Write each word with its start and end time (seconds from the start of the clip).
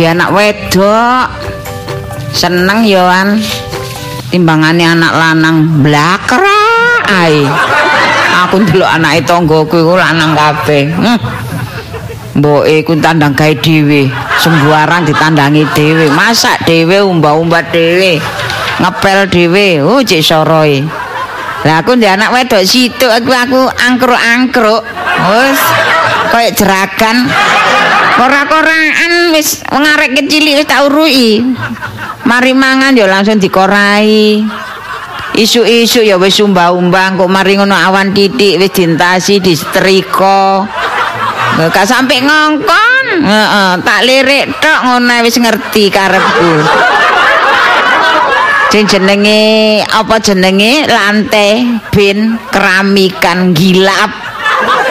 duwe 0.00 0.16
anak 0.16 0.32
wedok. 0.32 1.28
Seneng 2.32 2.88
yo 2.88 3.04
an. 3.04 3.36
Timbangane 4.32 4.80
anak 4.80 5.12
lanang 5.12 5.84
blakra 5.84 6.64
ae. 7.04 7.44
Aku 8.40 8.64
ndelok 8.64 8.88
anake 8.88 9.28
tanggoku 9.28 9.76
iku 9.76 10.00
lanang 10.00 10.32
kabeh. 10.32 10.88
Hmm. 10.88 11.20
Mboke 12.40 12.80
iku 12.80 12.96
tandang 12.96 13.36
gawe 13.36 13.52
dhewe, 13.60 14.08
sembarang 14.40 15.04
ditandangi 15.04 15.68
dhewe, 15.76 16.08
masak 16.14 16.64
dhewe, 16.64 17.04
umbah-umbah 17.04 17.68
dhewe, 17.68 18.16
ngepel 18.80 19.28
dhewe. 19.28 19.84
Oh, 19.84 20.00
cek 20.00 20.24
soroe. 20.24 20.80
Lah 21.66 21.84
aku 21.84 22.00
ndek 22.00 22.16
anak 22.16 22.32
wedok 22.32 22.64
situ 22.64 23.04
aku 23.04 23.36
aku 23.36 23.68
angkruk-angkruk. 23.68 24.80
Wes 25.28 25.60
koyo 26.32 26.48
jeragan. 26.56 27.28
Kora-koraan 28.20 29.32
wis 29.32 29.64
wong 29.72 29.80
arek 29.80 30.12
kecil 30.12 30.52
wis 30.52 30.68
tak 30.68 30.84
urui. 30.92 31.40
Mari 32.28 32.52
mangan 32.52 32.92
ya 32.92 33.08
langsung 33.08 33.40
dikorai. 33.40 34.44
Isu-isu 35.40 36.04
ya 36.04 36.20
wis 36.20 36.36
umbah-umbah 36.44 37.16
kok 37.16 37.32
mari 37.32 37.56
ngono 37.56 37.72
awan 37.72 38.12
titik 38.12 38.60
wis 38.60 38.76
dintasi 38.76 39.40
disetrika. 39.40 40.68
Gak 41.72 41.88
sampai 41.88 42.20
ngongkon. 42.20 43.06
Heeh, 43.24 43.72
tak 43.88 44.00
lirik 44.04 44.52
tok 44.60 44.80
ngono 44.84 45.24
wis 45.24 45.40
ngerti 45.40 45.88
karepku. 45.88 46.52
Sing 48.68 48.84
jenenge 48.84 49.80
apa 49.80 50.20
jenenge 50.20 50.84
lantai 50.84 51.80
bin 51.88 52.36
keramikan 52.52 53.56
gilap. 53.56 54.12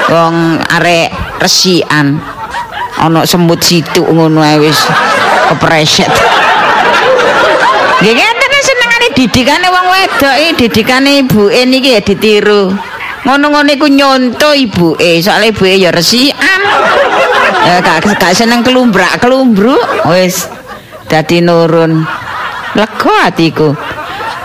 Wong 0.09 0.66
arek 0.66 1.14
resikan. 1.38 2.18
Ana 3.00 3.23
semut 3.23 3.64
situ 3.64 4.03
ngono 4.03 4.44
ae 4.44 4.59
wis 4.59 4.75
kepreset. 5.47 6.11
Nggih 8.00 8.16
ngeten 8.16 8.53
senengane 8.59 9.08
didikane 9.16 9.67
wong 9.72 9.86
wedok 9.91 10.36
iki 10.36 10.52
didikane 10.67 11.23
ibuke 11.23 11.64
niki 11.64 11.95
ya 11.95 12.02
ditiru. 12.03 12.75
Ngono-ngono 13.23 13.67
iku 13.75 13.88
nyonto 13.91 14.56
ibuke, 14.56 15.19
soalnya 15.19 15.52
ibuke 15.52 15.75
ya 15.75 15.91
resikan. 15.91 16.61
Ya 17.67 17.83
gak, 17.83 18.08
gak 18.16 18.31
seneng 18.31 18.64
kelumbrak 18.64 19.19
kelumbruk 19.19 19.80
wis 20.08 20.47
dadi 21.08 21.44
nurun. 21.44 22.03
Lega 22.75 23.16
atiku. 23.28 23.75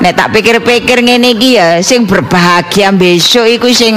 Nek 0.02 0.14
tak 0.18 0.34
pikir-pikir 0.34 1.06
ngene 1.06 1.38
iki 1.38 1.54
ya 1.54 1.78
sing 1.82 2.06
berbahagia 2.06 2.90
besok 2.90 3.46
iku 3.46 3.70
sing 3.70 3.94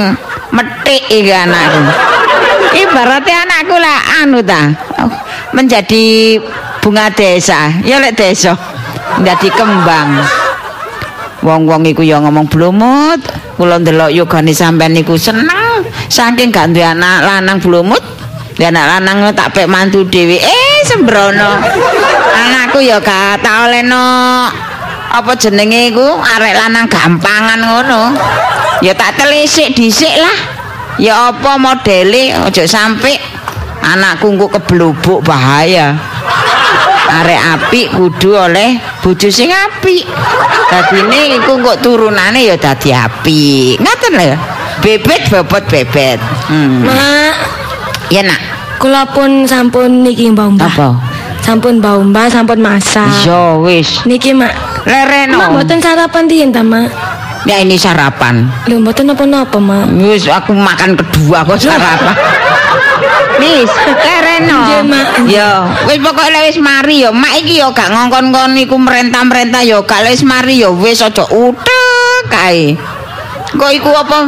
metik 0.53 1.01
iki 1.09 1.33
anakku. 1.33 2.16
Ibaratnya 2.75 3.47
anakku 3.47 3.77
lah 3.79 3.99
anu 4.23 4.39
ta. 4.43 4.73
Menjadi 5.55 6.35
bunga 6.83 7.07
desa. 7.13 7.71
Ya 7.87 8.01
lek 8.01 8.19
desa. 8.19 8.57
Jadi 9.23 9.47
kembang. 9.53 10.19
Wong-wong 11.45 11.87
iku 11.87 12.03
ya 12.03 12.19
ngomong 12.19 12.49
blumut. 12.49 13.21
Kula 13.55 13.79
ndelok 13.79 14.11
yogane 14.11 14.51
sampean 14.51 14.91
niku 14.91 15.15
seneng. 15.15 15.85
Saking 16.11 16.51
gak 16.51 16.75
duwe 16.75 16.83
anak 16.83 17.23
lanang 17.23 17.57
blumut. 17.63 18.03
Lah 18.57 18.73
anak 18.73 18.85
lanang 18.97 19.17
tak 19.37 19.53
pek 19.53 19.69
mantu 19.69 20.03
dhewe. 20.09 20.41
Eh 20.41 20.77
sembrono. 20.83 21.61
Anakku 22.33 22.83
ya 22.83 22.99
gak 22.99 23.45
tak 23.45 23.69
olehno 23.69 24.05
apa 25.07 25.33
jenenge 25.39 25.87
iku 25.89 26.03
arek 26.19 26.53
lanang 26.53 26.85
gampangan 26.91 27.59
ngono. 27.63 28.01
Ya 28.83 28.93
tak 28.93 29.17
telisik 29.17 29.73
dhisik 29.73 30.13
lah. 30.19 30.56
Ya 30.97 31.29
apa 31.29 31.61
modele 31.61 32.33
aja 32.33 32.65
sampe 32.65 33.13
anakku 33.85 34.33
engko 34.33 34.49
keblubuk 34.49 35.21
bahaya. 35.21 35.93
Arek 37.07 37.39
apik 37.39 37.87
kudu 37.95 38.35
oleh 38.35 38.81
bojo 38.99 39.29
sing 39.31 39.53
apik. 39.53 40.03
Dadine 40.67 41.39
iku 41.39 41.55
kok 41.63 41.79
turunane 41.85 42.43
ya 42.43 42.57
dadi 42.59 42.91
apik. 42.91 43.79
Ngoten 43.79 44.11
lho. 44.17 44.35
Bebet 44.83 45.21
bobot 45.31 45.63
bebet. 45.69 46.19
Hmm. 46.51 46.83
Mak, 46.85 47.35
Ya 48.11 48.21
nak. 48.23 48.39
kula 48.77 49.03
pun 49.09 49.47
sampun 49.49 50.05
niki 50.05 50.29
mbah-mbah. 50.33 50.69
Apa? 50.69 50.89
Sampun 51.41 51.81
mbah-mbah 51.81 52.29
sampun 52.29 52.59
masak. 52.61 53.09
Ya 53.25 53.55
wis. 53.57 54.03
Niki 54.05 54.35
mak. 54.35 54.53
Mak 54.53 54.85
Lereno. 54.87 55.37
mboten 55.51 55.79
sarapan 55.81 56.27
diyen 56.29 56.51
ta, 56.53 56.61
Mak? 56.63 56.87
Ya 57.47 57.63
ini 57.63 57.79
sarapan. 57.79 58.51
Lho 58.67 58.83
mboten 58.83 59.07
napa-napa, 59.07 59.55
Mak. 59.55 59.95
Wis 60.03 60.27
aku 60.27 60.51
makan 60.51 60.99
kedua 60.99 61.47
kok 61.47 61.55
sarapan. 61.55 62.11
Wis, 63.39 63.71
lereno. 64.03 64.59
Nggih, 64.67 64.83
Mak. 64.83 65.07
Ya, 65.31 65.63
wis 65.87 66.03
pokoke 66.03 66.27
lek 66.27 66.51
wis 66.51 66.59
mari 66.59 67.07
ya, 67.07 67.09
mak 67.15 67.39
iki 67.39 67.63
ya 67.63 67.71
gak 67.71 67.87
ngongkon-ngongkon 67.87 68.59
iku 68.67 68.75
merentah-merentah 68.75 69.63
ya, 69.63 69.79
gak 69.79 70.03
lek 70.03 70.19
wis 70.19 70.27
mari 70.27 70.59
ya 70.59 70.69
wis 70.75 70.99
aja 70.99 71.23
utek 71.23 72.21
kae. 72.27 72.75
Kok 73.55 73.71
iku 73.71 73.95
apa 73.95 74.27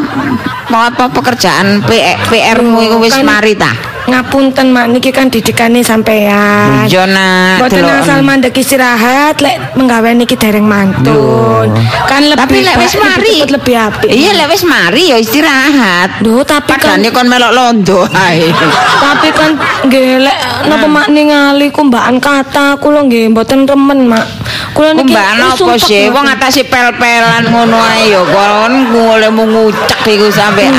mau 0.71 0.87
apa 0.87 1.11
pekerjaan 1.11 1.83
PR-mu 2.31 2.79
iku 2.87 3.03
wis 3.03 3.19
mari 3.19 3.51
ta? 3.59 3.75
Ngapunten, 4.09 4.73
Mak, 4.73 4.85
niki 4.89 5.13
kan 5.13 5.29
didikane 5.29 5.85
sampean. 5.85 6.89
Iya 6.89 7.05
nak. 7.05 7.61
Mboten 7.61 7.85
deloken. 7.85 8.01
asal 8.01 8.19
mandek 8.25 8.57
istirahat 8.57 9.37
lek 9.37 9.77
menggawe 9.77 10.09
niki 10.17 10.33
dereng 10.33 10.65
mantun. 10.65 11.69
Kan 12.09 12.25
lebih 12.25 12.41
Tapi 12.41 12.57
lek 12.65 12.75
wis 12.81 12.93
mari. 12.97 13.45
lebih 13.45 13.53
lebih 13.53 13.75
apik. 13.77 14.09
Iya 14.09 14.31
lek 14.33 14.47
wis 14.49 14.63
mari 14.65 15.03
ya 15.13 15.17
istirahat. 15.21 16.25
Duh, 16.25 16.41
tapi 16.41 16.73
kan 16.81 16.97
kon 17.13 17.29
melok 17.29 17.53
londo 17.53 18.09
ae. 18.09 18.49
tapi 19.05 19.29
kan 19.29 19.53
nggih 19.85 20.25
lek 20.25 20.37
napa 20.65 20.87
mak 20.89 21.07
ningali 21.13 21.69
kumbaan 21.69 22.17
kata 22.17 22.81
kula 22.81 23.05
nggih 23.05 23.29
mboten 23.29 23.69
remen, 23.69 24.09
Mak. 24.09 24.25
Kula 24.73 24.97
niki 24.97 25.13
Mbak 25.13 25.27
apa 25.37 25.47
sumpek 25.53 25.79
sih? 25.85 26.09
Wong 26.09 26.25
atase 26.25 26.65
pel-pelan 26.65 27.45
ngono 27.53 27.77
ae 27.77 28.09
ya 28.09 28.25
kon 28.25 28.73
ngule 28.89 29.27
mau 29.29 29.45
ngucek 29.45 30.01
iku 30.09 30.33
sampean. 30.33 30.73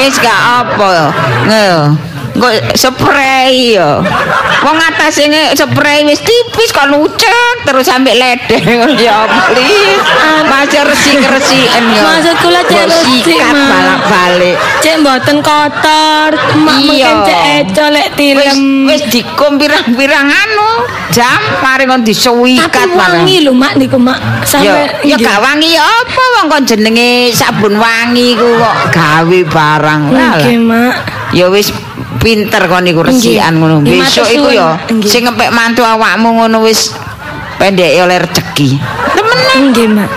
Wis 0.00 0.16
gak 0.18 0.40
apa. 0.64 1.12
Nge. 1.46 1.68
Kok 2.32 2.52
spray 2.74 3.76
ya. 3.76 4.00
Wong 4.62 4.78
atase 4.78 5.26
nge 5.28 5.58
spray 5.58 6.06
wis 6.06 6.22
tipis 6.22 6.70
kok 6.70 6.88
ngucek 6.88 7.66
terus 7.66 7.86
sampe 7.86 8.14
ledeh 8.14 8.62
ngono 8.62 8.96
ya 8.96 9.26
please. 9.50 10.00
Masih 10.48 10.82
resik-resiken 10.86 11.84
ya. 11.92 12.02
Maksud 12.02 12.36
kula 12.42 12.60
cek 12.66 12.84
resik, 12.88 13.24
balak-balik. 13.42 14.56
Cek 14.84 14.96
mboten 15.00 15.38
kotor, 15.42 16.30
mak 16.62 16.78
mungkin 16.82 17.16
cek 17.26 17.40
eco 17.62 17.86
lek 17.90 18.08
Wis 18.12 18.16
tilem. 18.18 18.58
wis 18.86 19.02
dikum 19.10 19.56
pirang-pirang 19.58 20.28
anu. 20.28 20.70
Jam 21.12 21.40
mari 21.60 21.84
kon 21.84 22.00
disuwikat 22.06 22.72
Tapi 22.72 22.96
wangi 22.96 23.36
lho 23.44 23.52
mak 23.52 23.76
niku 23.76 24.00
mak. 24.00 24.16
Ya, 24.16 24.48
Sampai 24.48 24.88
ya 25.04 25.16
gak 25.20 25.38
wangi 25.44 25.76
ya 25.76 25.84
apa 25.84 26.22
wong 26.40 26.46
kon 26.48 26.62
jenenge 26.64 27.28
sabun 27.36 27.76
wangi 27.76 28.32
ku 28.38 28.48
kok 28.56 28.76
gawe 28.96 29.38
barang. 29.52 30.00
Nggih 30.12 30.58
mak. 30.64 30.94
Ya 31.32 31.48
wis 31.48 31.72
pinter 32.22 32.62
kon 32.70 32.86
iku 32.86 33.02
resikan 33.02 33.58
ngono. 33.58 33.82
Besok 33.82 34.30
iku 34.30 34.48
ya 34.54 34.78
sing 35.04 35.26
ngepek 35.26 35.50
mantu 35.50 35.82
awakmu 35.82 36.38
ngono 36.38 36.62
wis 36.62 36.94
pendek 37.58 37.98
oleh 37.98 38.22
rezeki. 38.22 38.78
Temenan. 39.18 39.58
Nggih 39.70 39.88
mak. 39.90 40.10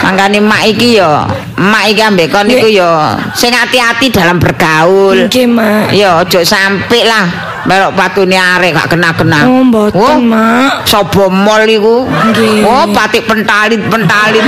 Mangkane 0.00 0.40
mak 0.40 0.62
iki 0.64 0.96
ya, 0.96 1.28
mak 1.60 1.84
iki 1.92 2.00
ambek 2.00 2.32
kon 2.32 2.48
iku 2.48 2.66
ya 2.66 3.14
sing 3.36 3.52
hati-hati 3.52 4.08
dalam 4.08 4.40
bergaul. 4.40 5.28
Nggih 5.28 5.46
mak. 5.46 5.92
Ya 5.92 6.24
aja 6.24 6.40
sampe 6.42 7.04
lah 7.04 7.50
melok 7.68 7.92
patune 7.92 8.40
arek 8.40 8.72
gak 8.72 8.96
kena-kena. 8.96 9.44
Oh 9.44 9.60
mboten 9.60 10.00
Oh, 10.00 10.16
mak. 10.16 10.88
Sobo 10.88 11.28
mall 11.28 11.68
iku. 11.68 12.08
Nggih. 12.08 12.64
Oh, 12.64 12.88
batik 12.88 13.28
pentalit-pentalit. 13.28 14.44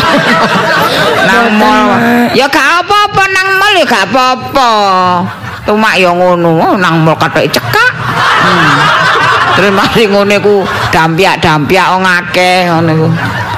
nang 1.28 1.52
mall. 1.60 2.00
Ya 2.32 2.48
gak 2.48 2.84
apa-apa 2.84 3.22
nang 3.28 3.48
mall 3.60 3.72
ya 3.76 3.84
gak 3.84 4.08
apa-apa. 4.08 4.72
Cuma 5.62 5.94
ya 5.94 6.10
ngono, 6.10 6.58
oh, 6.58 6.74
nang 6.74 7.06
mall 7.06 7.14
kathok 7.14 7.46
cekak. 7.46 7.92
Hmm. 8.42 8.74
Terus 9.52 9.72
mari 9.76 10.04
ngono 10.08 10.32
iku 10.32 10.54
dampiak-dampiak 10.90 11.86
wong 11.92 12.04
akeh 12.04 12.66
ngono 12.72 12.90
iku. 12.96 13.08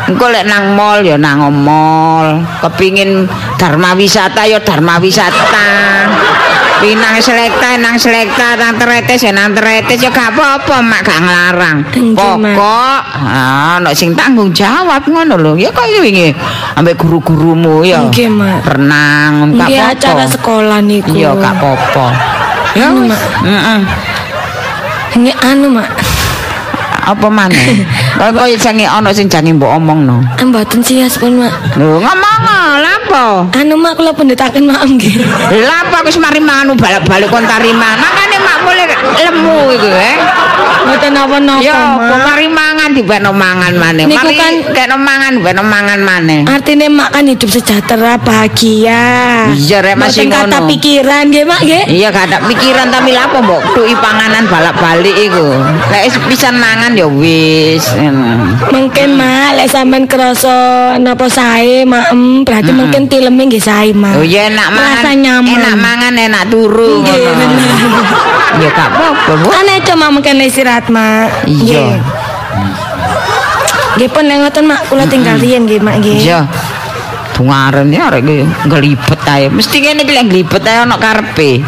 Engko 0.05 0.27
lek 0.29 0.45
nang 0.45 0.77
mall 0.77 1.01
ya 1.01 1.17
nang 1.17 1.49
mall. 1.49 2.45
Kepingin 2.61 3.25
dharma 3.57 3.97
wisata 3.97 4.45
ya 4.45 4.61
dharma 4.61 5.01
wisata. 5.01 5.67
Pinang 6.85 7.17
selekta 7.17 7.81
nang 7.81 7.97
selekta 7.97 8.61
nang 8.61 8.77
teretes 8.77 9.25
ya 9.25 9.33
nang 9.33 9.57
teretes 9.57 10.05
ya 10.05 10.13
gak 10.13 10.37
apa-apa 10.37 10.85
mak 10.85 11.01
gak 11.01 11.17
nglarang. 11.17 11.79
Pokok 12.13 13.01
ah 13.25 13.81
nek 13.81 13.97
sing 13.97 14.13
tanggung 14.13 14.53
jawab 14.53 15.01
ngono 15.09 15.41
lho. 15.41 15.57
Ya 15.57 15.73
kaya 15.73 16.05
wingi 16.05 16.37
ambek 16.77 17.01
guru-gurumu 17.01 17.89
ya. 17.89 18.05
Nggih 18.05 18.29
mak. 18.29 18.69
Renang 18.69 19.57
gak 19.57 19.65
apa-apa. 19.65 19.97
acara 19.97 20.25
sekolah 20.29 20.79
niku. 20.85 21.17
Iya 21.17 21.33
gak 21.33 21.57
apa-apa. 21.57 22.07
Ya. 22.77 22.93
Mak. 22.93 23.21
Heeh. 23.49 23.81
Nggih 25.25 25.37
anu 25.41 25.67
mak. 25.73 25.89
Apa 27.09 27.33
maneh? 27.33 27.81
Kaya 28.15 28.31
kaya 28.31 28.57
sing 28.57 28.79
ana 28.81 29.11
sing 29.11 29.27
jange 29.27 29.51
mbok 29.53 29.75
omongno. 29.75 30.23
Mboten 30.39 30.81
sias 30.81 31.19
pun 31.19 31.43
mak. 31.43 31.53
Lho 31.75 31.99
ngomong 31.99 32.41
lha 32.81 32.93
apa? 33.05 33.25
Anu 33.59 33.75
mak 33.75 33.99
kula 33.99 34.15
pendetaken 34.15 34.71
mak 34.71 34.87
nggih. 34.87 35.19
Lha 35.67 35.77
apa 35.89 36.07
wis 36.07 36.17
mari 36.19 36.39
manu 36.39 36.79
balik-balik 36.79 37.29
kon 37.29 37.43
tarima. 37.45 37.99
Makane 37.99 38.37
mak 38.39 38.57
mulai 38.63 38.87
lemu 39.19 39.59
iku 39.75 39.89
eh. 39.91 40.17
Mboten 40.85 41.17
napa-napa, 41.17 41.65
Ya, 41.65 41.97
apa 41.97 42.13
Mak. 42.13 42.21
mari 42.29 42.45
mangan 42.45 42.84
dibeno 42.93 43.33
mangan 43.33 43.73
maneh. 43.73 44.05
Niku 44.05 44.29
kan- 44.35 44.63
kena 44.75 44.97
mangan 44.97 45.39
dibeno 45.39 45.63
mangan 45.63 46.01
maneh. 46.01 46.41
Artinya 46.45 46.89
mak 46.91 47.09
kan 47.11 47.25
hidup 47.25 47.49
sejahtera, 47.49 48.19
bahagia. 48.19 49.05
Iya, 49.55 49.79
Rek, 49.81 49.97
masih 49.97 50.27
Mboten 50.27 50.35
kata 50.45 50.59
ngono. 50.59 50.69
pikiran 50.69 51.23
nggih, 51.29 51.45
Mak 51.45 51.61
nggih. 51.63 51.83
Iya 51.89 52.09
gak 52.11 52.25
ada 52.27 52.39
pikiran 52.45 52.87
tapi 52.91 53.13
apa 53.15 53.39
mbok 53.39 53.63
tuki 53.73 53.95
panganan 53.97 54.45
balak-balik 54.45 55.15
iku. 55.15 55.49
Lek 55.89 56.03
pisan 56.27 56.57
mangan 56.57 56.93
ya 56.93 57.07
wis. 57.07 57.85
Mungkin 58.67 59.09
mak 59.15 59.57
lek 59.57 59.69
sampean 59.69 60.05
krasa 60.05 60.57
napa 60.99 61.29
sae 61.29 61.85
mak 61.85 62.11
em, 62.11 62.43
berarti 62.43 62.71
mungkin 62.71 63.07
tileme 63.07 63.47
nggih 63.47 63.63
sae 63.63 63.93
mak. 63.93 64.19
Oh 64.19 64.25
iya 64.25 64.49
enak 64.49 64.69
mangan. 64.69 64.91
Merasa 64.91 65.11
nyaman. 65.15 65.53
Enak 65.55 65.77
mangan 65.77 66.13
enak 66.19 66.45
turu 66.49 66.91
ngono. 67.01 67.31
Ya 68.55 68.71
gak 68.71 68.89
apa-apa. 68.89 69.51
Ane 69.53 69.75
cuma 69.83 70.07
mungkin 70.09 70.39
istirahat 70.41 70.87
mak. 70.89 71.45
Iya. 71.45 71.99
Nggih. 73.95 74.09
Pun 74.11 74.25
ngoten 74.27 74.65
mak 74.67 74.81
kula 74.91 75.05
tinggal 75.07 75.39
riyen 75.39 75.67
nggih 75.67 75.81
mak 75.83 76.03
nggih. 76.03 76.19
Iya. 76.25 76.41
Tungaren 77.35 77.91
ya 77.91 78.11
arek 78.11 78.23
iki 78.23 78.47
nglibet 78.71 79.21
ae. 79.27 79.51
Mesti 79.51 79.77
kene 79.83 80.07
iki 80.07 80.13
lek 80.15 80.27
nglibet 80.31 80.63
ae 80.67 80.87
ana 80.87 80.97
karepe. 80.99 81.63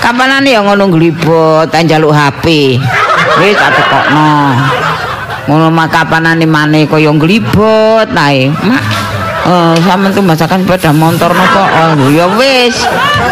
Kapanane 0.00 0.48
ya 0.48 0.60
ngono 0.64 0.88
nglibet 0.88 1.68
ae 1.72 1.82
njaluk 1.84 2.12
HP. 2.16 2.76
Wis 3.40 3.56
tak 3.56 3.70
tekokno. 3.76 4.32
Ngono 5.48 5.66
mak 5.68 5.92
kapanane 5.92 6.46
maneh 6.48 6.88
kaya 6.88 7.12
nglibet 7.12 8.08
ae. 8.16 8.48
Mak 8.48 8.84
Eh, 9.40 9.76
sampean 9.88 10.12
tuh 10.12 10.20
masakan 10.20 10.68
sepeda 10.68 10.92
motor 10.92 11.32
napa? 11.32 11.96
Oh, 11.96 12.12
ya 12.12 12.28
wis. 12.36 12.76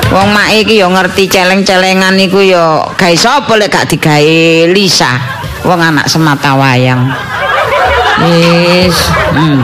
Wong 0.09 0.33
mak 0.33 0.57
iki 0.57 0.81
ya 0.81 0.89
ngerti 0.89 1.29
celeng-celengan 1.29 2.17
iku 2.17 2.41
ya 2.41 2.81
gawe 2.97 3.13
sapa 3.13 3.53
lek 3.61 3.69
gak 3.69 3.93
digawe 3.93 4.73
Lisa. 4.73 5.21
Wong 5.69 5.79
anak 5.79 6.09
semata 6.09 6.57
wayang. 6.57 7.13
Wis. 8.19 8.97
Hmm. 9.33 9.63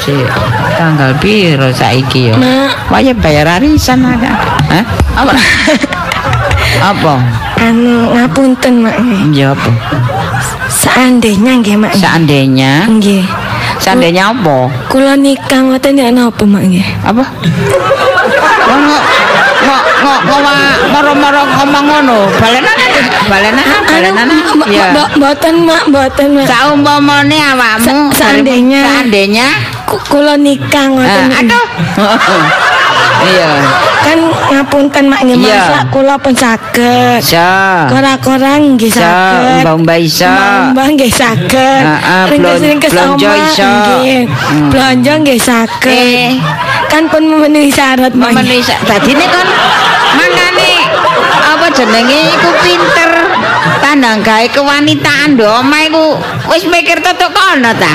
Si 0.00 0.12
tanggal 0.76 1.16
piro 1.16 1.68
saiki 1.72 2.32
ya? 2.32 2.34
Mak. 2.36 2.92
Waya 2.92 3.12
bayar 3.16 3.46
arisan 3.56 4.04
ada. 4.04 4.32
Hah? 4.68 4.84
Apa? 5.16 5.32
apa? 6.84 7.14
Anu 7.60 8.12
ngapunten 8.12 8.84
mak 8.84 8.96
nggih. 9.00 9.22
Ya 9.32 9.46
apa? 9.56 9.70
Seandainya 10.68 11.60
nggih 11.60 11.76
mak. 11.80 11.92
Seandainya, 11.96 12.84
Nggih. 12.88 13.24
seandainya 13.80 14.32
apa? 14.36 14.68
Kula 14.92 15.16
nikah 15.16 15.64
ngoten 15.64 15.96
ya 15.96 16.12
napa 16.12 16.44
mak 16.44 16.64
nggih? 16.68 16.84
Apa? 17.04 17.24
Kok 18.64 19.00
ngok 19.64 20.28
moro-moro 20.92 21.42
ngomong 21.56 21.84
ngono. 21.88 22.18
Balenan 22.36 22.76
balenan 23.26 23.66
balenan. 23.88 24.26
Anu, 24.28 24.36
Ya. 24.68 24.92
Mboten 25.16 25.54
mak 25.64 25.82
mboten 25.88 26.28
mak. 26.36 26.46
Saumpamane 26.46 27.38
awakmu 27.52 28.12
seandainya. 28.12 28.80
seandainya 28.84 29.48
Ku- 29.84 30.00
Kula 30.08 30.34
nikah 30.36 30.88
ngoten. 30.88 31.28
Eh, 31.30 31.40
aduh. 31.44 31.66
Iya. 33.24 33.50
Kan 34.04 34.18
ngapunten 34.52 35.04
mak 35.08 35.24
nggih 35.24 35.38
Iya. 35.40 35.56
masa 35.56 35.80
kula 35.88 36.14
pun 36.20 36.36
saged. 36.36 37.24
Iso. 37.24 37.52
Kora-kora 37.88 38.60
nggih 38.60 38.92
saged. 38.92 39.64
mbak-mbak 39.64 39.98
iso. 39.98 40.28
Mbak 40.76 40.86
nggih 40.92 41.08
saged. 41.08 41.80
Heeh, 41.88 42.22
Ringkes-ringkes 42.28 42.92
omah 42.92 43.16
iso. 43.48 43.64
nggih. 43.64 44.20
Blonjo 44.68 45.12
nggih 45.24 45.40
saged. 45.40 46.36
Kan 46.94 47.10
pun 47.10 47.26
memenuhi 47.26 47.74
syarat 47.74 48.14
memenuhi 48.14 48.62
sa- 48.62 48.78
dadine 48.86 49.26
kon 49.26 49.48
mangane 50.14 50.86
apa 51.26 51.66
jenenge 51.74 52.30
iku 52.30 52.50
pinter 52.62 53.10
tandang 53.82 54.22
gawe 54.22 54.46
kewanitaan 54.46 55.34
do 55.34 55.42
omah 55.42 55.82
iku 55.84 56.14
wis 56.46 56.62
mikir 56.64 57.02
tetuk 57.02 57.34
kono 57.34 57.74
ta? 57.74 57.92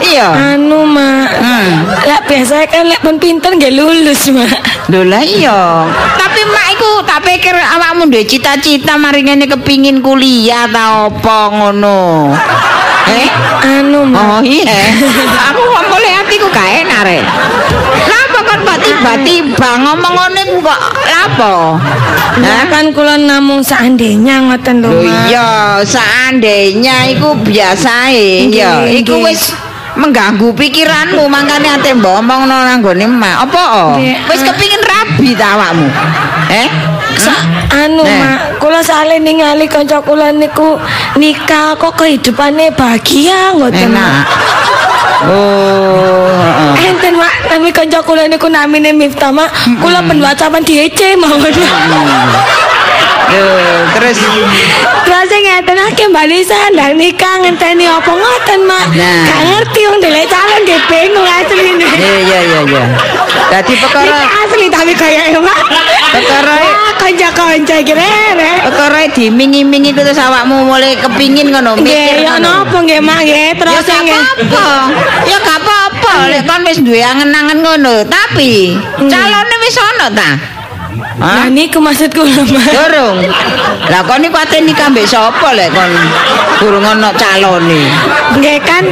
Iya. 0.00 0.56
anu 0.56 0.88
mak. 0.88 1.36
hmm. 1.36 1.68
Lah 2.08 2.20
biasa 2.24 2.64
kan 2.64 2.88
lek 2.88 3.04
pun 3.04 3.20
pinter 3.20 3.52
nggih 3.52 3.76
lulus 3.76 4.24
mak. 4.32 4.56
lho 4.88 5.04
lah 5.04 5.20
iya. 5.20 5.84
Tapi 6.16 6.40
mak 6.48 6.66
iku 6.72 6.90
tak 7.04 7.20
pikir 7.22 7.52
awakmu 7.52 8.08
duwe 8.08 8.24
cita-cita 8.24 8.96
mari 8.96 9.20
ngene 9.20 9.44
kepingin 9.46 10.00
kuliah 10.00 10.64
ta 10.64 11.12
apa 11.12 11.38
ngono? 11.52 12.32
Eh? 13.04 13.28
Anu 13.62 14.08
mak. 14.08 14.16
Oh 14.16 14.40
iya, 14.40 14.64
aku 15.52 15.62
hatiku 16.32 16.48
gak 16.48 16.68
enak 16.80 17.00
rek. 17.04 17.24
Lapa 18.08 18.38
kon 18.40 18.60
kok 18.64 18.78
tiba-tiba 18.80 19.70
ngomong 19.84 20.32
iku 20.32 20.56
kok 20.64 20.80
lapo? 21.04 21.76
Lah 22.40 22.64
kan 22.72 22.88
kula 22.96 23.20
namung 23.20 23.60
seandainya 23.60 24.40
ngoten 24.48 24.80
lho 24.80 24.88
Lho 24.88 25.02
iya, 25.28 25.84
seandainya 25.84 27.12
iku 27.12 27.36
biasae 27.36 28.48
ya, 28.48 28.88
Nggih, 28.88 29.04
iku 29.04 29.20
wis 29.20 29.52
mengganggu 29.92 30.56
pikiranmu 30.56 31.28
makanya 31.28 31.76
ate 31.76 31.92
mbok 31.92 32.24
omongno 32.24 32.64
nang 32.64 32.80
gone 32.80 33.04
mak. 33.04 33.44
Apa? 33.44 34.00
Wis 34.32 34.40
kepingin 34.40 34.80
rabi 34.88 35.36
ta 35.36 35.60
awakmu? 35.60 35.84
Eh? 36.48 36.68
Sa 37.20 37.36
anu 37.76 38.00
Eh. 38.00 38.16
mak, 38.24 38.56
kula 38.56 38.80
sale 38.80 39.20
ningali 39.20 39.68
kanca 39.68 40.00
kula 40.00 40.32
niku 40.32 40.80
nikah 41.20 41.76
kok 41.76 41.92
kehidupane 42.00 42.72
bahagia 42.72 43.52
ngoten 43.52 43.92
Enak. 43.92 44.00
mak. 44.00 44.24
Oh, 45.22 46.26
heeh. 46.34 46.90
Enten 46.90 47.14
mak, 47.14 47.32
tapi 47.46 47.70
kanca 47.70 48.02
kula 48.02 48.26
niku 48.26 48.50
namine 48.50 48.90
Miftah 48.90 49.30
mak, 49.30 49.54
kula 49.78 50.02
pen 50.02 50.18
WhatsAppan 50.18 50.66
diece 50.66 51.14
mawon. 51.14 51.52
Terus 53.92 54.18
Terus 55.02 55.30
ngeten 55.32 55.78
akeh 55.78 56.06
Mbak 56.08 56.26
Lisa 56.28 56.56
ndang 56.72 56.94
nikah 56.96 57.40
ngenteni 57.40 57.84
apa 57.84 58.12
ngoten 58.12 58.60
mak. 58.64 58.86
Nah. 58.94 59.24
Gak 59.24 59.40
ngerti 59.44 59.80
wong 59.88 59.98
delek 60.00 60.26
calon 60.28 60.60
nggih 60.64 60.80
bingung 60.88 61.26
asline. 61.26 61.80
Iya 61.80 62.14
iya 62.20 62.38
iya 62.42 62.60
iya. 62.68 62.84
Dadi 63.48 63.74
perkara 63.76 64.16
asli 64.44 64.66
tapi 64.68 64.92
kayak 64.92 65.36
mak. 65.38 65.58
Perkara- 66.12 66.60
Wah, 66.60 66.92
kanca-kanca 67.00 67.76
kira-kira. 67.80 68.52
perkara 68.68 69.00
dimingi-mingi 69.08 69.96
terus 69.96 70.20
awakmu 70.20 70.68
mulai 70.68 70.92
kepingin 70.94 71.48
ngono 71.48 71.80
mikir 71.80 72.20
ya 72.20 72.36
ngono. 72.36 72.68
napa 72.68 72.76
nggih 72.84 73.00
mak 73.00 73.18
nggih. 73.24 73.48
Ya 73.48 73.58
Terus 73.58 73.86
nggih. 73.88 74.12
apa-apa. 74.12 74.68
Ya 75.24 75.36
gak 75.40 75.58
apa-apa 75.64 76.14
lek 76.28 76.42
kon 76.44 76.62
wis 76.64 76.78
duwe 76.80 77.00
angen-angen 77.00 77.64
ngono, 77.64 78.04
tapi 78.04 78.76
calone 79.00 79.56
wis 79.64 79.76
ono 79.80 80.06
ta? 80.12 80.30
Nah 81.22 81.46
Hah? 81.46 81.54
niku 81.54 81.78
maksud 81.78 82.10
kula 82.10 82.42
mak. 82.50 82.66
Durung. 82.74 83.22
Lah 83.86 84.02
kon 84.02 84.18
niku 84.18 84.34
ate 84.42 84.58
nikah 84.58 84.90
mbek 84.90 85.06
sapa 85.06 85.54
lek 85.54 85.70
kon 85.70 85.86
durung 86.58 86.82
ono 86.82 87.14
calone? 87.14 87.86
Nggih 88.42 88.58
kan 88.66 88.82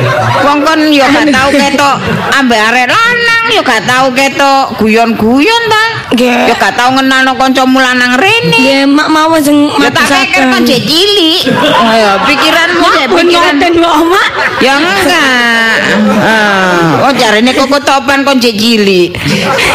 Wong 0.47 0.63
kon 0.63 0.95
ya 0.95 1.11
gak 1.11 1.27
tau 1.35 1.51
ketok 1.51 1.97
ambek 2.39 2.61
arek 2.71 2.87
lanang, 2.87 3.45
ya 3.51 3.63
gak 3.67 3.83
tau 3.83 4.15
ketok 4.15 4.79
guyon-guyon 4.79 5.63
ta? 5.67 5.85
Nggih. 6.15 6.51
Ya 6.51 6.55
gak 6.55 6.79
tau 6.79 6.95
ngenalno 6.95 7.35
kancamu 7.35 7.83
lanang 7.83 8.15
rene. 8.15 8.59
nggih 8.63 8.87
mak 8.87 9.11
mawon 9.11 9.43
sing 9.43 9.67
Ya 9.83 9.91
tak 9.91 10.07
pikir 10.07 10.47
kan 10.55 10.63
jek 10.63 10.87
cilik. 10.87 11.51
Oh 11.67 11.95
ya, 11.99 12.15
pikiranmu 12.31 12.89
jek 12.95 13.07
Pun 13.11 13.27
pikiran. 13.27 13.75
mak. 14.07 14.29
Ya 14.63 14.79
enggak. 14.79 15.75
Ah, 16.23 17.11
oh 17.11 17.13
jarene 17.19 17.51
kok 17.59 17.75
topan 17.83 18.23
kon 18.23 18.39
jek 18.39 18.55
cilik. 18.55 19.11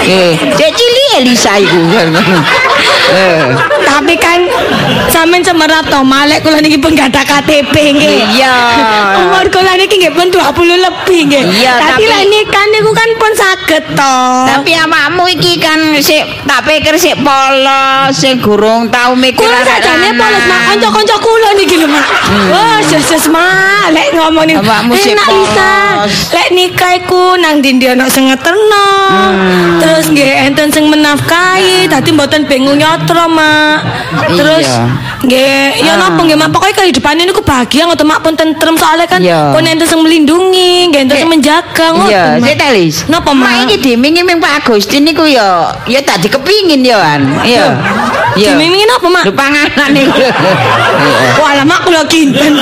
Eh, 0.05 0.37
jek 0.55 0.71
cilik 0.71 1.04
Elisa 1.15 1.55
iku. 1.57 1.77
Eh, 3.05 3.53
Tapi 3.85 4.17
kan 4.17 4.41
sampean 5.07 5.39
semerap 5.39 5.85
to 5.85 6.01
malek 6.01 6.41
kula 6.41 6.57
niki 6.57 6.81
pun 6.81 6.97
gak 6.97 7.13
ada 7.13 7.21
KTP 7.21 7.69
nggih. 7.93 8.17
Iya. 8.33 8.55
Umur 9.21 9.45
kula 9.47 9.77
niki 9.77 10.01
nggih 10.01 10.09
pun 10.09 10.25
20 10.27 10.41
lebih 10.73 11.19
nggih. 11.29 11.43
Iya, 11.53 11.77
tapi 11.77 12.01
lah 12.03 12.25
nikah 12.25 12.65
niku 12.67 12.89
kan 12.91 13.09
pun 13.15 13.31
saged 13.31 13.85
to. 13.93 14.17
tapi 14.49 14.73
awakmu 14.73 15.29
iki 15.29 15.61
kan 15.61 15.77
sik 16.01 16.25
tak 16.43 16.65
pikir 16.65 16.97
sik 16.97 17.21
polos, 17.21 18.09
sing 18.11 18.41
gurung 18.41 18.89
tau 18.89 19.13
mikir 19.13 19.37
Kula 19.37 19.53
arek 19.53 19.69
sajane 19.85 20.09
lanang. 20.09 20.17
polos 20.17 20.43
mak 20.49 20.61
kanca-kanca 20.65 21.15
kula 21.21 21.49
niki 21.53 21.75
lho 21.77 21.87
mak. 21.87 22.07
Wah, 22.49 22.77
ses 22.81 23.25
mak 23.29 23.93
lek 23.93 24.17
ngomong 24.17 24.49
niku. 24.49 24.65
Hmm. 24.65 24.89
Enak 24.89 25.29
Isa. 25.29 25.73
Lek 26.33 26.49
nikah 26.51 26.97
iku 26.97 27.37
nang 27.37 27.61
ndi 27.61 27.85
ana 27.85 28.09
sing 28.09 28.33
ngeterno. 28.33 28.87
Terus 29.77 30.09
nggih 30.09 30.49
enten 30.49 30.73
sing 30.73 30.89
menafkahi, 31.05 31.85
dadi 31.85 32.09
mboten 32.09 32.49
bingung 32.49 32.81
nyotro 32.81 33.29
mak. 33.29 33.85
Terus 34.33 34.65
Iya. 34.65 34.81
nggih 35.21 35.85
ya 35.85 35.93
Ah. 35.93 35.97
napa 36.01 36.21
nggih 36.21 36.37
mak 36.37 36.49
pokoke 36.49 36.73
kehidupan 36.73 37.21
niku 37.21 37.45
bahagia 37.45 37.85
ngoten 37.85 38.09
mak 38.09 38.25
pun 38.25 38.33
tentrem 38.33 38.73
soalnya 38.73 39.05
kan 39.05 39.21
Iya. 39.21 39.53
pun 39.53 39.61
enten 39.61 39.85
sing 39.85 40.01
melindungi, 40.01 40.89
nggih 40.89 41.01
enten 41.05 41.17
sing 41.21 41.29
menjaga 41.29 41.85
ngoten. 41.93 42.09
Iya, 42.09 42.23
Mak. 42.41 42.47
sik 42.49 42.57
telis. 42.57 42.95
Napa, 43.05 43.31
Mak? 43.31 43.45
Mak 43.45 43.53
iki 43.69 43.75
diming-iming 43.85 44.41
Pak 44.41 44.65
Agustin 44.65 45.05
niku 45.05 45.29
ya 45.29 45.69
ya 45.85 46.01
tadi 46.01 46.25
kepingin 46.25 46.81
ya 46.81 46.97
kan. 46.97 47.21
Iya. 47.45 47.65
Iya. 48.35 48.51
Dimimingin 48.51 48.89
apa 48.89 49.07
mak? 49.07 49.23
Panganan. 49.31 49.89
Iya. 49.95 50.31
Wah, 51.39 51.51
lah 51.55 51.63
mak 51.63 51.85
kula 51.85 52.03
kinten. 52.09 52.53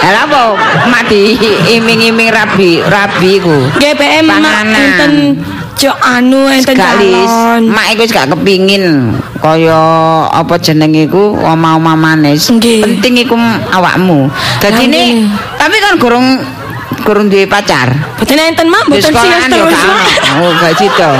Lah 0.00 0.24
apa 0.24 0.56
mak 0.86 1.10
di 1.10 1.34
iming-iming 1.68 2.30
rabi 2.30 2.80
rabi 2.80 3.42
ku. 3.42 3.68
GPM 3.76 4.24
mak 4.24 4.38
Panganan. 4.40 5.12
Ojo 5.78 5.94
anu 6.02 6.50
enten 6.50 6.74
Galis, 6.74 7.30
calon. 7.30 7.70
mak 7.70 7.94
iku 7.94 8.02
wis 8.02 8.10
gak 8.10 8.26
kepingin 8.34 9.14
kaya 9.38 9.78
apa 10.26 10.58
jenenge 10.58 11.06
iku 11.06 11.38
oma-oma 11.38 11.94
manis. 11.94 12.50
Nggih. 12.50 12.82
Penting 12.82 13.22
iku 13.22 13.38
awakmu. 13.70 14.26
Dadi 14.58 14.90
ini 14.90 15.22
tapi 15.54 15.78
kan 15.78 15.94
gorong 16.02 16.42
gorong 17.06 17.30
duwe 17.30 17.46
pacar. 17.46 17.94
Boten 18.18 18.42
enten 18.42 18.66
mak, 18.66 18.90
Di 18.90 18.98
boten 18.98 19.06
sekolahan 19.06 19.46
sias 19.46 19.54
ya 19.54 19.54
terus. 19.54 19.80
Oh, 20.42 20.50
gak 20.58 20.74
sido. 20.74 21.10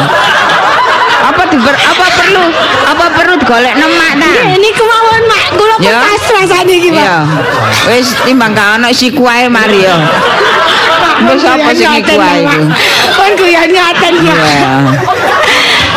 Apa 1.19 1.43
diber, 1.47 1.75
apa 1.79 2.05
perlu 2.19 2.45
apa 2.83 3.05
perlu 3.15 3.35
golek 3.47 3.75
nemak 3.79 4.11
ta? 4.19 4.27
Nggih, 4.27 4.59
niku 4.59 4.83
mawon 4.83 5.23
mak, 5.31 5.45
kula 5.55 5.75
pun 5.79 5.87
Ya. 5.87 6.03
pasrah 6.03 6.45
sakniki 6.51 6.91
Pak. 6.91 6.99
Iya. 6.99 7.17
Wis 7.95 8.11
timbang 8.27 8.59
gak 8.59 8.83
ono 8.83 8.91
siku 8.91 9.23
ae 9.23 9.47
mari 9.47 9.87
yo. 9.87 9.95
Wis 11.27 11.43
apa 11.43 11.71
sing 11.75 11.91
iku 11.99 12.15
ae 12.15 12.47
iku? 12.47 12.63
Pun 13.19 13.31
guyon 13.35 13.71
ngaten 13.75 14.15
mak. 14.23 14.39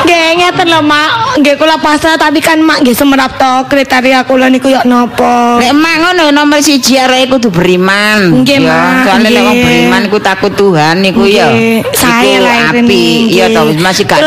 Nggih 0.01 0.29
ngeten 0.41 0.67
lho 0.73 0.81
mak, 0.81 1.11
nggih 1.39 1.55
kula 1.55 1.79
pasrah 1.79 2.19
tapi 2.19 2.43
kan 2.43 2.59
mak 2.59 2.83
nggih 2.83 2.95
semerap 2.97 3.39
to 3.39 3.53
kriteria 3.71 4.27
kula 4.27 4.51
niku 4.51 4.67
yo 4.67 4.81
napa. 4.83 5.61
Nek 5.63 5.71
emak 5.71 5.95
ngono 6.03 6.23
nomor 6.35 6.59
siji 6.59 6.99
arek 6.99 7.31
kudu 7.31 7.47
beriman. 7.47 8.43
Nggih, 8.43 8.59
Mak, 8.59 9.07
Soalnya 9.07 9.29
nek 9.31 9.43
wong 9.47 9.57
beriman 9.63 10.01
iku 10.11 10.17
takut 10.19 10.53
Tuhan 10.57 10.99
niku. 10.99 11.23
Nggih, 11.23 11.85
saya 11.95 12.71
api. 12.71 12.79
ini, 12.83 13.31
Iya 13.31 13.45
to 13.55 13.61
masih 13.79 14.03
gak 14.03 14.19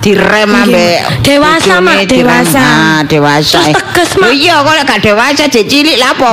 direm 0.00 0.50
ambek 0.54 0.98
Mak. 1.02 1.20
Dewasa, 1.26 1.74
Mak, 1.82 2.00
dewasa. 2.08 2.62
Ah, 2.62 3.00
dewasa. 3.04 3.58
Terus 3.60 3.74
tegas, 3.74 4.10
Mak. 4.16 4.28
Oh 4.30 4.32
iya 4.32 4.56
kok 4.62 4.74
gak 4.86 5.00
dewasa 5.02 5.44
jek 5.50 5.66
cilik 5.66 5.96
lah 5.98 6.14
apa? 6.14 6.30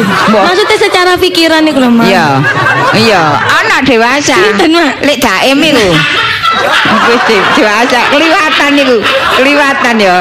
Maksudnya 0.46 0.76
secara 0.78 1.12
pikiran 1.18 1.60
niku 1.66 1.82
lho 1.82 1.90
mak. 1.90 2.06
Iya. 2.06 2.26
Iya, 2.96 3.22
anak 3.64 3.84
dewasa. 3.84 4.36
Sinten, 4.36 4.72
Mak? 4.72 5.04
Lek 5.04 5.18
daem 5.20 5.58
iku. 5.58 5.88
Wis 7.06 7.22
de- 7.28 7.46
dewasa, 7.54 8.00
kliwatan 8.10 8.70
niku. 8.74 8.96
Kliwatan 9.38 9.96
ya. 10.00 10.16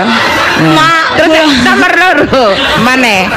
Mak, 0.55 1.05
Terus 1.15 1.51
nomor 1.63 1.91
loro, 1.95 2.51
mana? 2.83 3.27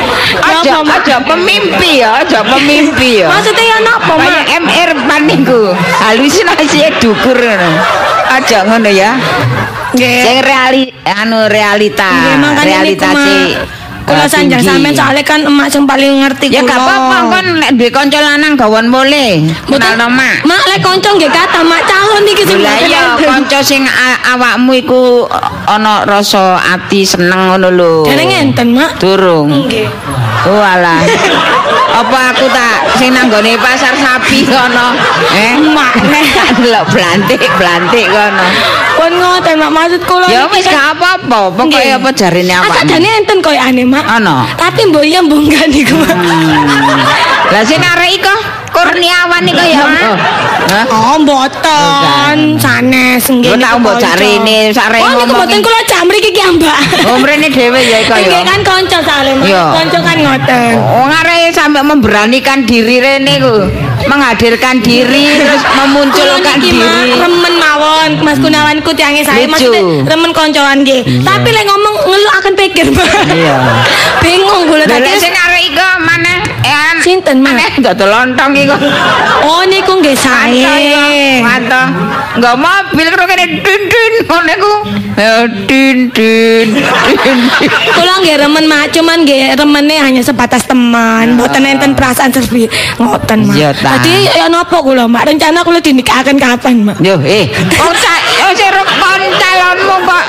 Aja 0.43 0.83
aja 0.83 1.17
pemimpi 1.23 2.03
ya, 2.03 2.23
aja 2.23 2.43
pemimpi 2.43 3.23
ya. 3.23 3.27
Maksudnya 3.31 3.65
ya 3.65 3.79
napa 3.83 4.15
mak? 4.19 4.47
MR 4.51 4.91
pan 5.07 5.23
niku. 5.27 5.75
Halusinasi 6.03 6.99
dukur 6.99 7.39
ngono. 7.39 7.71
Aja 8.29 8.67
ngono 8.67 8.91
ya. 8.91 9.15
Nggih. 9.95 10.21
Sing 10.27 10.37
reali 10.43 10.83
anu 11.07 11.47
realita. 11.49 12.11
Nggih, 12.11 12.37
makanya 12.39 12.79
niku, 12.83 13.03
Realitas 13.03 13.15
Mak. 13.15 13.78
Kula 14.09 14.25
sanjang 14.25 14.65
sampean 14.65 14.97
soalnya 14.97 15.23
kan 15.23 15.45
emak 15.45 15.69
sing 15.69 15.85
paling 15.85 16.25
ngerti 16.25 16.49
Ya 16.49 16.65
gak 16.65 16.81
apa-apa 16.81 17.17
kan 17.29 17.45
nek 17.61 17.71
duwe 17.77 17.93
kanca 17.93 18.19
lanang 18.25 18.57
gawon 18.57 18.89
boleh. 18.89 19.45
Kenal 19.69 20.09
mak. 20.09 20.49
Mak 20.49 20.63
lek 20.73 20.81
kanca 20.81 21.13
nggih 21.13 21.29
kata 21.29 21.61
mak 21.61 21.85
calon 21.85 22.25
iki 22.25 22.45
sing 22.49 22.59
Lah 22.65 22.77
iya 22.81 23.03
kanca 23.21 23.61
sing 23.61 23.85
awakmu 24.33 24.73
iku 24.81 25.29
ana 25.69 26.09
rasa 26.09 26.57
ati 26.57 27.05
seneng 27.05 27.53
ngono 27.53 27.69
lho. 27.69 27.93
Dereng 28.09 28.33
enten 28.33 28.73
mak. 28.73 28.97
Durung. 28.97 29.69
Nggih. 29.69 29.89
Oh 30.49 30.63
alah. 30.65 31.05
Apa 31.89 32.31
aku 32.31 32.47
tak 32.49 32.95
sing 32.97 33.11
nanggone 33.11 33.59
pasar 33.59 33.93
sapi 33.93 34.47
kono? 34.47 34.95
Eh, 35.35 35.59
Mak 35.59 35.99
nek 36.13 36.57
delok 36.63 36.87
blantik-blantik 36.95 38.07
kono. 38.09 38.47
pun 38.99 39.15
ngoten 39.15 39.63
mak 39.63 39.71
maksud 39.71 40.03
kula 40.11 40.27
Ya 40.27 40.43
wis 40.51 40.67
gak 40.67 40.99
apa-apa, 40.99 41.55
pokoke 41.55 41.79
apa 41.79 42.11
jarine 42.11 42.51
awakmu. 42.51 42.75
Sakjane 42.83 43.09
enten 43.23 43.39
koyo 43.39 43.59
ane 43.63 43.87
mak. 43.87 44.03
Ana. 44.03 44.43
Tapi 44.59 44.91
mbok 44.91 45.07
iya 45.07 45.23
mbok 45.23 45.39
enggak 45.39 45.71
niku 45.71 45.95
mak. 46.03 46.19
Hmm. 46.19 46.99
Lah 47.55 47.63
sing 47.63 47.79
arek 47.79 48.19
iko 48.19 48.35
Kurniawan 48.73 49.43
iku 49.49 49.65
ya. 49.65 49.81
Hah? 50.69 50.85
Oh, 50.93 51.17
mboten. 51.21 52.61
Sanes 52.61 53.25
nggih. 53.25 53.57
Niku 53.57 53.77
mbok 53.81 53.97
kanca. 53.97 54.15
jarine 54.15 54.69
sak 54.71 54.93
Oh, 54.93 55.25
niku 55.25 55.33
mboten 55.33 55.59
kula 55.65 55.81
jam 55.89 56.05
mriki 56.05 56.31
ki 56.31 56.43
Mbak. 56.61 56.79
Oh, 57.09 57.17
mrene 57.21 57.49
dhewe 57.49 57.81
ya 57.81 57.99
iko 58.05 58.15
ya. 58.15 58.29
Nggih 58.29 58.43
kan 58.45 58.61
kanca. 58.65 58.99
Iya. 59.45 59.65
Kanca 59.81 59.99
kan 60.05 60.17
ngoten. 60.21 60.73
Wong 60.79 61.11
arek 61.25 61.53
sampai 61.57 61.83
memberanikan 61.83 62.69
diri 62.69 63.01
rene 63.01 63.35
ku. 63.41 63.57
Menghadirkan 64.09 64.79
diri 64.81 65.27
terus 65.43 65.63
memunculkan 65.75 66.57
diri. 66.63 67.19
remen 67.19 67.55
mawon 67.59 68.11
Mas 68.23 68.39
Gunawan 68.39 68.79
ku 68.81 68.95
tiange 68.95 69.27
saya 69.27 69.45
Lucu. 69.45 69.53
maksudnya 69.53 70.07
remen 70.07 70.31
koncoan 70.33 70.87
nggih. 70.87 71.03
Tapi 71.27 71.49
lek 71.51 71.65
ngomong 71.67 71.95
ngeluh 72.07 72.33
akan 72.41 72.53
pikir. 72.55 72.87
Iya. 73.29 73.57
Bingung 74.25 74.71
kula 74.71 74.87
tadi. 74.87 75.11
sing 75.19 75.35
arek 75.35 75.63
iko 75.75 75.89
mana? 76.05 76.38
Eh, 76.65 76.93
Sinten, 77.01 77.39
Mak? 77.39 77.55
Aneh 77.55 77.71
dodol 77.81 78.11
lontong 78.11 78.53
iku. 78.55 78.75
Oh 79.47 79.63
niku 79.65 80.03
nggih 80.03 80.17
sae. 80.19 81.41
Mantap. 81.41 81.89
Enggak 82.37 82.57
mobil 82.59 83.07
karo 83.11 83.25
kene 83.27 83.45
din 83.63 83.83
din 83.87 84.13
ngono 84.27 84.51
iku. 84.51 84.73
Ya 85.19 85.35
din 85.67 85.99
din 86.11 86.67
din. 86.75 87.39
Kula 87.95 88.15
nggih 88.21 88.37
remen 88.39 88.65
Mak, 88.67 88.91
cuman 88.93 89.23
nggih 89.23 89.55
remene 89.55 89.95
hanya 89.99 90.23
sebatas 90.23 90.67
teman, 90.67 91.39
mboten 91.39 91.65
enten 91.65 91.95
perasaan 91.95 92.35
serbi 92.35 92.67
ngoten 92.99 93.47
Mak. 93.47 93.55
Iya, 93.57 93.71
ta. 93.75 93.99
Dadi 93.99 94.13
ya 94.35 94.47
napa 94.51 94.79
kula 94.83 95.07
Mak, 95.07 95.27
rencana 95.27 95.63
kula 95.63 95.79
dinikahaken 95.79 96.37
kapan 96.37 96.83
Mak? 96.83 96.99
Yo, 97.01 97.19
eh, 97.23 97.47
yo 97.49 98.49
sing 98.55 98.71
kon 98.99 99.23
calonmu 99.39 99.97
kok 100.09 100.25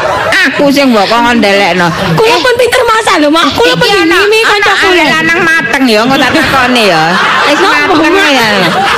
aku 0.49 0.65
sing 0.69 0.89
mbok 0.91 1.05
kok 1.05 1.21
ndelekno. 1.37 1.87
Kula 2.17 2.35
pun 2.41 2.53
pinter 2.57 2.83
masak 2.85 3.15
lho 3.21 3.29
Mak, 3.29 3.47
kula 3.57 3.73
pun 3.77 3.87
Iki 3.89 3.97
ana 4.05 4.17
kanca 4.45 4.73
kula. 4.81 5.03
lanang 5.17 5.39
mateng 5.45 5.83
ya 5.85 6.01
tak 6.19 6.31
takoni 6.35 6.83
ya. 6.87 7.03
Wis 7.47 7.59
mateng 7.63 8.13
Mak? 8.13 8.29
ya. 8.29 8.47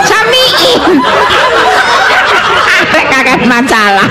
Samiin. 0.03 0.81
Arek 2.71 3.05
kakek 3.07 3.39
masalah. 3.45 4.07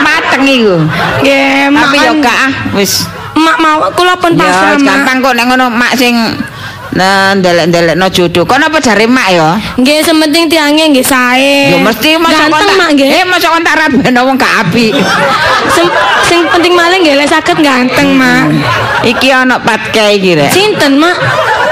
Mateng 0.00 0.42
iku. 0.44 0.76
Nggih. 1.20 1.70
Tapi 1.70 1.96
yo 2.00 2.12
gak 2.18 2.38
ah, 2.48 2.52
wis 2.74 3.04
Mak 3.30 3.56
mau 3.62 3.78
kula 3.94 4.18
pun 4.18 4.34
Ya, 4.34 4.42
pasrah 4.42 4.76
Mak. 4.76 4.84
gampang 4.84 5.16
kok 5.22 5.32
nek 5.32 5.44
ngono 5.48 5.66
mak 5.70 5.94
sing 5.96 6.16
nah 6.90 7.30
ndelek-ndelekno 7.38 8.10
jodoh. 8.10 8.42
Kon 8.42 8.58
apa 8.58 8.82
jare 8.82 9.06
mak 9.06 9.30
ya? 9.30 9.54
Nggih, 9.78 10.02
sementing 10.02 10.50
tiange 10.50 10.90
nggih 10.90 11.06
sae. 11.06 11.70
Ya 11.70 11.78
mesti 11.78 12.18
masa 12.18 12.50
kon 12.50 12.58
ganteng 12.58 12.66
tak 12.66 12.76
Mak 12.76 12.90
nggih. 12.98 13.08
Eh 13.14 13.22
masa 13.22 13.46
kon 13.48 13.62
tak 13.62 13.76
rabeno 13.78 14.20
wong 14.26 14.34
gak 14.34 14.66
apik. 14.66 14.92
Sem- 15.70 15.94
sing 16.26 16.42
penting 16.50 16.74
maling 16.74 17.06
nggih 17.06 17.14
lek 17.14 17.30
saged 17.30 17.62
ganteng, 17.62 18.18
Mak. 18.18 18.50
Iki 19.06 19.28
ana 19.30 19.62
patke 19.62 20.18
iki 20.18 20.34
rek. 20.34 20.50
Sinten, 20.50 20.98
Mak? 20.98 21.14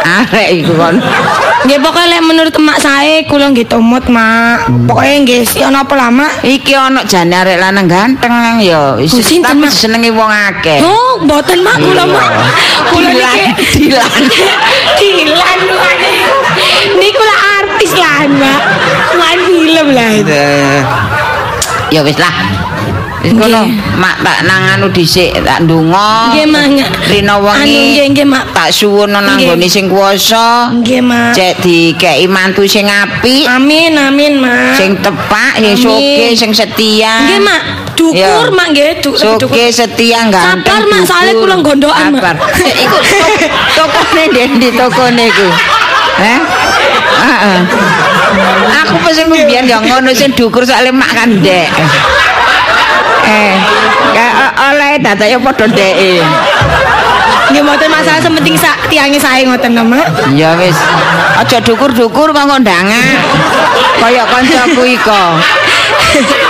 Arek 0.04 0.48
iku 0.62 0.72
kon. 0.76 0.96
Nggih 1.66 1.78
pokoke 1.82 2.06
lek 2.06 2.22
menurut 2.22 2.54
emak 2.54 2.78
saya 2.78 3.22
kula 3.26 3.50
nggih 3.50 3.66
tumut, 3.66 4.06
Mak. 4.06 4.70
Pokoke 4.86 5.10
nggih 5.26 5.42
si 5.42 5.60
ana 5.60 5.82
apa 5.82 5.94
lah, 5.98 6.08
Mak? 6.08 6.46
Iki 6.46 6.72
ana 6.74 7.02
jane 7.02 7.34
arek 7.34 7.58
lanang 7.58 7.86
ganteng 7.90 8.62
ya. 8.62 8.94
Sinten, 9.04 9.42
tapi 9.42 9.66
Mak? 9.66 9.70
disenengi 9.74 10.10
wong 10.14 10.30
akeh. 10.30 10.78
Oh, 10.80 11.22
mboten 11.22 11.60
Mak 11.60 11.76
kula. 11.82 12.04
Mak. 12.06 12.30
Kula 12.94 13.10
niki 13.10 13.42
dilan. 13.74 14.22
Dilan 14.98 15.60
Mak. 15.70 15.96
Niku 16.98 17.22
lah 17.22 17.38
artis 17.62 17.92
lah, 17.94 18.18
Mak. 18.26 18.62
Main 19.18 19.40
film 19.44 19.86
lah 19.92 20.08
itu. 20.14 20.44
Ya 21.88 22.00
wis 22.04 22.18
lah. 22.20 22.57
Ngono, 23.18 23.66
mak 23.98 24.22
tak 24.22 24.46
nang 24.46 24.78
anu 24.78 24.86
dhisik 24.94 25.34
tak 25.42 25.66
ndonga. 25.66 26.30
Nggih, 26.30 26.46
Mak. 26.46 26.66
Rina 27.10 27.34
Anu 27.34 27.50
wengi. 27.50 27.74
nggih 27.98 28.06
nggih, 28.14 28.26
Mak. 28.30 28.44
Tak 28.54 28.70
suwun 28.70 29.10
nang 29.10 29.26
nggone 29.26 29.66
sing 29.66 29.90
kuwasa. 29.90 30.70
Nggih, 30.70 31.02
Mak. 31.02 31.34
Cek 31.34 31.58
dikeki 31.58 32.30
mantu 32.30 32.62
sing 32.64 32.86
apik, 32.86 33.50
Amin, 33.50 33.98
amin, 33.98 34.38
Mak. 34.38 34.78
sing 34.78 34.94
tepak, 35.02 35.58
ya 35.58 35.74
Amin. 35.74 35.82
soge, 35.82 36.26
sing 36.38 36.50
setia. 36.54 37.26
Nggih, 37.26 37.40
Mak. 37.42 37.62
Dukur. 37.98 38.54
Mak 38.54 38.66
nggih, 38.70 38.90
du- 39.02 39.18
dukur. 39.18 39.50
Soge 39.50 39.64
setia 39.74 40.22
ganteng. 40.30 40.62
Sabar, 40.62 40.80
Mak, 40.86 41.02
soalnya 41.02 41.32
kula 41.34 41.56
gondokan, 41.58 42.10
Mak. 42.14 42.22
Sabar. 42.22 42.34
Eh, 42.62 42.74
Iku 42.86 42.96
to- 43.02 43.50
tokone 43.74 44.22
ndi 44.54 44.68
tokone 44.70 45.24
iku. 45.26 45.48
Eh? 46.18 46.38
Heeh. 47.18 47.60
Aku 48.86 48.94
pesen 49.02 49.26
mbiyen 49.26 49.66
ya 49.66 49.82
ngono 49.82 50.14
sing 50.14 50.30
dukur 50.38 50.62
soalnya 50.62 50.94
mak 50.94 51.10
kan 51.10 51.30
ndek. 51.42 51.66
Eh, 53.28 53.52
kayak 54.10 54.34
o- 54.40 54.56
oleh 54.72 54.92
datanya 54.98 55.36
padha 55.36 55.64
ndeke. 55.68 56.24
Nggih 57.48 57.62
mboten 57.64 57.88
masalah 57.88 58.20
sementing 58.20 58.56
sa 58.56 58.76
tiange 58.88 59.16
saya 59.16 59.44
ngoten 59.44 59.72
lho, 59.72 59.84
Mak. 59.84 60.32
Ya 60.32 60.52
wis. 60.56 60.76
Aja 61.36 61.60
dukur-dukur 61.60 62.28
kok 62.28 62.44
ndangak. 62.60 63.20
Kaya 64.00 64.24
kancaku 64.24 64.82
iko. 64.84 65.22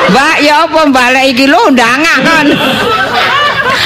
Mbak, 0.08 0.34
ya 0.40 0.64
apa 0.66 0.80
balik 0.88 1.24
iki 1.34 1.46
lho 1.46 1.70
ndangak 1.70 2.18
kon. 2.22 2.46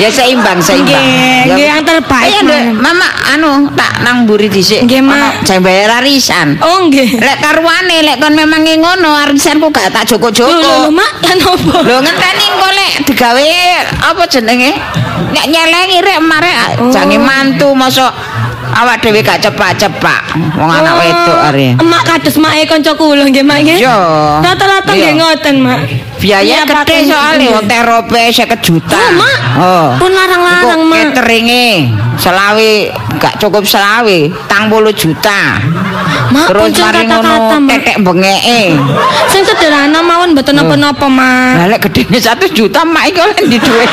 Ya 0.01 0.09
seimbang, 0.09 0.59
seimbang. 0.59 0.97
Nggih, 0.97 1.53
nggih 1.53 1.67
yang 1.69 1.83
terbaik, 1.85 2.41
Mak. 2.43 2.63
Mama 2.81 3.09
anu 3.35 3.69
tak 3.77 4.01
nang 4.01 4.25
mburi 4.25 4.49
dhisik. 4.49 4.89
Nggih, 4.89 5.05
Mak. 5.05 5.45
Bayar 5.63 6.01
arisan. 6.01 6.57
Oh, 6.65 6.89
nggih. 6.89 7.21
Lek 7.21 7.39
karuane 7.39 8.03
lek 8.03 8.17
kon 8.19 8.33
memang 8.33 8.65
ngono 8.65 9.13
arisanku 9.15 9.69
gak 9.71 9.93
tak 9.93 10.09
joko-joko. 10.09 10.49
lho, 10.49 10.89
Mak, 10.91 11.13
kan 11.27 11.39
opo? 11.39 11.77
Lho 11.85 11.99
ngenteni 12.01 12.45
engko 12.49 12.69
lek 12.73 12.93
digawe 13.07 13.45
apa 14.11 14.23
jenenge? 14.27 14.73
Nek 15.33 15.47
nyelengi 15.49 15.99
rek 16.03 16.21
marek 16.21 16.57
Oh. 16.83 16.89
jange 16.89 17.21
mantu 17.21 17.77
mosok 17.77 18.11
awak 18.73 19.05
dhewe 19.05 19.21
gak 19.21 19.39
cepak-cepak. 19.45 20.35
Wong 20.57 20.71
anak 20.73 20.95
wedok 20.99 21.39
are. 21.53 21.69
Emak 21.79 22.03
kados 22.09 22.37
mak 22.41 22.57
e 22.57 22.65
kanca 22.65 22.97
kula 22.97 23.29
nggih, 23.29 23.45
Mak 23.45 23.59
nggih. 23.61 23.79
Yo. 23.81 23.97
Rata-rata 24.41 24.93
nggih 24.93 25.21
ngoten, 25.21 25.55
Mak. 25.61 25.81
Biaya 26.23 26.63
gede 26.63 27.11
soalnya 27.11 27.51
Nggih. 27.51 27.55
hotel 27.59 27.83
rope 27.83 28.15
50 28.31 28.63
juta. 28.63 28.95
Oh, 28.95 29.11
Mak. 29.19 29.39
Oh. 29.59 29.89
Pun 29.99 30.11
larang-larang, 30.15 30.83
Mak. 30.87 31.19
Cateringe 31.19 31.91
selawe 32.15 32.73
gak 33.19 33.35
cukup 33.43 33.67
selawe, 33.67 34.19
tang 34.47 34.71
puluh 34.71 34.95
juta. 34.95 35.59
Mak, 36.31 36.47
Terus 36.49 36.79
mari 36.79 37.03
ngono 37.11 37.35
Mak. 37.51 37.67
tetek 37.67 37.97
bengeke. 38.01 38.63
Sing 39.27 39.43
sederhana 39.43 39.99
mawon 40.01 40.31
mboten 40.33 40.55
napa-napa, 40.55 41.11
Mak. 41.11 41.53
Lah 41.59 41.67
lek 41.67 41.91
gedene 41.91 42.17
1 42.17 42.39
juta 42.55 42.87
mak 42.87 43.11
iki 43.11 43.19
oleh 43.19 43.37
ndi 43.43 43.59
dhuwit. 43.59 43.91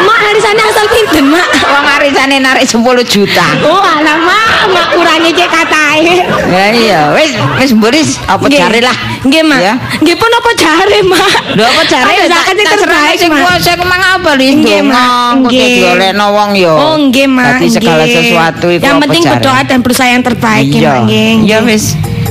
Mak 0.00 0.18
arisane 0.30 0.62
asal 0.64 0.86
pinten, 0.88 1.26
Mak? 1.28 1.46
Wong 1.60 1.86
arisane 1.98 2.36
narik 2.38 2.64
10 2.64 2.78
juta. 3.04 3.44
Oh, 3.66 3.82
alamak, 3.82 4.70
mak 4.70 4.86
kurangi 4.94 5.34
cek 5.34 5.50
katae. 5.50 6.24
Ya 6.48 6.64
iya, 6.72 7.00
wis 7.12 7.34
wis 7.58 7.70
mburis 7.74 8.08
apa 8.24 8.46
jare 8.46 8.80
lah. 8.80 8.96
Nggih, 9.26 9.42
Mak. 9.44 9.60
Ya. 9.60 9.74
Nggih 10.00 10.16
pun 10.16 10.30
apa 10.32 10.50
jare, 10.56 10.98
Mak? 11.04 11.30
Lho 11.50 11.64
apa 11.66 11.82
jare 11.88 12.14
zakat 12.30 12.54
yang 12.54 12.70
terbaik, 12.78 13.16
sing 13.18 13.30
Mak. 13.32 13.40
kuasa 13.42 13.70
ku 13.74 13.84
mang 13.88 14.02
apa 14.02 14.30
Mak. 14.38 15.06
Kok 15.42 15.50
Nggih. 15.50 15.70
diolehno 15.82 16.26
wong 16.30 16.50
yo. 16.54 16.74
Oh, 16.76 16.96
nggih, 17.00 17.26
Mak. 17.26 17.58
Dadi 17.58 17.68
segala 17.68 18.04
sesuatu 18.06 18.66
itu 18.70 18.82
Yang 18.84 18.98
penting 19.02 19.22
berdoa 19.26 19.60
dan 19.66 19.78
berusaha 19.82 20.08
yang 20.08 20.22
terbaik, 20.22 20.66
ya. 20.70 20.90
Mak. 20.94 21.10
Nggih. 21.10 21.32
Iya 21.48 21.58
nggih. 21.64 21.70
wis. 21.74 21.84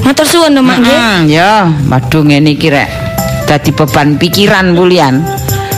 Matur 0.05 0.25
suwun, 0.25 0.55
lho, 0.55 0.61
Mak. 0.63 0.77
nggih. 0.81 0.97
Hmm, 0.97 1.19
ya, 1.27 1.51
waduh 1.91 2.23
ngene 2.23 2.55
iki 2.55 2.67
rek. 2.71 2.89
Dadi 3.43 3.71
beban 3.73 4.15
pikiran 4.15 4.77
bulian. 4.77 5.25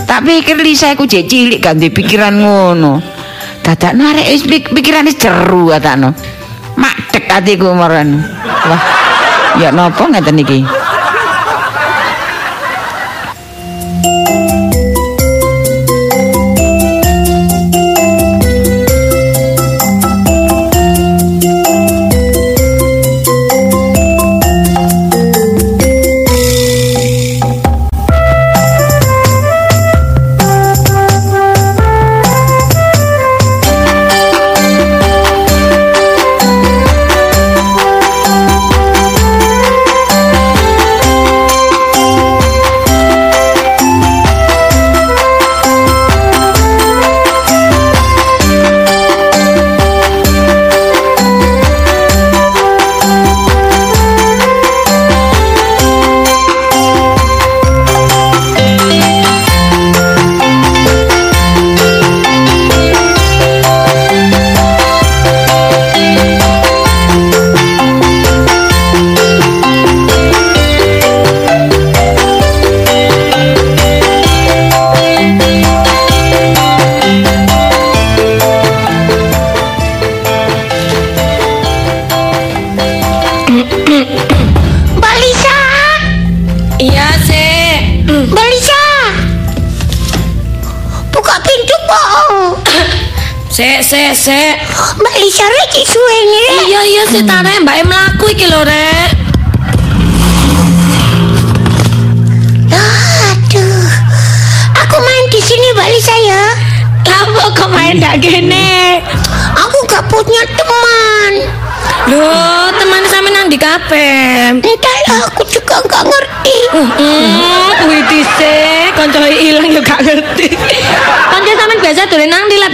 Tak 0.06 0.28
pikir 0.28 0.60
li 0.60 0.76
saya 0.76 1.00
ku 1.00 1.08
jek 1.08 1.32
cilik 1.32 1.64
gak 1.64 1.80
ndek 1.80 1.96
pikiran 1.96 2.36
ngono. 2.36 3.00
Dadak 3.64 3.96
narek 3.96 4.28
wis 4.28 4.44
pik- 4.44 4.76
pikiran 4.76 5.08
wis 5.08 5.16
jeru 5.16 5.72
katakno. 5.72 6.12
Madek 6.76 7.32
atiku 7.32 7.72
meren. 7.72 8.20
Wah. 8.68 8.82
Ya 9.56 9.72
napa 9.72 10.08
ngeten 10.12 10.36
iki? 10.36 10.68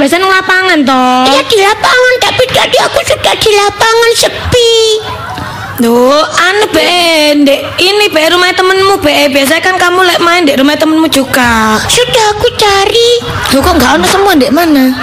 Biasa 0.08 0.24
nang 0.24 0.32
lapangan 0.32 0.80
to. 0.88 1.04
Ya 1.36 1.44
di 1.44 1.58
lapangan, 1.60 2.14
tapi 2.24 2.44
tadi 2.48 2.80
aku 2.80 3.00
sudah 3.04 3.36
di 3.44 3.52
lapangan 3.60 4.12
sepi. 4.16 4.76
Loh, 5.84 6.24
anu 6.24 6.66
be, 6.72 7.36
Dek. 7.44 7.76
Ini 7.76 8.08
be 8.16 8.24
rumah 8.32 8.56
temenmu 8.56 9.04
be. 9.04 9.28
Biasanya 9.36 9.60
kan 9.60 9.76
kamu 9.76 10.08
lek 10.08 10.24
main 10.24 10.48
di 10.48 10.56
rumah 10.56 10.80
temenmu 10.80 11.12
juga. 11.12 11.76
Sudah 11.92 12.40
aku 12.40 12.48
cari. 12.56 13.12
Loh, 13.52 13.60
kok 13.60 13.76
nggak 13.76 14.00
ada 14.00 14.08
semua 14.08 14.32
dek 14.40 14.48
mana? 14.48 14.96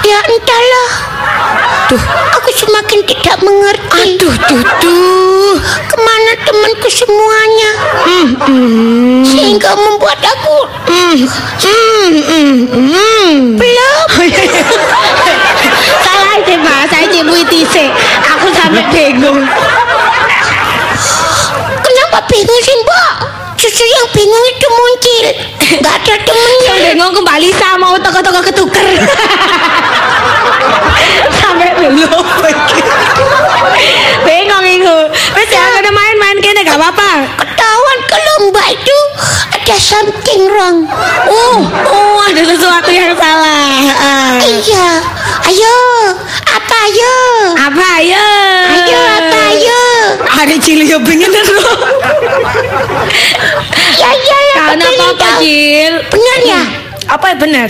Ya 0.00 0.16
entahlah. 0.16 0.90
Duh, 1.92 2.04
aku 2.40 2.48
semakin 2.48 3.04
tidak 3.28 3.44
mengerti. 3.44 4.16
Aduh, 4.16 4.34
duh, 4.48 4.64
duh. 4.80 5.56
Ke 5.84 5.96
mana 6.00 6.32
temanku 6.48 6.88
semuanya? 6.88 7.70
Sehingga 9.20 9.76
membuat 9.76 10.16
aku 10.24 10.64
Hmm, 10.88 11.28
hmm, 11.28 12.08
hmm, 12.24 12.56
hmm. 12.72 13.32
belum. 13.60 14.08
Salah 16.00 16.40
sih 16.40 16.56
pak, 16.56 16.80
saya 16.88 17.04
cibui. 17.12 17.44
Aku 18.32 18.48
sampai 18.56 18.88
bingung. 18.88 19.44
Kenapa 21.84 22.18
bingung 22.32 22.60
sih 22.64 22.76
mbak? 22.80 23.12
Justru 23.60 23.84
yang 23.84 24.08
bingung 24.16 24.44
itu 24.48 24.66
muncul. 24.72 25.26
Gak 25.84 25.94
ada 26.00 26.14
temennya. 26.24 26.72
Yang 26.80 26.96
bingung 26.96 27.12
kembali 27.12 27.48
sama 27.60 27.92
toko-toko 28.00 28.40
ketuker. 28.40 28.88
sampai 31.44 31.70
bingung. 31.76 32.24
Wes 35.36 35.48
ya, 35.52 35.64
udah 35.80 35.92
main-main 35.92 36.38
kene 36.40 36.60
gak 36.64 36.78
apa-apa. 36.80 37.28
Ketahuan 37.40 37.98
kalau 38.08 38.34
mbak 38.48 38.68
itu 38.74 38.98
ada 39.52 39.74
something 39.76 40.42
wrong. 40.48 40.88
Oh, 41.28 41.58
oh 41.88 42.18
ada 42.24 42.42
sesuatu 42.44 42.90
yang 42.92 43.12
salah. 43.16 43.84
Ah. 43.98 44.40
Iya. 44.40 44.88
Ayo. 45.48 45.78
Apa 46.48 46.76
ayo? 46.88 47.16
Apa 47.56 47.84
ayo? 48.00 48.28
Ayo 48.68 49.00
apa 49.00 49.38
ayo? 49.52 49.82
Ada 50.38 50.54
cili 50.60 50.88
yo 50.88 50.98
pengen. 51.04 51.32
Ya 53.98 54.10
ya 54.14 54.38
ya. 54.54 54.56
Karena 54.72 54.84
apa-apa, 54.88 55.08
tahu. 55.16 55.40
Cil? 55.42 55.94
Benar 56.12 56.38
ya? 56.44 56.62
Apa 57.08 57.32
yang 57.32 57.40
benar? 57.40 57.68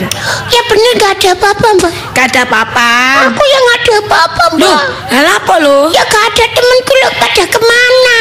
Ya 0.50 0.62
benar 0.66 0.92
gak 0.98 1.12
ada 1.22 1.28
apa-apa 1.38 1.66
mbak. 1.78 1.92
Gak 2.10 2.26
ada 2.34 2.40
apa-apa. 2.42 2.90
Aku 3.30 3.42
yang 3.46 3.66
ada 3.70 3.92
apa-apa 4.02 4.42
Loh, 4.58 4.58
mbak. 4.58 4.82
hal 5.14 5.26
apa 5.30 5.54
lo? 5.62 5.78
Ya 5.94 6.02
gak 6.02 6.24
ada 6.34 6.44
temanku 6.58 6.92
lo 6.98 7.08
pada 7.22 7.44
kemana? 7.46 8.18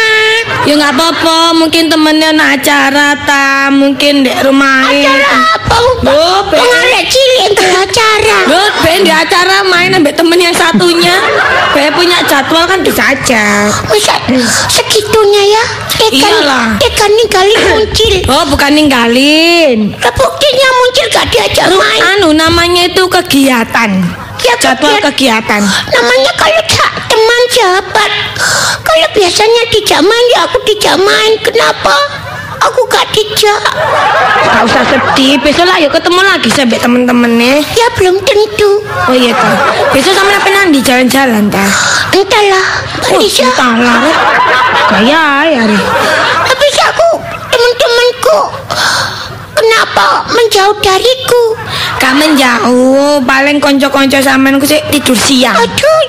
Ya 0.67 0.73
nggak 0.75 0.93
apa-apa, 0.99 1.37
mungkin 1.55 1.87
temennya 1.87 2.35
nak 2.35 2.59
acara 2.59 3.15
ta, 3.23 3.71
mungkin 3.71 4.27
di 4.27 4.31
rumah 4.43 4.83
Acara 4.83 5.39
apa 5.55 5.66
mbak? 5.67 5.81
Loh, 6.07 6.39
Be. 6.47 6.55
Pengarek 6.55 7.03
cilik 7.07 7.51
yang 7.53 7.75
acara. 7.83 8.37
Lo 8.47 8.61
Ben 8.81 9.03
di 9.03 9.11
acara 9.11 9.65
main 9.65 9.91
ambil 9.91 10.13
temen 10.13 10.39
yang 10.39 10.55
satunya. 10.55 11.15
Ben 11.73 11.91
punya 11.91 12.23
jadwal 12.23 12.63
kan 12.63 12.79
bisa 12.81 13.03
aja. 13.11 13.67
Masa 13.85 14.15
segitunya 14.69 15.43
ya? 15.51 15.63
Ikan, 15.97 16.13
Iyalah. 16.13 16.67
ikan 16.79 17.11
ninggalin 17.11 17.59
muncul. 17.73 18.13
Oh, 18.29 18.43
bukan 18.47 18.71
ninggalin. 18.71 19.79
Lah 19.97 20.13
buktinya 20.13 20.67
muncul 20.77 21.05
gak 21.09 21.27
diajak 21.27 21.67
main. 21.73 22.01
anu 22.15 22.29
namanya 22.31 22.87
itu 22.87 23.03
kegiatan. 23.09 23.91
Ya, 24.37 24.53
Jadwal 24.61 25.01
kegiatan. 25.01 25.59
Namanya 25.65 26.31
kalau 26.37 26.61
tak 26.69 26.91
teman 27.09 27.41
sahabat. 27.51 28.11
Kalau 28.85 29.07
biasanya 29.11 29.63
dijak 29.73 29.99
main 29.99 30.25
ya 30.31 30.45
aku 30.45 30.61
dijak 30.63 30.95
main. 30.95 31.33
Kenapa? 31.41 31.95
Aku 32.57 32.81
gak 32.89 33.05
dijak. 33.13 33.61
Gak 34.43 34.63
usah 34.65 34.83
sedih, 34.85 35.37
besok 35.39 35.65
lah 35.65 35.77
yuk 35.77 35.93
ketemu 35.93 36.21
lagi 36.21 36.49
sampai 36.49 36.77
temen-temennya. 36.77 37.61
Ya 37.61 37.87
belum 37.95 38.17
tentu. 38.21 38.81
Oh 39.07 39.15
iya 39.15 39.31
tuh. 39.33 39.55
Besok 39.93 40.13
sama 40.13 40.33
apa 40.33 40.49
nanti 40.49 40.81
jalan-jalan 40.81 41.47
ta? 41.47 41.65
Entahlah, 42.11 42.65
Mbak 42.97 43.09
Oh, 43.13 43.19
Lisa. 43.21 43.45
entahlah. 43.45 43.97
Rek. 44.01 44.17
Gaya 44.89 45.23
ya, 45.45 45.61
Rek. 45.69 45.85
Habis 46.47 46.75
aku 46.81 47.09
teman-temanku 47.47 48.37
kenapa 49.53 50.25
menjauh 50.33 50.75
dariku? 50.81 51.43
Gak 51.97 52.13
menjauh, 52.13 53.21
paling 53.21 53.57
konco-konco 53.57 54.17
sampean 54.17 54.57
ku 54.57 54.65
sik 54.65 54.81
tidur 54.89 55.17
siang. 55.17 55.53
Aduh, 55.53 56.03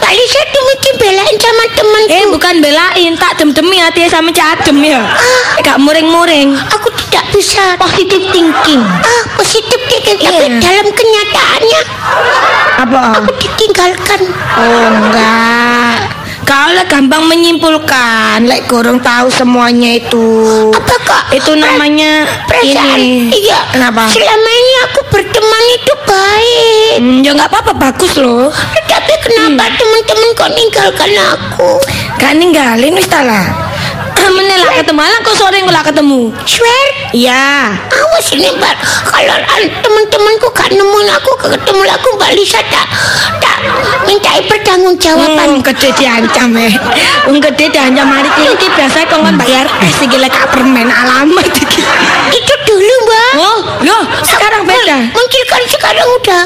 Mbak 0.00 0.12
Lisa 0.12 0.40
demikian 0.48 0.94
belain 0.96 1.36
sama 1.36 1.64
temanku. 1.70 2.08
Eh 2.10 2.24
bukan 2.26 2.54
belain, 2.58 3.12
tak 3.14 3.32
dem-demi 3.36 3.76
hati 3.78 4.08
sama 4.08 4.32
cadem 4.32 4.80
ya. 4.80 5.00
Ah. 5.04 5.60
Gak 5.60 5.76
muring-muring. 5.78 6.56
Aku 6.56 6.88
tidak 7.06 7.28
bisa 7.30 7.76
Positive 7.76 8.24
thinking. 8.32 8.80
ah 8.80 9.22
positif 9.36 9.80
thinking 9.86 10.16
tapi 10.18 10.46
Iya. 10.48 10.58
dalam 10.58 10.86
kenyataannya 10.88 11.80
Apa? 12.80 13.00
aku 13.20 13.30
ditinggalkan. 13.36 14.20
Oh 14.56 14.84
enggak. 14.88 16.09
Kau 16.50 16.66
lah 16.74 16.82
gampang 16.90 17.30
menyimpulkan, 17.30 18.42
lek 18.42 18.66
gorong 18.66 18.98
tahu 18.98 19.30
semuanya 19.30 20.02
itu. 20.02 20.26
Apa 20.74 20.94
kok? 21.06 21.22
Itu 21.30 21.54
namanya 21.54 22.26
perasaan? 22.50 22.98
ini. 22.98 23.30
Iya. 23.30 23.70
Kenapa? 23.70 24.10
Selama 24.10 24.50
ini 24.50 24.72
aku 24.90 25.00
berteman 25.14 25.64
itu 25.78 25.92
baik. 26.10 26.92
Hmm, 26.98 27.18
ya 27.22 27.30
nggak 27.38 27.54
apa-apa, 27.54 27.72
bagus 27.78 28.18
loh. 28.18 28.50
Tetapi 28.50 29.12
kenapa 29.22 29.62
Hmm. 29.62 29.78
teman-teman 29.78 30.28
kok 30.34 30.50
ninggalkan 30.50 31.12
aku? 31.38 31.70
Gak 32.18 32.34
ninggalin 32.34 32.98
wis 32.98 33.06
ta 34.20 34.28
lah. 34.28 34.74
Ketemu, 34.80 35.00
lah 35.00 35.18
kok 35.20 35.34
sore 35.34 35.58
nggak 35.60 35.84
ketemu. 35.88 36.20
Swear? 36.44 36.86
Iya. 37.10 37.74
Awas 37.90 38.26
ini 38.32 38.48
Mbak 38.52 38.74
Kalau 39.02 39.34
an- 39.34 39.72
teman-temanku 39.82 40.46
gak 40.52 40.70
nemuin 40.70 41.08
aku 41.10 41.30
ketemu 41.42 41.82
aku 41.88 42.08
Mbak 42.14 42.30
Lisa 42.38 42.60
tak 42.64 42.86
Tak 43.38 43.58
mintai 44.06 44.40
pertanggung 44.46 44.94
jawaban 44.94 45.58
Hmm, 45.58 45.60
gede 45.60 45.90
diancam 45.94 46.54
ya. 46.54 46.70
Wong 47.26 47.38
gede 47.40 47.66
diancam 47.68 48.06
hari 48.06 48.30
ini 48.38 48.54
iki 48.54 48.66
biasa 48.70 49.04
kok 49.04 49.20
kan 49.20 49.34
bayar 49.34 49.66
es 49.82 49.98
iki 49.98 50.16
lek 50.16 50.30
gak 50.30 50.48
permen 50.50 50.86
alamat 50.86 51.44
iki. 51.50 51.80
Itu 52.30 52.54
dulu 52.64 52.94
Mbak 53.04 53.28
Oh, 53.32 53.58
loh, 53.82 54.02
sekarang 54.22 54.62
beda. 54.64 54.96
Mungkin 55.10 55.42
kan 55.46 55.62
sekarang 55.66 56.06
udah 56.14 56.44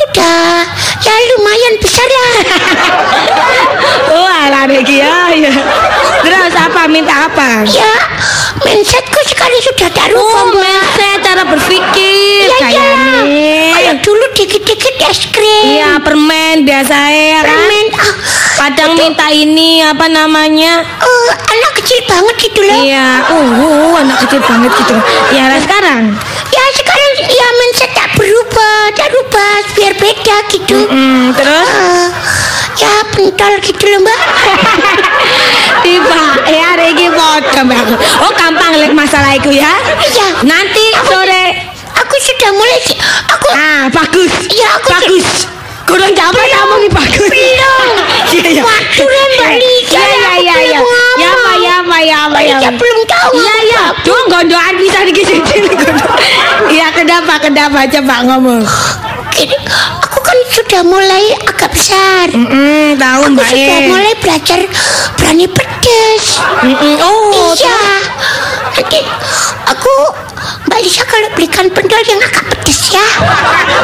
Udah 0.00 0.64
Ya 1.00 1.14
lumayan 1.32 1.74
besar 1.80 2.04
lah 2.06 2.32
Oh, 4.10 4.26
ala 4.26 4.66
iki 4.66 5.00
ya. 5.00 5.30
ya. 5.32 5.52
Terus 6.20 6.52
apa 6.52 6.84
minta 6.86 7.30
apa? 7.30 7.62
Ya 7.64 7.88
Mindsetku 8.60 9.20
sekarang 9.24 9.60
sudah 9.62 9.88
tak 9.90 10.10
Oh, 10.12 10.50
mindset 10.52 11.22
cara 11.22 11.46
berpikir 11.46 12.44
Iya 12.44 12.56
kayak 12.58 12.74
ya. 12.74 13.60
Kalau 13.72 13.94
dulu 14.02 14.24
dikit-dikit 14.34 14.94
es 15.06 15.20
krim 15.30 15.78
Iya, 15.78 16.02
permen 16.02 16.66
biasa 16.66 16.96
ya 17.08 17.40
kan. 17.40 17.48
Permen 17.48 17.86
ah, 17.96 18.12
Kadang 18.60 18.92
minta 18.94 19.26
ini 19.32 19.80
apa 19.80 20.06
namanya? 20.06 20.84
eh, 20.84 21.30
Anak 21.48 21.72
kecil 21.80 21.98
banget 22.04 22.36
gitu 22.40 22.60
loh 22.60 22.76
Iya, 22.76 23.24
uh, 23.24 23.48
uh, 23.56 23.94
anak 23.98 24.18
kecil 24.26 24.40
banget 24.44 24.72
gitu. 24.74 24.94
Ya, 25.32 25.48
sekarang. 25.58 26.12
Ya 26.12 26.18
ya 26.18 26.29
tak 28.30 28.38
berubah 28.46 28.82
Tak 28.94 29.08
rubah 29.10 29.54
biar 29.74 29.94
beda 29.98 30.36
gitu 30.54 30.78
Hmm, 30.86 31.34
terus 31.34 31.66
Eh, 31.66 32.08
ya 32.78 32.94
pentol 33.10 33.58
gitu 33.58 33.84
loh 33.90 34.00
mbak 34.06 34.20
tiba 35.84 36.22
ya 36.46 36.62
hari 36.72 36.94
ini 36.94 37.10
foto 37.10 37.58
Mbak. 37.66 37.82
Oh, 38.22 38.32
gampang 38.36 38.72
lek 38.78 38.92
masalah 38.92 39.34
itu 39.34 39.50
ya. 39.52 39.68
Iya. 40.00 40.44
Nanti 40.44 40.84
sore. 41.04 41.44
aku 41.92 42.14
sudah 42.16 42.50
mulai 42.52 42.80
aku 43.28 43.46
Ah, 43.52 43.82
bagus. 43.92 44.32
Iya, 44.48 44.68
aku 44.78 44.86
bagus. 44.92 45.28
Kurang 45.90 46.12
jawab 46.14 46.34
kamu 46.36 46.74
nih 46.78 46.90
bagus. 46.90 47.26
belum 47.26 47.88
Iya, 48.30 48.46
iya. 48.48 48.62
waktu 48.62 49.02
lah 49.02 49.24
mbak 49.28 49.52
Lisa 49.56 49.98
Iya, 49.98 50.06
iya, 50.06 50.32
iya, 50.38 50.56
iya. 50.62 50.80
Ya, 51.18 51.28
apa, 51.28 51.50
ya, 51.58 51.72
apa, 51.82 51.98
ya, 52.00 52.18
mbak 52.24 52.42
ya. 52.46 52.70
Belum 52.72 52.98
tahu 53.04 53.30
Iya, 53.34 53.50
aku 53.50 53.64
iya. 53.66 53.84
Cuma 54.00 54.20
gondoan 54.28 54.74
bisa 54.76 54.98
dikit 55.02 55.26
Iya, 56.70 56.86
kenapa, 56.94 57.34
kenapa 57.38 57.80
coba 57.90 58.14
ngomong. 58.24 58.62
Gini, 59.30 59.56
aku 59.98 60.18
kan 60.20 60.38
sudah 60.48 60.82
mulai 60.82 61.24
agak 61.40 61.70
besar 61.70 62.26
Hmm, 62.28 62.94
tahu 62.94 63.20
aku 63.24 63.32
Mbak 63.32 63.46
sudah 63.48 63.78
E. 63.78 63.88
mulai 63.88 64.12
belajar 64.16 64.58
berani 65.16 65.46
pedes 65.46 66.24
Mm-mm. 66.60 66.94
Oh, 67.00 67.54
iya 67.54 67.78
nanti 68.70 69.00
aku 69.64 69.92
mbak 70.70 70.80
Lisa 70.80 71.02
kalau 71.02 71.26
belikan 71.34 71.66
pentol 71.66 71.98
yang 72.00 72.22
agak 72.22 72.46
pedes 72.46 72.94
ya 72.94 73.02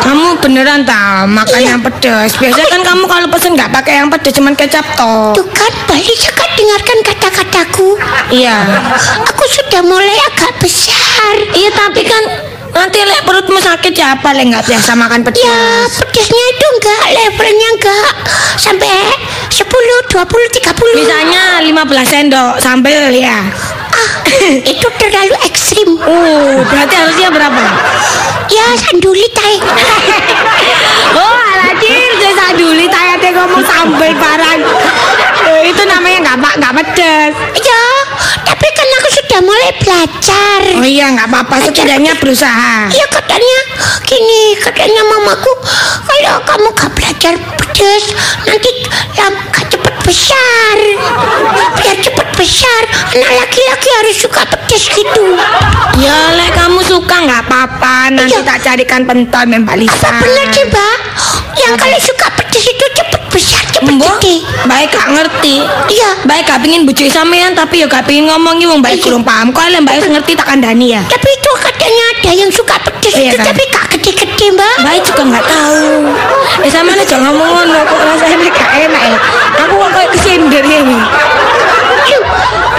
kamu 0.01 0.39
beneran 0.39 0.87
tahu 0.87 1.27
makan 1.27 1.59
Iya. 1.59 1.69
yang 1.69 1.81
pedas. 1.83 2.31
Biasanya 2.37 2.69
kan 2.69 2.83
kamu 2.85 3.05
kalau 3.05 3.27
pesen 3.27 3.53
nggak 3.55 3.71
pakai 3.73 3.99
yang 3.99 4.09
pedas, 4.09 4.33
cuman 4.33 4.55
kecap 4.55 4.87
toh. 4.95 5.35
Tuh 5.35 5.47
kan 5.51 5.73
Mbak 5.87 5.99
Lisa 5.99 6.31
kan 6.31 6.49
dengarkan 6.53 6.99
kata-kataku 7.03 7.89
Iya. 8.31 8.57
Aku 9.25 9.45
sudah 9.47 9.83
mulai 9.83 10.15
agak 10.25 10.53
besar 10.59 11.35
Iya, 11.53 11.71
tapi 11.73 12.03
kan 12.03 12.23
nanti 12.71 13.01
lek 13.01 13.25
perutmu 13.25 13.57
sakit 13.57 13.93
ya 13.93 14.15
apa 14.15 14.31
lek 14.31 14.47
nggak 14.47 14.65
biasa 14.65 14.91
makan 14.95 15.21
pedas. 15.25 15.43
Ya 15.43 15.59
pedesnya 15.91 16.45
itu 16.47 16.67
enggak 16.71 17.03
levelnya 17.11 17.69
enggak 17.75 18.11
Sampai 18.57 18.93
10, 19.49 19.65
20, 19.65 20.13
30 20.13 21.01
Misalnya 21.01 21.43
15 21.63 21.73
sendok 22.07 22.53
sambel 22.59 23.11
ya. 23.13 23.43
Itu 24.73 24.87
terlalu 24.99 25.37
ekstrim 25.47 25.99
Uh, 26.07 26.63
berarti 26.71 26.95
harusnya 26.95 27.29
berapa? 27.33 27.63
Ya 28.47 28.67
sanduli 28.79 29.27
tay 29.35 29.59
Oh, 31.19 31.37
alajir, 31.57 32.11
saya 32.21 32.55
dulu 32.55 32.85
tanya 32.87 33.31
ngomong 33.33 33.65
sambel 33.67 34.13
barang. 34.15 34.61
Eh, 35.47 35.71
itu 35.73 35.83
namanya 35.89 36.19
nggak 36.31 36.39
pak 36.39 36.55
nggak 36.63 36.75
pedas. 36.83 37.33
Ya 37.59 37.83
tapi 38.47 38.67
kan 38.73 38.89
aku 39.03 39.09
sudah 39.13 39.41
mulai 39.43 39.71
belajar 39.83 40.61
Oh 40.79 40.87
iya 40.87 41.07
nggak 41.13 41.29
apa-apa, 41.29 41.55
setidaknya 41.67 42.13
berusaha. 42.17 42.89
Ya 42.95 43.07
katanya 43.11 43.59
gini 44.07 44.55
katanya 44.63 45.03
mamaku 45.05 45.53
kalau 46.07 46.39
kamu 46.47 46.69
gak 46.73 46.91
belajar 46.95 47.35
pedes 47.37 48.05
nanti 48.47 48.71
lam 49.19 49.35
gak 49.51 49.66
cepet 49.66 49.66
besar. 50.07 50.77
Biar 51.77 51.97
cepet 51.99 52.29
besar. 52.39 52.83
Anak 53.13 53.31
laki-laki 53.43 53.89
harus 53.99 54.17
suka 54.17 54.43
pedes 54.47 54.85
gitu. 54.89 55.25
Ya 55.99 56.33
lek 56.33 56.55
kamu 56.55 56.81
suka 56.81 57.17
nggak 57.25 57.43
apa-apa, 57.45 58.13
nanti 58.13 58.37
Iya. 58.37 58.47
tak 58.47 58.59
carikan 58.63 59.03
pentol 59.03 59.45
Mbak 59.47 59.77
Lisa. 59.77 60.07
apa 60.07 60.23
bener 60.23 60.47
sih 60.53 60.65
mbak 60.65 60.97
yang 61.57 61.75
kalau 61.75 61.99
suka 61.99 62.27
pedes 62.37 62.65
itu 62.69 62.87
Mbok, 63.77 64.17
baik 64.65 64.89
gak 64.89 65.09
ngerti. 65.13 65.61
iya 65.87 66.11
Baik 66.25 66.49
gak 66.49 66.61
pingin 66.61 66.83
bujuk 66.83 67.07
sampean 67.07 67.53
tapi 67.53 67.85
ya 67.85 67.87
gak 67.87 68.05
pingin 68.05 68.25
ngomongi 68.25 68.65
wong 68.65 68.81
baik 68.81 69.01
kurang 69.01 69.21
paham. 69.21 69.53
Kok 69.53 69.69
lek 69.69 69.81
mbak 69.81 70.01
ngerti 70.01 70.33
tak 70.33 70.49
kandani 70.49 70.97
ya. 70.97 71.03
tapi 71.05 71.29
itu 71.29 71.51
katanya 71.61 72.05
ada 72.17 72.31
yang 72.33 72.49
suka 72.49 72.75
pedes 72.81 73.13
Iya 73.13 73.31
itu 73.31 73.37
kan? 73.37 73.47
tapi 73.53 73.63
gak 73.69 73.85
gede-gede 73.93 74.47
mbak 74.53 74.75
Baik 74.81 75.03
juga 75.05 75.23
nggak 75.29 75.45
tahu. 75.45 75.85
Eh 76.65 76.71
sama 76.71 76.91
nih 76.93 77.05
jangan 77.05 77.31
ngomong 77.31 77.49
ngono 77.53 77.79
kok 77.85 77.99
rasanya 78.01 78.49
gak 78.49 78.71
enak 78.81 79.03
ya. 79.05 79.19
Aku 79.61 79.75
kok 79.77 79.91
kayak 79.93 80.11
kesindir 80.13 80.65
ini. 80.65 80.99
Loh, 82.07 82.23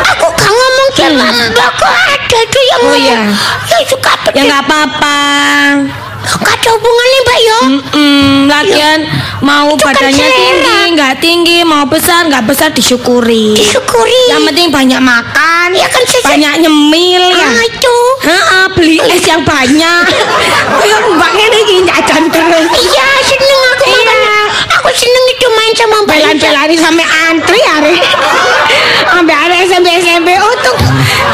aku 0.02 0.28
gak 0.34 0.50
ngomong 0.50 0.90
sama 0.98 1.26
mbak 1.54 1.70
kok 1.76 1.92
ada 1.94 2.40
tuh 2.48 2.64
yang 2.64 2.82
Hmm. 2.82 2.90
Oh, 2.90 2.94
ngomong 2.94 3.02
iya. 3.02 3.20
yang 3.70 3.84
suka 3.86 4.12
Ya 4.12 4.18
pedes 4.26 4.44
nggak 4.46 4.62
apa-apa. 4.66 5.18
Gak 6.30 6.54
ada 6.54 6.70
hubungannya 6.72 7.20
mbak 7.22 7.40
ya 7.40 7.58
Mm-mm, 7.60 8.26
lagian 8.46 9.00
mau 9.40 9.70
Itu 9.70 9.80
kan 9.80 9.86
badannya 9.92 10.18
selera. 10.24 10.38
tinggi 10.38 10.80
nggak 10.90 11.14
tinggi 11.18 11.58
mau 11.64 11.86
besar 11.86 12.26
nggak 12.26 12.44
besar 12.44 12.70
disyukuri. 12.70 13.54
disyukuri 13.54 14.22
Yang 14.28 14.44
penting 14.46 14.68
banyak 14.70 15.00
makan, 15.00 15.68
Ya 15.74 15.88
kan, 15.88 16.04
saya- 16.04 16.26
banyak 16.28 16.54
nyemil 16.62 17.24
ya. 17.30 17.48
ah 17.48 17.62
itu 17.62 17.98
Heeh, 18.24 18.64
beli 18.74 18.98
es 19.06 19.24
yang 19.24 19.42
banyak. 19.42 20.04
Kayak 20.80 21.00
mbak 21.10 21.32
ini 21.34 21.60
gini 21.66 21.82
jajan 21.86 22.24
terus. 22.28 22.68
iya 22.74 23.08
seneng 23.22 23.62
aku 23.70 23.86
Iya. 23.88 24.17
Aku 24.88 24.96
seneng 24.96 25.26
itu 25.28 25.48
main 25.52 25.74
sama 25.76 25.98
Belan-belani 26.08 26.76
sampai 26.80 27.04
antri 27.28 27.60
hari. 27.62 27.96
Sampai 29.08 29.34
hari 29.34 29.56
SMP 29.66 29.88
SMP 29.98 30.36
untung 30.36 30.78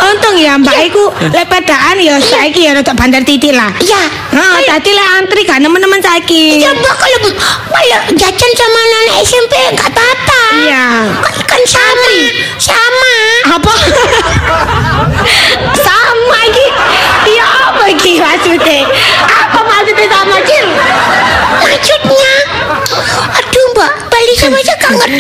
untung 0.04 0.36
ya 0.38 0.56
mbak 0.56 0.88
iku 0.88 1.10
lepedaan 1.28 1.98
ya 1.98 2.16
saiki 2.18 2.66
ya 2.66 2.74
rada 2.74 2.94
bandar 2.94 3.22
titik 3.22 3.52
lah. 3.52 3.70
iya 3.78 4.02
Nah, 4.32 4.58
tadi 4.64 4.94
lah 4.94 5.20
antri 5.20 5.42
kan 5.44 5.60
teman-teman 5.60 6.00
saiki. 6.00 6.58
iya 6.58 6.70
mbak 6.72 6.96
kalau 6.96 7.20
kalau 7.70 8.00
jajan 8.14 8.52
sama 8.54 8.80
anak 8.80 9.18
SMP 9.22 9.54
nggak 9.74 9.90
apa-apa 9.90 10.42
Iya. 10.54 10.86
kan, 11.18 11.34
kan 11.50 11.62
sama 11.66 12.14
sama 12.58 13.16
Apa? 13.58 13.74
sama 15.86 16.38
iki. 16.48 16.68
Iya 17.28 17.46
apa 17.70 17.84
iki 17.90 18.12
maksudnya? 18.18 18.80
Apa 19.28 19.60
maksudnya 19.62 20.08
sama 20.10 20.38
Cil? 20.42 20.66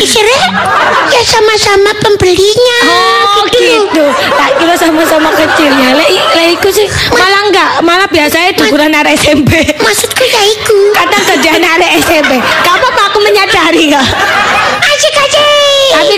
Rek? 0.01 0.41
ya 1.13 1.21
sama-sama 1.21 1.91
pembelinya 2.01 2.79
Oh 3.37 3.45
gitu. 3.49 4.05
Tak 4.33 4.49
kira 4.57 4.75
sama-sama 4.77 5.29
kecil 5.33 5.69
ya. 5.69 5.89
Lek 5.93 6.09
lek 6.33 6.47
iku 6.57 6.69
sih 6.73 6.87
malah 7.13 7.41
enggak, 7.49 7.69
malah 7.85 8.07
biasanya 8.09 8.53
ukuran 8.57 8.93
arek 8.93 9.13
SMP. 9.17 9.51
maksudku 9.77 10.23
ya 10.25 10.41
iku 10.57 10.79
Kadang 10.97 11.23
kerjaan 11.29 11.61
arek 11.61 11.91
SMP. 12.01 12.31
Apa-apa 12.65 13.01
aku 13.13 13.19
menyadari 13.21 13.93
kok. 13.93 14.07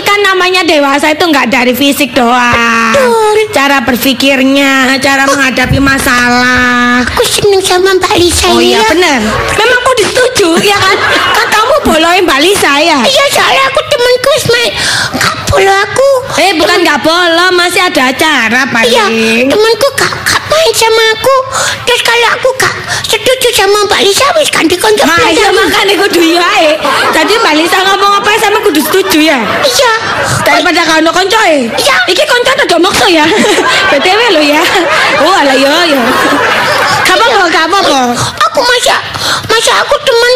Kan 0.06 0.18
namanya 0.22 0.62
dewasa 0.62 1.10
itu 1.10 1.24
nggak 1.24 1.50
dari 1.50 1.72
fisik 1.72 2.14
doang. 2.14 2.94
Betul. 2.94 3.50
Cara 3.50 3.82
berpikirnya, 3.82 4.72
cara 4.98 5.26
menghadapi 5.26 5.78
masalah. 5.78 7.02
Aku 7.02 7.22
seneng 7.22 7.58
sama 7.58 7.90
Mbak 7.92 8.14
Lisa 8.16 8.46
Oh 8.48 8.60
iya 8.60 8.78
ya. 8.78 8.88
benar. 8.88 9.20
Memang 9.52 9.78
aku 9.78 9.90
disetuju 9.96 10.48
ya 10.62 10.76
kan? 10.76 10.96
Kan 11.32 11.46
kamu 11.50 11.74
boloin 11.84 12.22
Mbak 12.22 12.40
Lisa 12.40 12.72
ya. 12.78 12.98
Iya 13.00 13.24
soalnya 13.28 13.64
aku 13.66 13.80
temanku 13.86 14.28
Ismail 14.36 14.70
Kak 15.16 15.36
bolo 15.46 15.72
aku 15.72 16.08
Eh 16.36 16.52
bukan 16.54 16.78
nggak 16.80 17.00
boleh, 17.00 17.48
masih 17.52 17.82
ada 17.82 18.02
acara 18.08 18.62
Iya 18.62 18.70
paling. 18.70 19.46
temanku 19.48 19.86
gak, 19.96 20.12
main 20.56 20.72
sama 20.72 21.04
aku 21.12 21.36
Terus 21.84 22.00
kalau 22.02 22.28
aku 22.32 22.48
gak 22.56 22.74
setuju 23.04 23.48
sama 23.52 23.78
Mbak 23.86 24.00
Lisa 24.02 24.26
Wis 24.40 24.48
kan 24.48 24.64
dikonjok 24.64 25.04
Nah, 25.06 25.28
iya 25.28 25.48
makanya 25.52 25.94
kudu 26.00 26.20
iya 26.24 26.48
eh. 26.64 26.74
Tadi 27.12 27.36
Mbak 27.36 27.54
Lisa 27.60 27.78
ngomong 27.84 28.12
apa 28.20 28.30
sama 28.40 28.58
kudu 28.64 28.80
setuju 28.80 29.18
ya. 29.20 29.38
Iya 29.62 29.92
Daripada 30.42 30.80
kau 30.86 30.98
no 31.04 31.10
konco 31.12 31.38
eh. 31.44 31.68
Iya. 31.68 31.96
Iki 32.08 32.24
konco 32.24 32.50
ada 32.56 32.76
maksa 32.80 33.06
ya. 33.08 33.24
BTW 33.92 34.20
lo 34.32 34.40
ya. 34.42 34.62
Oh 35.22 35.34
alah 35.34 35.56
yo 35.56 35.72
yo. 35.88 36.00
Kamu 37.06 37.24
kok 37.24 37.48
kamu 37.52 37.78
kok. 37.84 38.06
Aku 38.50 38.60
masa 38.64 38.96
Masa 39.46 39.72
aku 39.84 39.94
teman 40.04 40.32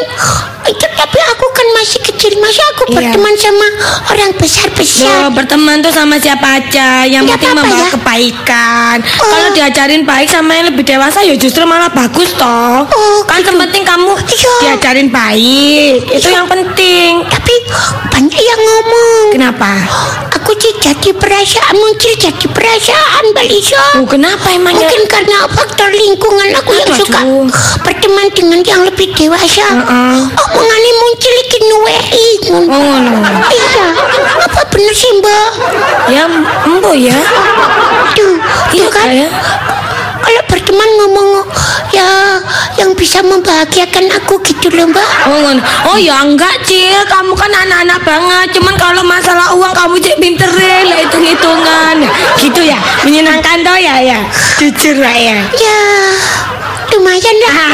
itu 0.71 0.87
tapi 0.89 1.19
aku 1.27 1.47
kan 1.51 1.67
masih 1.75 1.99
kecil 2.03 2.33
masa 2.39 2.63
aku 2.71 2.83
Iya. 2.87 2.97
berteman 2.97 3.35
sama 3.35 3.67
orang 4.09 4.31
besar 4.35 4.67
Loh, 4.67 4.77
besar 4.77 5.21
berteman 5.31 5.77
tuh 5.81 5.91
sama 5.91 6.17
siapa 6.17 6.47
aja 6.57 7.03
yang 7.05 7.23
Nggak 7.23 7.37
penting 7.37 7.51
apa-apa 7.51 7.67
membawa 7.67 7.83
ya. 7.83 7.91
kebaikan. 7.93 8.97
Oh. 9.17 9.27
Kalau 9.27 9.49
diajarin 9.51 10.03
baik 10.03 10.29
sama 10.29 10.51
yang 10.53 10.67
lebih 10.67 10.85
dewasa 10.85 11.21
ya 11.21 11.35
justru 11.35 11.63
malah 11.65 11.89
bagus 11.89 12.31
toh. 12.33 12.83
Oh, 12.83 13.19
kan 13.25 13.41
gitu. 13.41 13.55
penting 13.57 13.83
kamu 13.83 14.13
Iya. 14.17 14.55
diajarin 14.65 15.09
baik. 15.09 15.95
Itu 16.09 16.27
Iya. 16.27 16.37
yang 16.37 16.47
penting. 16.47 17.11
tapi 17.27 17.50
banyak 18.09 18.37
yang 18.37 18.61
ngomong 18.61 19.25
Kenapa? 19.31 19.71
aku 20.31 20.51
sih 20.57 20.75
jadi 20.77 21.11
perasaan 21.13 21.75
muncul 21.75 22.13
jadi 22.17 22.47
perasaan 22.47 23.23
Mbak 23.31 23.47
Lisa 23.47 23.79
Oh, 23.97 24.05
kenapa 24.05 24.51
emangnya? 24.51 24.87
Mungkin 24.87 25.05
karena 25.07 25.47
faktor 25.49 25.89
lingkungan 25.89 26.51
aku 26.55 26.73
yang 26.75 26.89
Aduh, 26.89 26.99
suka 26.99 27.21
aduh. 27.21 27.47
berteman 27.81 28.27
dengan 28.31 28.61
yang 28.63 28.83
lebih 28.83 29.11
dewasa. 29.13 29.63
Heeh. 29.63 30.17
Omongannya 30.31 30.93
muncul 30.97 31.35
iki 31.39 31.59
nuwehi. 31.63 32.29
Oh, 32.51 32.63
ngono. 32.63 33.13
Iya, 33.47 33.85
apa 34.43 34.61
bener 34.69 34.95
sih 34.95 35.11
Mbak? 35.19 35.49
Ya, 36.09 36.23
embo 36.65 36.93
ya. 36.93 37.19
Tuh, 38.13 38.35
Iya 38.73 38.85
tuh 38.85 38.91
kan. 38.91 39.07
ya. 39.09 39.29
Yang 42.81 42.97
bisa 42.97 43.21
membahagiakan 43.21 44.09
aku 44.17 44.41
gitu 44.41 44.73
loh 44.73 44.89
Mbak. 44.89 45.09
Oh, 45.29 45.93
oh 45.93 45.99
ya 46.01 46.25
enggak 46.25 46.65
Cil, 46.65 47.05
kamu 47.05 47.37
kan 47.37 47.53
anak-anak 47.53 48.01
banget. 48.01 48.57
Cuman 48.57 48.75
kalau 48.81 49.05
masalah 49.05 49.53
uang 49.53 49.73
kamu 49.77 50.01
cek 50.01 50.17
pinter 50.17 50.49
deh, 50.49 50.81
lah 50.89 50.99
hitung-hitungan. 51.05 51.97
Gitu 52.41 52.61
ya, 52.65 52.81
menyenangkan 53.05 53.61
toh 53.61 53.77
ya 53.77 54.01
ya. 54.01 54.19
Jujur 54.57 54.97
lah 54.97 55.13
ya. 55.13 55.45
Ya, 55.61 55.81
lumayan 56.97 57.37
lah. 57.45 57.69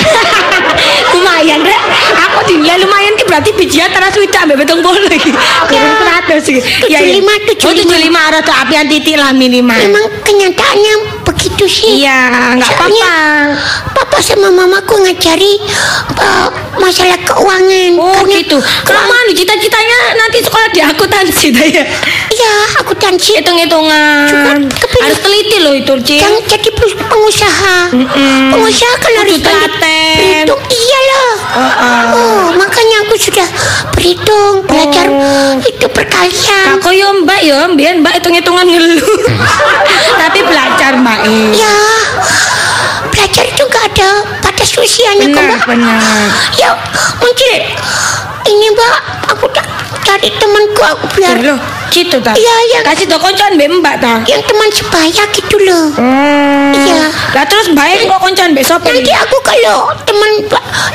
lumayan 1.14 1.62
deh. 1.62 1.81
Aku 2.27 2.38
dinilai 2.51 2.83
lumayan 2.83 3.14
ki 3.14 3.25
berarti 3.31 3.51
biji 3.55 3.79
antara 3.79 4.11
swidak 4.11 4.42
ambek 4.42 4.66
betung 4.66 4.83
bolu 4.83 5.07
iki. 5.07 5.31
Kurang 5.71 5.95
seratus 6.03 6.42
iki. 6.51 6.61
Ya, 6.90 6.99
ya. 6.99 7.23
75, 7.23 7.62
75. 7.62 7.66
Oh, 7.66 7.73
75 7.95 8.35
rada 8.35 8.53
apian 8.66 8.87
titik 8.90 9.16
lah 9.16 9.31
minimal. 9.31 9.79
Memang 9.79 10.05
kenyataannya 10.27 11.15
begitu 11.37 11.64
sih. 11.68 12.03
Iya, 12.03 12.57
enggak 12.57 12.72
Soalnya 12.72 13.12
apa-apa. 13.12 13.92
Papa 13.92 14.18
sama 14.25 14.49
mamaku 14.49 15.05
ngajari 15.05 15.61
uh, 16.16 16.49
masalah 16.81 17.20
keuangan. 17.22 17.92
Oh 18.01 18.25
Karena 18.25 18.40
gitu. 18.40 18.57
Kamu 18.57 19.12
cita-citanya 19.37 19.99
nanti 20.16 20.40
sekolah 20.40 20.68
di 20.72 20.81
akuntansi 20.81 21.53
ya. 21.53 21.85
Iya, 22.33 22.55
aku 22.81 22.96
tansi 22.96 23.37
Hitung-hitungan. 23.37 24.64
Harus 25.05 25.18
teliti 25.20 25.57
loh 25.61 25.77
itu, 25.77 25.92
Cil. 26.01 26.25
yang 26.25 26.37
jadi 26.49 26.70
pe- 26.88 27.07
pengusaha. 27.07 27.77
Pengusaha 28.49 28.94
kan 28.96 29.12
harus 29.16 29.38
berhitung. 29.40 30.61
Iya 30.62 30.99
loh. 31.05 31.33
Oh, 32.12 32.44
makanya 32.53 32.96
aku 33.03 33.14
sudah 33.16 33.49
berhitung, 33.90 34.62
belajar 34.62 35.07
itu 35.62 35.87
perkalian. 35.88 36.77
Aku 36.77 36.90
yo 36.90 37.09
mbak 37.22 37.40
yo, 37.40 37.59
biar 37.72 37.96
mbak 37.96 38.20
hitung-hitungan 38.20 38.66
ngeluh. 38.66 39.18
Tapi 40.20 40.38
belajar 40.42 40.92
mbak. 40.96 41.18
eh. 41.25 41.57
Ya, 41.57 41.75
belajar 43.09 43.44
itu 43.44 43.62
nggak 43.62 43.85
ada 43.90 44.11
batas 44.40 44.70
usianya 44.72 45.27
kok, 45.27 45.37
Benar, 45.37 45.57
Mbak. 45.57 45.66
benar. 45.66 45.99
Ya, 46.55 46.70
mungkin 47.16 47.61
ini 48.46 48.66
Mbak, 48.70 48.94
aku 49.29 49.46
tak 49.51 49.66
cari 50.03 50.31
temanku 50.33 50.83
aku 50.83 51.05
biar 51.12 51.35
Loh, 51.40 51.59
gitu 51.88 52.20
ta? 52.20 52.31
Iya, 52.33 52.55
iya. 52.68 52.79
Kasih 52.83 53.07
do 53.07 53.16
koncoan 53.16 53.57
mbak 53.57 53.68
mbak 53.75 53.94
ta. 53.99 54.12
yang 54.25 54.38
teman 54.40 54.68
sebaya 54.70 55.22
gitu 55.33 55.57
loh. 55.61 55.87
Hmm. 55.92 56.65
Iya. 56.76 57.04
Lah 57.32 57.44
terus 57.48 57.66
mbak 57.72 58.04
kok 58.04 58.20
koncoan 58.20 58.50
mbak 58.52 58.64
sopir? 58.66 58.92
Nanti 58.92 59.12
aku 59.12 59.36
kalau 59.40 59.88
teman 60.04 60.30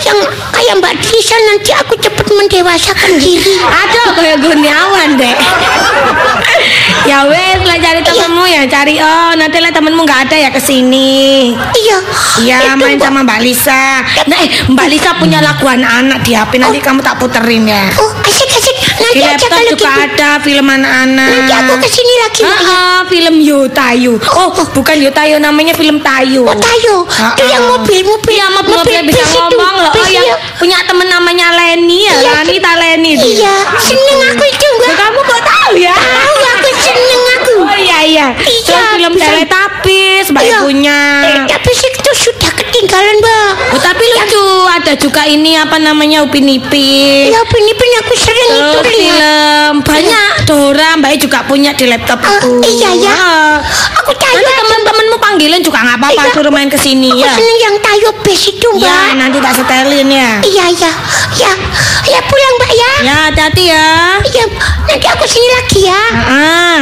yang 0.06 0.20
kayak 0.54 0.76
Mbak 0.78 0.94
Lisa 1.10 1.38
nanti 1.52 1.72
aku 1.74 1.94
cepat 1.98 2.26
mendewasakan 2.30 3.18
diri. 3.18 3.58
Aduh, 3.60 4.10
kayak 4.18 4.38
Guniawan 4.42 5.18
deh. 5.18 5.36
ya 7.10 7.26
wes 7.26 7.60
lah 7.66 7.78
cari 7.82 8.02
temenmu 8.06 8.46
ya 8.46 8.62
cari 8.70 9.02
oh 9.02 9.34
nanti 9.34 9.58
lah 9.58 9.74
temenmu 9.74 10.06
nggak 10.06 10.30
ada 10.30 10.38
ya 10.38 10.50
ke 10.54 10.62
sini. 10.62 11.52
Iya. 11.58 11.98
Iya 12.42 12.58
main 12.78 12.98
Mbak. 12.98 13.06
sama 13.06 13.20
Mbak 13.26 13.40
Lisa. 13.42 14.06
Nah 14.30 14.38
eh 14.38 14.50
Mbak 14.70 14.88
Lisa 14.90 15.10
punya 15.18 15.40
lagu 15.42 15.66
anak-anak 15.66 16.22
di 16.26 16.32
HP 16.38 16.62
nanti 16.62 16.80
kamu 16.80 17.02
tak 17.02 17.18
puterin 17.18 17.66
ya. 17.68 17.90
Oh, 17.98 18.12
asik 18.26 18.50
asik. 18.50 18.71
Nanti 19.12 19.20
Di 19.20 19.28
aja 19.28 19.36
laptop 19.36 19.52
kalau 19.52 19.68
juga 19.68 19.90
gitu. 19.92 20.06
ada 20.08 20.30
film 20.40 20.66
anak-anak. 20.72 21.28
Nanti 21.28 21.52
aku 21.54 21.74
ke 21.78 21.90
sini 21.92 22.14
lagi. 22.18 22.42
Ah, 22.48 23.00
film 23.06 23.36
Yotayu. 23.38 24.14
Oh, 24.32 24.50
bukan 24.72 24.98
Yotayu 24.98 25.36
namanya 25.38 25.74
film 25.76 26.00
Tayu. 26.00 26.48
Oh, 26.48 26.56
tayo. 26.56 26.96
Ah, 27.12 27.36
Itu 27.36 27.44
yang 27.46 27.60
ah. 27.62 27.70
mobil-mobil. 27.76 28.32
Iya, 28.32 28.46
mobil-mobil 28.50 29.00
bisa 29.04 29.20
bis 29.20 29.28
itu. 29.28 29.36
ngomong 29.36 29.76
loh. 29.78 29.92
Oh, 29.92 30.08
yang 30.08 30.24
iya. 30.24 30.36
punya 30.56 30.80
temen 30.88 31.08
namanya 31.08 31.48
Leni 31.52 32.08
ya, 32.08 32.16
Iya, 32.16 32.32
Lani 32.40 32.56
ta 32.58 32.72
Leni. 32.74 33.12
tuh. 33.20 33.28
Iya, 33.28 33.56
seneng 33.78 34.20
aku 34.32 34.44
itu. 34.48 34.70
Loh, 34.80 34.96
kamu 34.96 35.20
kok 35.22 35.42
tahu 35.44 35.72
ya? 35.76 35.92
Tahu 35.94 36.36
aku 36.56 36.70
seneng 36.80 37.24
aku. 37.36 37.56
Oh 37.62 37.78
iya 37.78 38.00
iya. 38.02 38.28
Iya, 38.32 38.60
Terus 38.64 38.88
film 38.96 39.14
bisa. 39.14 39.28
Teletubbies 40.22 40.30
Mbak 40.32 40.44
Iya. 40.46 40.60
punya. 40.62 41.00
Eh, 41.24 41.38
tapi 41.50 41.70
sih 41.72 41.90
itu 41.90 42.12
sudah 42.22 42.52
ketinggalan, 42.54 43.16
Mbak. 43.18 43.50
Oh, 43.74 43.80
tapi 43.80 44.04
lucu. 44.06 44.46
Ada 44.72 44.94
juga 44.96 45.22
ini 45.26 45.52
apa 45.56 45.78
namanya 45.78 46.22
Upin 46.22 46.46
Ipin. 46.48 47.28
Ya, 47.28 47.42
pini-pini 47.44 47.96
aku 48.00 48.14
sering 48.16 48.50
itu 48.52 48.78
Terus 48.78 48.96
lihat. 48.96 49.12
film 49.12 49.74
banyak 49.82 50.32
Dora 50.46 50.90
Mbak 50.96 51.12
juga 51.20 51.40
punya 51.44 51.72
di 51.74 51.86
laptop 51.86 52.22
itu. 52.22 52.50
iya, 52.64 52.90
ya. 52.94 53.16
Aku 53.98 54.12
tayo. 54.14 54.38
Nanti 54.38 54.54
teman-temanmu 54.56 55.18
panggilin 55.18 55.60
juga 55.60 55.82
nggak 55.82 55.98
apa-apa 55.98 56.22
Iya. 56.22 56.32
suruh 56.32 56.52
main 56.52 56.68
ke 56.68 56.78
sini 56.78 57.10
Aku 57.10 57.20
ya. 57.20 57.34
seneng 57.34 57.58
yang 57.60 57.76
tayo 57.80 58.08
base 58.22 58.46
itu, 58.52 58.68
Mbak. 58.70 58.82
Ya, 58.82 59.00
nanti 59.14 59.38
tak 59.38 59.54
setelin 59.54 60.08
ya. 60.08 60.30
Iya, 60.42 60.66
iya. 60.72 60.92
Ya, 61.36 61.52
ya 62.08 62.20
pulang, 62.22 62.54
Mbak 62.56 62.72
ya. 62.74 62.92
Ya, 63.02 63.16
hati-hati 63.28 63.64
ya. 63.66 63.86
Iya, 64.24 64.46
nanti 64.86 65.06
aku 65.08 65.26
sini 65.26 65.48
lagi 65.52 65.80
ya. 65.84 66.02
Ah. 66.16 66.82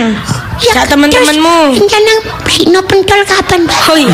Ya, 0.60 0.72
Ya, 0.76 0.84
teman-temanmu. 0.86 1.72
Rencana 1.72 2.14
Rino 2.44 2.80
pentol 2.84 3.22
kapan, 3.24 3.64
Mbak? 3.64 3.80
Oh 3.88 3.98
iya. 4.02 4.12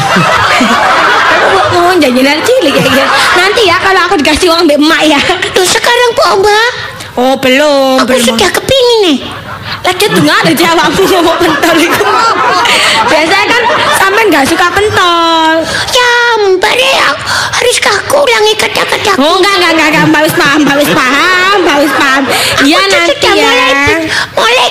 Kamu 1.25 1.47
kok 1.51 1.67
ngomong 1.73 1.97
jajanan 1.97 2.38
cilik 2.41 2.73
ya, 2.75 2.86
ya. 2.86 3.05
Nanti 3.36 3.62
ya 3.65 3.77
kalau 3.77 4.01
aku 4.05 4.15
dikasih 4.15 4.47
uang 4.49 4.63
mbak 4.63 4.77
emak 4.77 5.01
ya. 5.08 5.19
Tuh 5.51 5.65
sekarang 5.65 6.10
kok, 6.13 6.31
Mbak? 6.39 6.69
Oh 7.15 7.34
belum, 7.36 7.97
Aku 7.97 8.12
belum. 8.12 8.27
sudah 8.27 8.49
kepingin 8.51 8.99
nih. 9.01 9.17
Lah 9.81 9.93
dia 9.93 10.08
tuh 10.08 10.19
nggak 10.19 10.38
ada 10.43 10.53
jawabmu 10.53 11.01
ngomong 11.08 11.38
pentol 11.39 11.75
itu. 11.79 12.03
Biasanya 13.05 13.45
kan 13.47 13.62
sampe 13.95 14.21
nggak 14.27 14.45
suka 14.45 14.67
pentol. 14.69 15.55
Ya, 15.89 16.12
Mbak 16.51 16.73
Rea, 16.75 17.10
haruskah 17.55 17.95
aku 17.97 18.21
ulangi 18.21 18.53
kata-kata? 18.53 19.12
Oh 19.17 19.39
enggak 19.39 19.53
enggak 19.58 19.71
enggak, 19.73 19.88
enggak. 19.89 20.05
Mbak 20.12 20.21
wis 20.23 20.36
paham, 20.36 20.60
Mbak 20.62 20.75
wis 20.77 20.91
paham, 20.91 21.55
Mbak 21.63 21.77
wis 21.81 21.93
paham. 21.95 22.23
Iya 22.62 22.79
Aku 22.79 22.91
nanti 22.91 23.13
ya. 23.23 23.34
mulai, 23.34 23.73
mulai. 24.36 24.69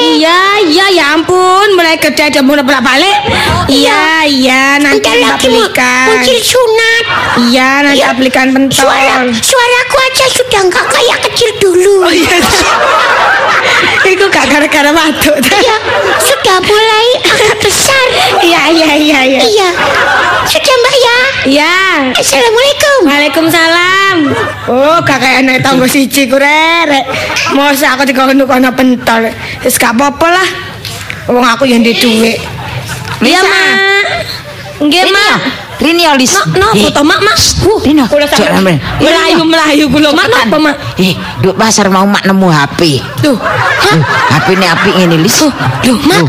Iya 0.00 0.38
iya 0.64 0.86
ya 0.90 1.04
ampun, 1.12 1.76
mulai 1.76 2.00
ada 2.00 2.40
mulai 2.40 2.64
bolak 2.64 2.80
balik. 2.80 3.18
Iya 3.66 4.24
iya 4.24 4.62
nanti 4.76 5.04
Bentar 5.04 5.14
Mbak 5.14 5.28
lagi 5.30 5.46
mu- 5.46 5.54
belikan. 5.60 6.06
muncul 6.10 6.38
sunat. 6.40 7.04
Iya 7.46 7.68
nanti 7.84 8.00
Iya. 8.00 8.06
aku 8.08 8.16
belikan 8.18 8.46
pentol. 8.50 8.80
Suara, 8.80 9.14
suaraku 9.30 9.96
aja 10.00 10.24
sudah 10.30 10.60
nggak 10.66 10.86
kayak 10.88 11.18
kecil 11.22 11.50
dulu. 11.60 11.94
Oh 12.02 12.12
iya. 12.12 12.36
Iku 14.10 14.26
gak 14.32 14.46
gara-gara 14.50 14.90
batuk. 14.90 15.36
Iya, 15.38 15.76
sudah 16.18 16.58
mulai 16.64 17.06
agak 17.22 17.54
besar. 17.62 18.06
Iya 18.42 18.62
iya 18.72 18.90
iya 18.96 19.20
iya. 19.22 19.40
Iya, 19.44 19.70
sudah 20.48 20.74
Mbak 20.74 20.96
ya. 20.96 21.18
Iya. 21.46 21.76
Assalamualaikum. 22.18 22.98
Waalaikumsalam. 23.06 24.16
Oh, 24.66 24.98
gak 25.06 25.18
kayak 25.22 25.46
anak 25.46 25.62
tangga 25.62 25.86
siji 25.86 26.26
ku 26.26 26.36
rek. 26.36 27.06
Masa 27.54 27.94
aku 27.94 28.08
dikono 28.08 28.44
kono 28.48 28.70
pentol. 28.74 29.30
Wis 29.62 29.78
gak 29.78 29.94
apa-apa 29.94 30.26
lah. 30.34 30.48
Wong 31.30 31.46
aku 31.46 31.68
yang 31.68 31.84
di 31.86 31.94
dhuwit. 31.94 32.40
Iya. 33.22 33.40
Mak. 33.44 33.74
Nggih, 34.80 35.04
ya? 35.06 35.12
Mak. 35.12 35.38
Rini 35.80 36.04
ya, 36.04 36.12
Lis. 36.12 36.36
No, 36.60 36.60
no, 36.60 36.68
foto 36.76 37.00
Mak, 37.00 37.20
Mak. 37.24 37.36
Rino, 37.88 38.04
kula 38.04 38.28
sampe 38.28 38.76
melayu 39.00 39.40
melayu 39.48 39.84
kula 39.88 40.12
Mak, 40.12 40.26
napa, 40.28 40.56
Mak? 40.60 40.76
Eh, 41.00 41.16
duk 41.40 41.56
pasar 41.56 41.88
mau 41.88 42.04
mak 42.04 42.20
nemu 42.28 42.52
HP. 42.52 43.00
Tuh, 43.24 43.36
HP-ne 44.28 44.66
apik 44.68 44.94
ngene 45.00 45.16
lis. 45.24 45.40
Lho, 45.40 45.94
Mak. 46.04 46.20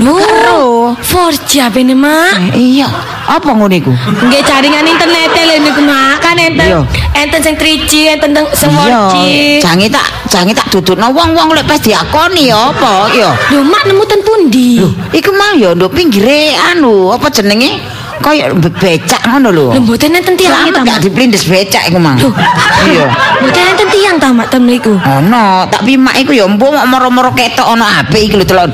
Lho, 0.00 0.16
Karo. 0.16 0.92
4G 0.96 1.60
HP-ne, 1.60 1.92
Mak. 1.92 2.56
Eh, 2.56 2.80
Iya, 2.80 2.88
apa 3.28 3.52
ngono 3.52 3.72
iku? 3.76 3.92
Nggih 3.92 4.40
jaringan 4.44 4.88
internet 4.88 5.28
lho 5.36 5.56
niku 5.60 5.80
Mak. 5.84 6.16
Kan 6.24 6.40
enten 6.40 6.68
enten 7.12 7.40
sing 7.44 7.54
3G, 7.60 8.16
enten 8.16 8.32
sing 8.56 8.72
4G. 8.72 9.14
Iya, 9.16 9.60
jange 9.60 9.86
tak 9.92 10.08
jange 10.32 10.52
tak 10.56 10.72
dudukno 10.72 11.12
wong-wong 11.12 11.52
lek 11.52 11.68
pas 11.68 11.76
diakoni 11.80 12.48
ya 12.48 12.72
apa 12.72 13.12
ya. 13.12 13.28
Lho, 13.52 13.60
Mak 13.60 13.84
nemu 13.92 14.02
ten 14.08 14.24
pundi? 14.24 14.80
Lho, 14.80 14.88
iku 15.12 15.36
mang 15.36 15.60
ya 15.60 15.76
nduk 15.76 15.92
pinggire 15.92 16.56
anu, 16.72 17.12
apa 17.12 17.28
jenenge? 17.28 17.76
Kaya 18.16 18.50
be- 18.52 18.72
becak 18.72 19.22
ngono 19.24 19.48
lho. 19.52 19.64
Lho, 19.72 19.80
mboten 19.82 20.10
enten 20.10 20.34
Selamat 20.36 20.72
ta, 20.72 20.80
gak 20.82 20.96
Mak. 20.98 21.02
diplindes 21.02 21.44
becak 21.44 21.82
iku 21.86 21.98
mang. 21.98 22.16
Iya. 22.84 23.06
Mboten 23.42 23.62
enten 23.66 23.88
tiang 23.88 24.16
ta, 24.16 24.28
Mak, 24.32 24.48
ten 24.48 24.62
mriku. 24.64 24.94
Ono, 24.96 25.66
tapi 25.68 25.94
mak 25.96 26.16
iku 26.16 26.32
ya 26.32 26.46
mbok 26.48 26.74
moro-moro 26.86 27.30
ketok 27.32 27.66
ono 27.66 27.84
HP 27.84 28.12
iki 28.26 28.36
lho 28.36 28.46
telon. 28.46 28.70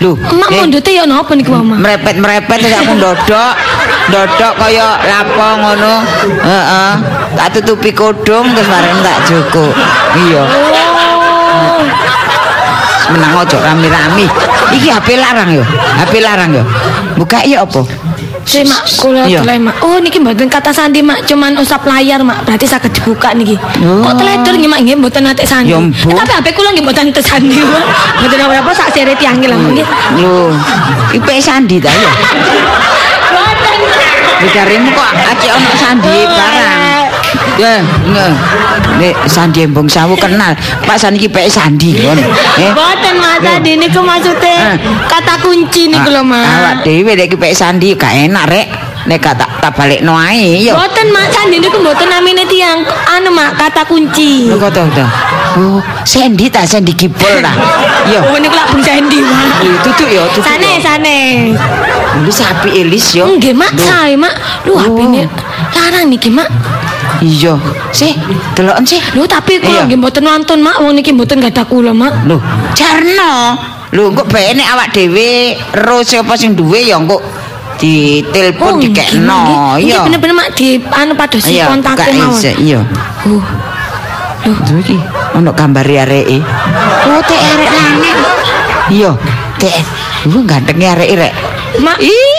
Lho, 0.00 0.16
Mak 0.16 0.48
eh, 0.50 0.58
mondute 0.58 0.90
ya 0.90 1.04
napa 1.06 1.32
niku, 1.32 1.52
Mak? 1.54 1.78
merepet-merepet 1.80 2.56
terus 2.58 2.76
aku 2.76 2.92
ndodok. 2.98 3.52
Ndodok 4.10 4.52
kaya 4.58 4.86
lapo 5.00 5.46
ngono. 5.60 5.94
Heeh. 6.42 6.90
Tak 7.36 7.48
tutupi 7.54 7.94
kodong 7.94 8.52
terus 8.52 8.66
bareng 8.66 8.98
tak 9.00 9.16
joko. 9.28 9.70
Iya. 10.18 10.42
Menang 13.10 13.42
ojo 13.42 13.56
rame-rame. 13.58 14.26
Iki 14.70 14.88
HP 14.88 15.08
larang 15.18 15.50
yo. 15.50 15.64
HP 15.98 16.22
larang 16.22 16.50
yo. 16.54 16.62
Buka 17.18 17.42
ya 17.42 17.66
apa? 17.66 17.82
Si 18.44 18.64
mak, 18.66 18.82
kula 18.98 19.28
telai 19.28 19.58
mak. 19.60 19.78
Oh 19.84 20.00
niki 20.00 20.18
mboten 20.18 20.48
kata 20.50 20.72
sandi 20.74 21.00
mak, 21.04 21.22
cuman 21.28 21.54
usap 21.60 21.84
layar 21.86 22.20
mak. 22.24 22.42
Berarti 22.48 22.66
saged 22.66 22.92
dibuka 22.92 23.30
niki. 23.36 23.54
Oh. 23.84 24.02
Kok 24.04 24.14
teledor 24.18 24.54
nggih 24.56 24.70
mak 24.70 24.80
nggih 24.84 24.96
mboten 24.98 25.22
nate 25.24 25.44
sandi. 25.46 25.72
Eh, 25.72 26.14
tapi 26.16 26.30
HP 26.34 26.46
kula 26.56 26.70
nggih 26.74 26.84
mboten 26.84 27.10
nate 27.10 27.22
sandi 27.22 27.56
mak. 27.60 27.84
Mboten 28.24 28.38
apa-apa 28.40 28.70
sak 28.74 28.88
sere 28.96 29.14
tiang 29.16 29.38
lah 29.40 29.58
nggih. 29.58 29.86
Lho, 30.18 30.52
IP 31.14 31.28
sandi 31.40 31.76
ta 31.78 31.92
ya? 31.92 32.12
Mboten. 33.30 33.78
Bikaremu 34.40 34.88
kok 34.96 35.10
aci 35.36 35.46
ono 35.52 35.70
sandi 35.76 36.14
barang. 36.24 36.99
Ya, 37.60 37.84
nge. 37.84 38.26
Nek 38.96 39.14
Sandi 39.28 39.68
Embong 39.68 39.84
Sawu 39.84 40.16
kenal. 40.16 40.56
Pak 40.88 40.96
Sandi 40.96 41.20
iki 41.20 41.28
pek 41.28 41.44
Sandi 41.52 41.92
ngono. 42.00 42.24
Eh. 42.56 42.72
Mboten 42.72 43.14
mak 43.20 43.44
tadi 43.44 43.76
niku 43.76 44.00
maksudnya 44.00 44.72
Eh. 44.72 44.76
kata 45.04 45.36
kunci 45.44 45.92
niku 45.92 46.08
lho 46.08 46.24
mak. 46.24 46.40
Awak 46.40 46.74
dhewe 46.88 47.12
nek 47.12 47.28
iki 47.28 47.36
pek 47.36 47.52
Sandi 47.52 47.92
gak 47.92 48.16
enak 48.16 48.48
rek. 48.48 48.66
Nek 49.04 49.16
gak 49.20 49.36
tak 49.36 49.50
tak 49.60 49.72
balekno 49.76 50.16
ae 50.16 50.64
yo. 50.64 50.72
Mboten 50.76 51.08
mak 51.12 51.28
sandi 51.32 51.56
niku 51.60 51.76
mboten 51.80 52.08
namine 52.08 52.44
tiang 52.48 52.80
anu 53.12 53.28
mak 53.32 53.56
kata 53.56 53.84
kunci. 53.84 54.48
Lho 54.48 54.56
kok 54.56 54.72
to 54.72 54.84
to. 54.96 55.04
Oh, 55.50 55.82
Sandy 56.06 56.46
ta 56.46 56.62
Sandy 56.62 56.94
Gipol 56.96 57.40
ta. 57.44 57.52
Yo. 58.08 58.20
Oh 58.24 58.36
niku 58.40 58.56
lak 58.56 58.72
bung 58.72 58.80
sandi 58.80 59.20
mak. 59.20 59.64
Lho 59.64 59.76
tutuk 59.84 60.08
yo, 60.08 60.24
tutuk. 60.32 60.44
Sane 60.48 60.80
sane. 60.80 61.16
Wis 62.24 62.40
api 62.40 62.84
Elis 62.84 63.12
yo. 63.16 63.24
Nggih 63.36 63.52
mak 63.52 63.72
sae 63.76 64.16
mak. 64.16 64.32
Lu 64.64 64.76
Oh. 64.76 64.84
HP-ne 64.84 65.28
larang 65.76 66.08
niki 66.08 66.28
mak. 66.32 66.48
Iya. 67.20 67.54
Sih, 67.92 68.16
deloken 68.56 68.84
sih. 68.84 69.00
Lho 69.12 69.28
tapi 69.28 69.60
kula 69.60 69.84
Iya. 69.84 69.88
nggih 69.88 70.00
mboten 70.00 70.24
nonton 70.24 70.58
mak 70.64 70.80
wong 70.80 70.96
niki 70.96 71.12
mboten 71.12 71.40
gadah 71.40 71.64
kula 71.68 71.92
mak. 71.92 72.24
Lho, 72.24 72.40
jarno. 72.72 73.60
Lho, 73.92 74.14
kok 74.16 74.26
bae 74.32 74.56
nek 74.56 74.68
awak 74.72 74.88
dhewe 74.96 75.56
ro 75.84 76.00
siapa 76.00 76.38
sing 76.38 76.56
duwe 76.56 76.86
ya 76.86 76.96
kok 76.96 77.20
ditelepon 77.80 78.80
nggih, 78.80 78.92
dikekno. 78.92 79.40
Iya. 79.76 79.80
Nggih 79.80 80.00
bener-bener 80.08 80.34
mak 80.36 80.48
di 80.56 80.68
anu 80.90 81.12
Iya, 81.44 81.64
kontakku 81.68 82.08
buka 82.08 82.12
mawon. 82.16 82.40
Iya. 82.60 82.80
Uh. 83.28 83.44
Lho, 84.40 84.56
Lho 84.56 84.76
iki 84.80 84.96
ono 85.36 85.50
gambare 85.52 85.94
areke. 86.00 86.38
Oh, 87.04 87.20
tek 87.28 87.40
arek 87.40 87.68
lanang. 87.68 88.18
Iya, 88.88 89.10
tek. 89.60 89.76
Lu 90.32 90.40
gantenge 90.48 90.86
areke 90.88 91.14
rek. 91.20 91.32
mak 91.84 92.00
Ih. 92.00 92.29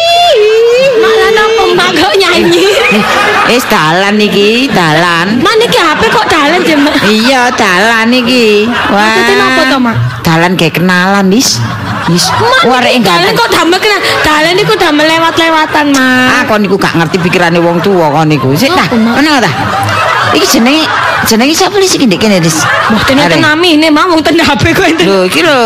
Mak 1.73 1.89
kok 1.93 2.13
nyanyi. 2.13 2.67
Eh, 2.67 3.01
Wis 3.49 3.65
dalan 3.65 4.15
iki, 4.17 4.69
dalan. 4.69 5.39
Mak 5.39 5.55
niki 5.57 5.75
HP 5.75 6.01
kok 6.07 6.25
dalan 6.25 6.59
je 6.61 6.75
mak. 6.75 6.95
Iya, 7.03 7.51
dalan 7.51 8.09
iki. 8.11 8.67
Wah. 8.89 9.01
Maksudnya 9.01 9.35
napa 9.37 9.61
to, 9.65 9.77
Mak? 9.77 9.95
Dalan 10.21 10.51
kayak 10.55 10.73
kenalan, 10.75 11.25
Wis. 11.27 11.59
Wis. 12.07 12.25
Wah, 12.63 12.79
dalan 12.79 13.01
ganteng. 13.01 13.35
kok 13.35 13.49
damel 13.49 13.77
kena. 13.77 13.97
Dalan 14.21 14.53
niku 14.53 14.73
damel 14.75 15.05
lewat-lewatan 15.07 15.85
mak. 15.91 16.27
Ah, 16.31 16.43
kon 16.45 16.59
niku 16.59 16.75
gak 16.75 16.93
ngerti 16.93 17.17
pikirane 17.19 17.57
wong 17.57 17.79
tuwa 17.79 18.11
kon 18.11 18.27
niku. 18.27 18.53
Sik 18.53 18.71
dah, 18.71 18.87
Apa, 18.87 18.95
ngono 18.97 19.39
ta. 19.39 19.51
Iki 20.31 20.47
jenenge 20.47 20.87
jenenge 21.27 21.51
sapa 21.51 21.75
iki 21.75 21.87
sing 21.87 22.01
ndek 22.07 22.17
kene, 22.17 22.39
Dis? 22.39 22.63
Mboten 22.87 23.19
Arek. 23.19 23.35
nonton 23.35 23.41
namine 23.43 23.87
mak 23.91 24.07
wong 24.07 24.23
ten 24.23 24.39
HP 24.39 24.71
kok 24.71 24.87
enten. 24.87 25.05
Lho, 25.05 25.27
iki 25.27 25.43
lho, 25.43 25.59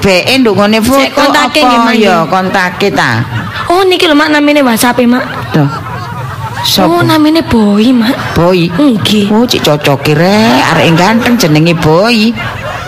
BE 0.00 0.32
ndungone 0.40 0.80
foto 0.80 1.04
Sik, 1.04 1.12
kontake 1.12 1.60
apa? 1.60 1.68
nggih, 1.68 1.80
Mak, 1.84 1.94
Ya, 2.00 2.16
kontake 2.24 2.88
ta. 2.90 3.20
Oh 3.70 3.86
niki 3.86 4.10
lho 4.10 4.18
mak 4.18 4.34
namine 4.34 4.66
WhatsApp 4.66 4.98
mak. 5.06 5.22
Tuh. 5.54 5.62
Oh 5.62 6.66
Sopo? 6.66 7.06
namine 7.06 7.40
Boy 7.46 7.94
mak. 7.94 8.34
Boy. 8.34 8.66
Nggih. 8.66 9.30
Oh, 9.30 9.46
cik 9.46 9.62
cocoki 9.62 10.12
rek, 10.18 10.60
arek 10.74 10.92
ganteng 10.98 11.38
jenenge 11.38 11.78
Boy. 11.78 12.34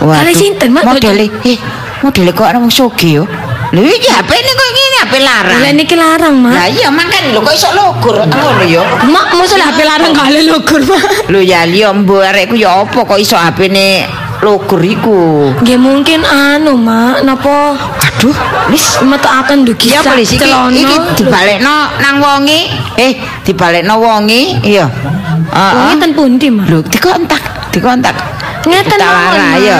Kali 0.03 0.35
sinten, 0.35 0.75
Mak? 0.75 0.83
Modele, 0.83 1.31
eh, 1.47 1.55
modele 2.03 2.35
kok 2.35 2.51
orang 2.51 2.67
soge 2.67 3.07
yo. 3.15 3.23
Lho 3.71 3.81
iki 3.87 4.09
HP 4.11 4.29
ini 4.35 4.51
kok 4.51 4.69
ngene 4.75 4.97
HP 4.99 5.13
larang. 5.23 5.59
Lah 5.63 5.71
niki 5.73 5.95
larang 5.95 6.35
mak. 6.43 6.53
Lah 6.53 6.67
iya 6.67 6.89
makan 6.91 7.21
lho 7.31 7.39
kok 7.39 7.55
iso 7.55 7.69
logur 7.71 8.15
ngono 8.19 8.65
yo. 8.67 8.83
Mak 9.07 9.33
mosok 9.39 9.57
HP 9.57 9.79
larang 9.87 10.11
kali 10.11 10.45
logur 10.45 10.83
mak. 10.83 11.31
Lho 11.31 11.39
ya 11.39 11.63
liya 11.65 11.89
mbok 11.95 12.21
arekku 12.21 12.59
ya 12.59 12.83
apa 12.83 12.99
kok 13.01 13.17
iso 13.17 13.39
HP-ne 13.39 14.22
logur 14.43 14.83
iku. 14.83 15.49
Nggih 15.63 15.79
mungkin 15.79 16.19
anu 16.27 16.75
mak 16.75 17.23
napa 17.23 17.79
Aduh, 18.03 18.35
wis 18.71 18.99
metu 19.03 19.27
akan 19.27 19.67
dugi 19.67 19.91
Iya 19.91 19.99
sak 19.99 20.15
polisi 20.15 20.35
iki, 20.39 20.51
iki 20.79 20.95
dibalekno 21.19 21.75
nang 21.99 22.15
wonge. 22.23 22.71
Eh, 22.99 23.19
dibalekno 23.43 23.99
wonge. 23.99 24.63
Iya. 24.63 24.87
Wonge 25.51 25.91
Heeh. 25.91 25.99
ten 25.99 26.11
pundi 26.15 26.47
mak? 26.47 26.67
Lho, 26.71 26.79
dikontak, 26.87 27.43
dikontak. 27.71 28.15
Ngeten 28.63 28.99
mawon, 28.99 29.59
ya. 29.59 29.79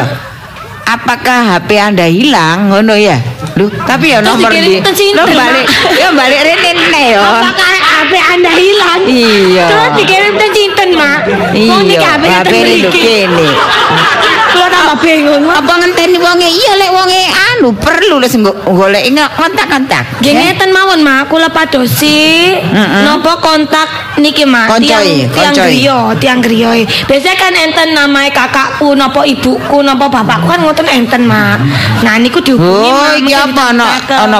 Apakah 0.83 1.55
HP 1.55 1.79
Anda 1.79 2.11
hilang? 2.11 2.67
Ngono 2.67 2.99
ya. 2.99 3.15
Lho, 3.55 3.71
tapi 3.87 4.11
ya 4.11 4.19
nomor 4.19 4.51
di. 4.51 4.83
Mak? 4.83 5.27
balik, 5.31 5.65
ya 5.95 6.11
balik 6.11 6.41
rene 6.43 6.71
ne 6.91 7.03
ya. 7.15 7.23
Apakah 7.23 7.71
HP 7.79 8.11
Anda 8.19 8.51
hilang? 8.59 9.01
Iya. 9.07 9.65
Terus 9.71 9.89
dikirim 10.03 10.33
ke 10.35 10.47
sinten 10.51 10.89
mak? 10.99 11.19
Iya, 11.55 12.11
HP 12.19 12.51
ini 12.59 12.91
kene. 12.91 13.47
Kula 14.53 14.67
tambah 14.69 14.97
bingung. 15.01 15.43
Apa 15.49 15.73
ngenteni 15.81 16.17
wonge? 16.21 16.45
Iya 16.45 16.73
lek 16.77 16.91
wonge 16.93 17.21
anu 17.33 17.69
perlu 17.73 18.21
les 18.21 18.37
golek 18.69 19.03
kontak-kontak. 19.33 20.21
Nggih 20.21 20.33
ngeten 20.37 20.69
mawon 20.69 21.01
mak, 21.01 21.27
kula 21.27 21.49
padosi 21.49 22.53
napa 23.01 23.41
kontak 23.41 23.89
niki 24.21 24.45
mak 24.45 24.69
Koncoi, 24.69 25.25
tiang 25.33 25.55
griya, 25.57 25.97
tiang 26.21 26.39
griya. 26.39 26.71
Biasanya 27.09 27.35
kan 27.35 27.53
enten 27.57 27.89
namae 27.97 28.29
kakakku 28.29 28.93
napa 28.93 29.25
ibuku 29.25 29.81
napa 29.81 30.05
bapakku 30.07 30.45
kan 30.47 30.61
ngoten 30.61 30.85
enten 30.85 31.25
mak. 31.25 31.57
Nah 32.05 32.21
niku 32.21 32.37
dihubungi 32.39 32.89
Oh, 32.93 33.09
iki 33.17 33.33
apa 33.33 33.73
ana 33.73 33.85
ana 34.21 34.39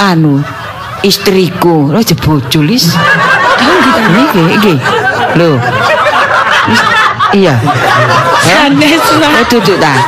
anu 0.00 0.40
istriku. 1.04 1.92
Lho 1.92 2.00
jebojo 2.00 2.64
lis. 2.64 2.88
Iki 4.12 4.42
iki. 4.56 4.74
Lho. 5.36 5.60
Iya. 7.32 7.54
Sanes 8.46 9.00
Oh, 9.02 9.16
mak. 9.18 9.48
duduk 9.48 9.76
ta. 9.78 9.92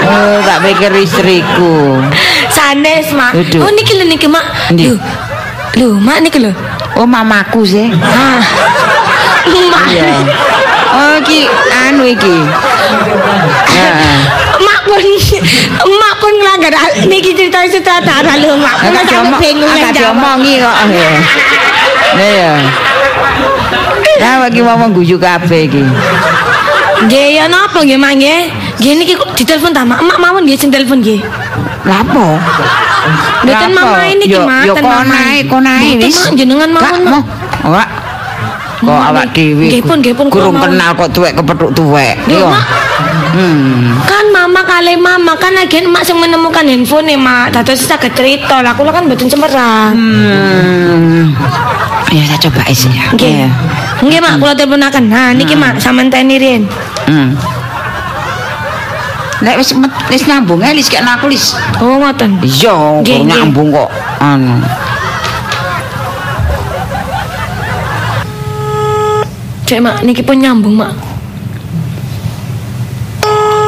Oh, 0.00 0.40
tak 0.40 0.64
pikir 0.64 0.88
istriku. 0.96 2.00
Sanes 2.48 3.12
mak. 3.12 3.36
Duduk. 3.36 3.60
Oh 3.60 3.70
niki 3.70 3.92
lho 3.94 4.04
niki 4.04 4.24
mak. 4.24 4.72
Lho. 4.72 4.96
Lho 5.76 5.88
mak 6.00 6.24
niki 6.24 6.40
lho. 6.40 6.52
Oh, 6.96 7.04
mamaku 7.04 7.60
sih. 7.62 7.92
Ah. 8.00 8.40
Mak. 9.44 9.84
Iya. 9.92 10.08
Oh, 10.88 11.14
iki 11.20 11.44
anu 11.84 12.08
iki. 12.08 12.32
Heeh. 13.76 14.16
Mak 14.58 14.80
pun 14.82 15.02
mak 15.84 16.14
pun 16.16 16.32
ngelanggar 16.32 16.72
niki 17.04 17.36
cerita 17.36 17.68
sutradara 17.68 18.40
lho 18.40 18.56
mak. 18.56 18.72
Kula 18.80 19.04
Agak 19.04 19.12
sampe 19.12 19.36
bingung 19.38 19.68
agak 19.68 19.92
jawab. 19.92 20.16
diomongi 20.16 20.54
kok. 20.58 20.76
ya. 20.88 21.10
Nah 22.16 22.28
ya. 22.32 22.52
Nah, 24.18 24.34
bagi 24.42 24.60
ngomong 24.60 24.90
guyu 24.92 25.16
kabeh 25.16 25.68
iki. 25.68 25.82
Nggih 26.98 27.26
ya 27.38 27.44
napa 27.46 27.78
nggih 27.78 27.94
mak 27.94 28.18
nggih? 28.18 28.40
Nggih 28.82 28.92
niki 28.98 29.14
ditelepon 29.38 29.70
ta 29.70 29.86
mak? 29.86 30.02
Mak 30.02 30.18
mawon 30.18 30.42
nggih 30.42 30.58
sing 30.58 30.68
telepon 30.68 30.98
nggih. 30.98 31.22
Lapo? 31.86 32.34
Mboten 33.46 33.70
Lapo? 33.70 33.86
mama 33.86 34.02
ini 34.04 34.24
Yo- 34.26 34.42
mak, 34.42 34.66
Yo 34.66 34.74
kok 34.74 35.02
naik 35.06 35.44
Mboten, 35.46 35.94
wis. 36.02 36.18
Jenengan 36.34 36.68
mawon, 36.74 36.90
Mak. 36.98 37.02
mau. 37.06 37.22
Ora. 37.70 37.84
Kok 38.78 38.94
awak 39.10 39.26
dhewe. 39.34 39.66
nggih 39.66 39.82
pun, 39.82 39.96
nggih 39.98 40.14
pun, 40.14 40.26
Kurung 40.30 40.58
kenal 40.58 40.90
kok 40.94 41.10
tuwek 41.10 41.34
kepethuk 41.34 41.70
tuwek. 41.74 42.14
Lho, 42.26 42.46
Iya. 42.46 42.58
Hmm. 43.28 43.94
Kan 44.02 44.34
mama 44.34 44.64
kali 44.64 44.98
mama 44.98 45.34
kan 45.36 45.54
lagi 45.54 45.82
mak 45.84 46.02
sing 46.02 46.18
menemukan 46.18 46.66
handphone 46.66 47.14
mak. 47.14 47.54
Dados 47.54 47.78
saged 47.78 48.10
cerita 48.12 48.58
lah. 48.58 48.74
Kula 48.74 48.90
kan 48.90 49.06
mboten 49.06 49.30
cemerang. 49.30 49.94
Hmm. 49.94 51.30
Ya 52.08 52.22
saya 52.24 52.40
coba 52.40 52.64
isi 52.72 52.88
ya. 52.88 53.12
Nggih. 53.12 53.32
Iya. 53.44 53.48
Nggih 54.00 54.18
mak 54.24 54.34
kula 54.40 54.52
teleponaken. 54.56 55.04
Nah 55.12 55.36
niki 55.36 55.52
mak 55.52 55.76
sampean 55.76 56.08
teni 56.08 56.40
riyen. 56.40 56.64
Hmm. 57.04 57.36
nek 59.38 59.54
wis 59.54 59.70
wis 60.10 60.26
nyambung 60.26 60.58
ae 60.66 60.74
lis 60.74 60.90
kena 60.90 61.14
aku 61.14 61.30
lis. 61.30 61.54
Oh, 61.78 62.02
ngoten. 62.02 62.42
Iya, 62.42 63.02
nyambung 63.22 63.70
kok. 63.70 63.90
Anu. 64.18 64.58
Cek, 69.68 69.84
Mak, 69.84 70.00
niki 70.00 70.24
pun 70.24 70.40
nyambung, 70.40 70.80
Mak. 70.80 70.96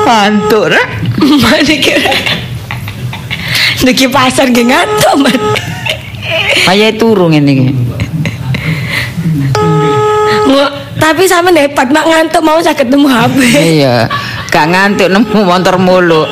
Ngantuk 0.08 0.72
rek. 0.72 0.86
Mak 1.44 1.60
niki. 1.68 1.92
Niki 3.86 4.08
pasar 4.10 4.48
nggih 4.50 4.66
ngantuk, 4.66 5.14
Mak. 5.22 5.38
Kaya 6.66 6.88
turu 6.98 7.30
ngene 7.30 7.52
tapi 11.00 11.24
sampe 11.24 11.50
hebat 11.56 11.88
mak 11.88 12.04
ngantuk 12.04 12.44
mau 12.44 12.60
saya 12.60 12.76
ketemu 12.76 13.08
HP. 13.08 13.38
Iya, 13.80 14.06
gak 14.52 14.66
ngantuk 14.68 15.08
nemu 15.08 15.40
motor 15.42 15.80
mulu. 15.80 16.28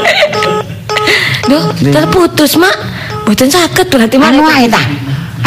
Duh, 1.49 1.73
terputus 1.91 2.61
mak. 2.61 2.77
Boten 3.25 3.49
sakit 3.49 3.89
berarti 3.89 4.21
mak. 4.21 4.37
Anu 4.37 4.45
ae 4.45 4.69
ta. 4.69 4.83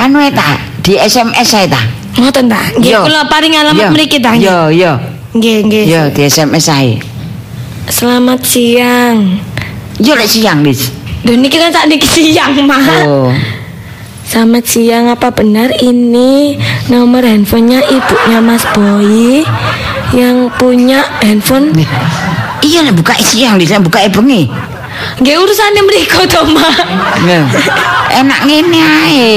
Anu 0.01 0.17
ae 0.17 0.33
ta, 0.33 0.57
di 0.81 0.97
SMS 0.97 1.53
ae 1.53 1.69
ta. 1.69 1.79
Ngoten 2.17 2.49
ta. 2.49 2.59
Nggih, 2.75 3.05
kula 3.05 3.29
paring 3.29 3.53
alamat 3.55 3.93
mriki 3.93 4.17
ta. 4.17 4.33
Iya, 4.33 4.73
iya. 4.73 4.93
Nggih, 5.31 5.57
nggih. 5.69 5.83
Iya, 5.85 6.01
di 6.09 6.21
SMS 6.25 6.65
ae. 6.73 6.97
Selamat 7.87 8.41
siang. 8.43 9.39
Yo 10.01 10.17
lek 10.17 10.27
siang, 10.27 10.65
Lis. 10.65 10.89
Duh 11.21 11.37
niki 11.37 11.61
kan 11.61 11.69
sak 11.69 11.85
niki 11.85 12.09
siang, 12.09 12.57
Mak. 12.65 13.05
Oh. 13.05 13.29
Selamat 14.31 14.63
siang, 14.63 15.11
apa 15.11 15.27
benar 15.35 15.75
ini 15.83 16.55
nomor 16.87 17.19
handphonenya 17.19 17.83
ibunya 17.83 18.39
Mas 18.39 18.63
Boy 18.71 19.43
yang 20.15 20.47
punya 20.55 21.03
handphone? 21.19 21.75
Nih. 21.75 21.83
Iya 22.63 22.95
buka 22.95 23.11
siang, 23.19 23.59
nek 23.59 23.83
buka 23.83 24.07
bengi. 24.07 24.47
Nggih 25.19 25.35
urusane 25.37 25.81
mriko 25.81 26.21
to, 26.25 26.41
Mak. 26.49 26.77
Enak 28.11 28.41
ngene 28.43 28.79
ae. 28.81 29.31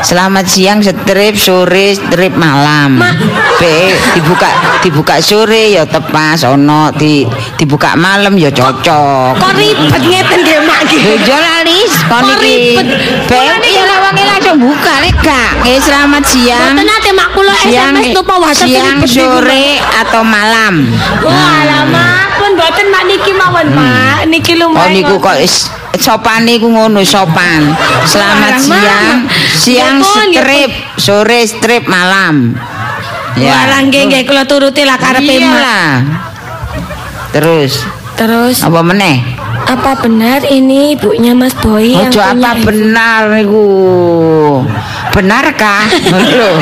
Selamat 0.00 0.46
siang 0.46 0.78
strip 0.78 1.34
sore 1.34 1.92
strip 1.92 2.34
malam. 2.34 2.98
Ma- 2.98 3.14
Be 3.58 3.94
dibuka 4.12 4.50
dibuka 4.82 5.18
sore 5.18 5.70
ya 5.70 5.86
tepas 5.86 6.42
ono 6.42 6.90
di 6.90 7.22
dibuka 7.54 7.94
malam 7.94 8.34
ya 8.34 8.50
cocok. 8.50 9.38
Kok 9.38 9.52
ribet 9.54 10.02
ngeten 10.02 10.38
nggih, 10.42 10.58
Mak 10.62 10.80
nggih. 10.86 11.02
Yo 11.22 11.36
lalis 11.36 11.92
kon 12.06 12.26
iki. 12.28 12.78
Be 13.26 13.38
ya 13.62 13.82
lawange 13.86 14.22
langsung 14.22 14.56
buka 14.58 14.94
lek 15.00 15.14
gak. 15.18 15.50
Nggih 15.62 15.78
selamat 15.78 16.22
siang. 16.24 16.74
Mboten 16.74 16.86
nate 16.86 17.10
mak 17.12 17.28
kula 17.32 17.54
Siang, 17.62 17.94
SMS 17.94 18.06
napa 18.12 18.34
WhatsApp 18.38 18.68
siang 18.70 18.98
Mak. 18.98 19.08
sore 19.08 19.66
atau 19.96 20.22
malam. 20.22 20.74
Oh, 21.22 21.30
alamak, 21.30 22.31
pun 22.52 22.60
boten 22.60 22.86
mak 22.92 23.02
niki 23.08 23.32
mawon, 23.32 23.66
Mak. 23.72 24.28
Niki 24.28 24.52
Oh 24.54 24.68
lumayan. 24.68 24.92
niku 24.92 25.16
kok 25.16 25.40
is 25.40 25.72
sopan 25.96 26.44
niku 26.44 26.68
ngono 26.68 27.00
sopan. 27.00 27.72
Selamat 28.04 28.60
Alah, 28.60 28.60
siang. 28.60 29.18
Siang 29.56 29.96
Ya 29.96 30.04
ya 30.04 30.20
strip, 30.36 30.70
sore 31.00 31.40
strip 31.48 31.88
malam. 31.88 32.52
Walah 33.32 33.80
nggih 33.88 34.12
nggih 34.12 34.22
kula 34.28 34.44
turuti 34.44 34.84
lah 34.84 35.00
karepe. 35.00 35.32
Iyalah. 35.32 36.04
Terus 37.32 37.80
Terus 38.12 38.60
apa 38.60 38.84
meneh? 38.84 39.40
apa 39.62 39.94
benar 39.94 40.42
ini 40.44 40.92
ibunya 40.92 41.32
Mas 41.32 41.54
Boy 41.54 41.94
yang 41.94 42.10
punya 42.10 42.34
apa 42.34 42.50
handphone? 42.60 42.66
benar 42.68 43.20
niku. 43.32 43.68
Benarkah? 45.12 45.84
Lho. 46.10 46.50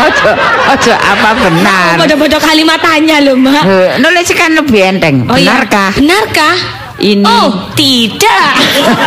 Ojo 0.00 0.32
ojo 0.72 0.92
apa 0.96 1.30
benar? 1.36 1.92
Bodoh-bodoh 2.00 2.40
kalimat 2.40 2.80
tanya 2.80 3.20
loh, 3.20 3.36
Mak. 3.36 3.62
Eh, 3.62 3.88
Nulis 4.00 4.32
kan 4.32 4.56
lebih 4.56 4.80
enteng. 4.80 5.28
Oh, 5.28 5.36
iya. 5.36 5.60
Benarkah? 5.60 5.92
Benarkah? 5.92 6.56
Ini 6.96 7.24
Oh, 7.24 7.48
tidak. 7.72 8.52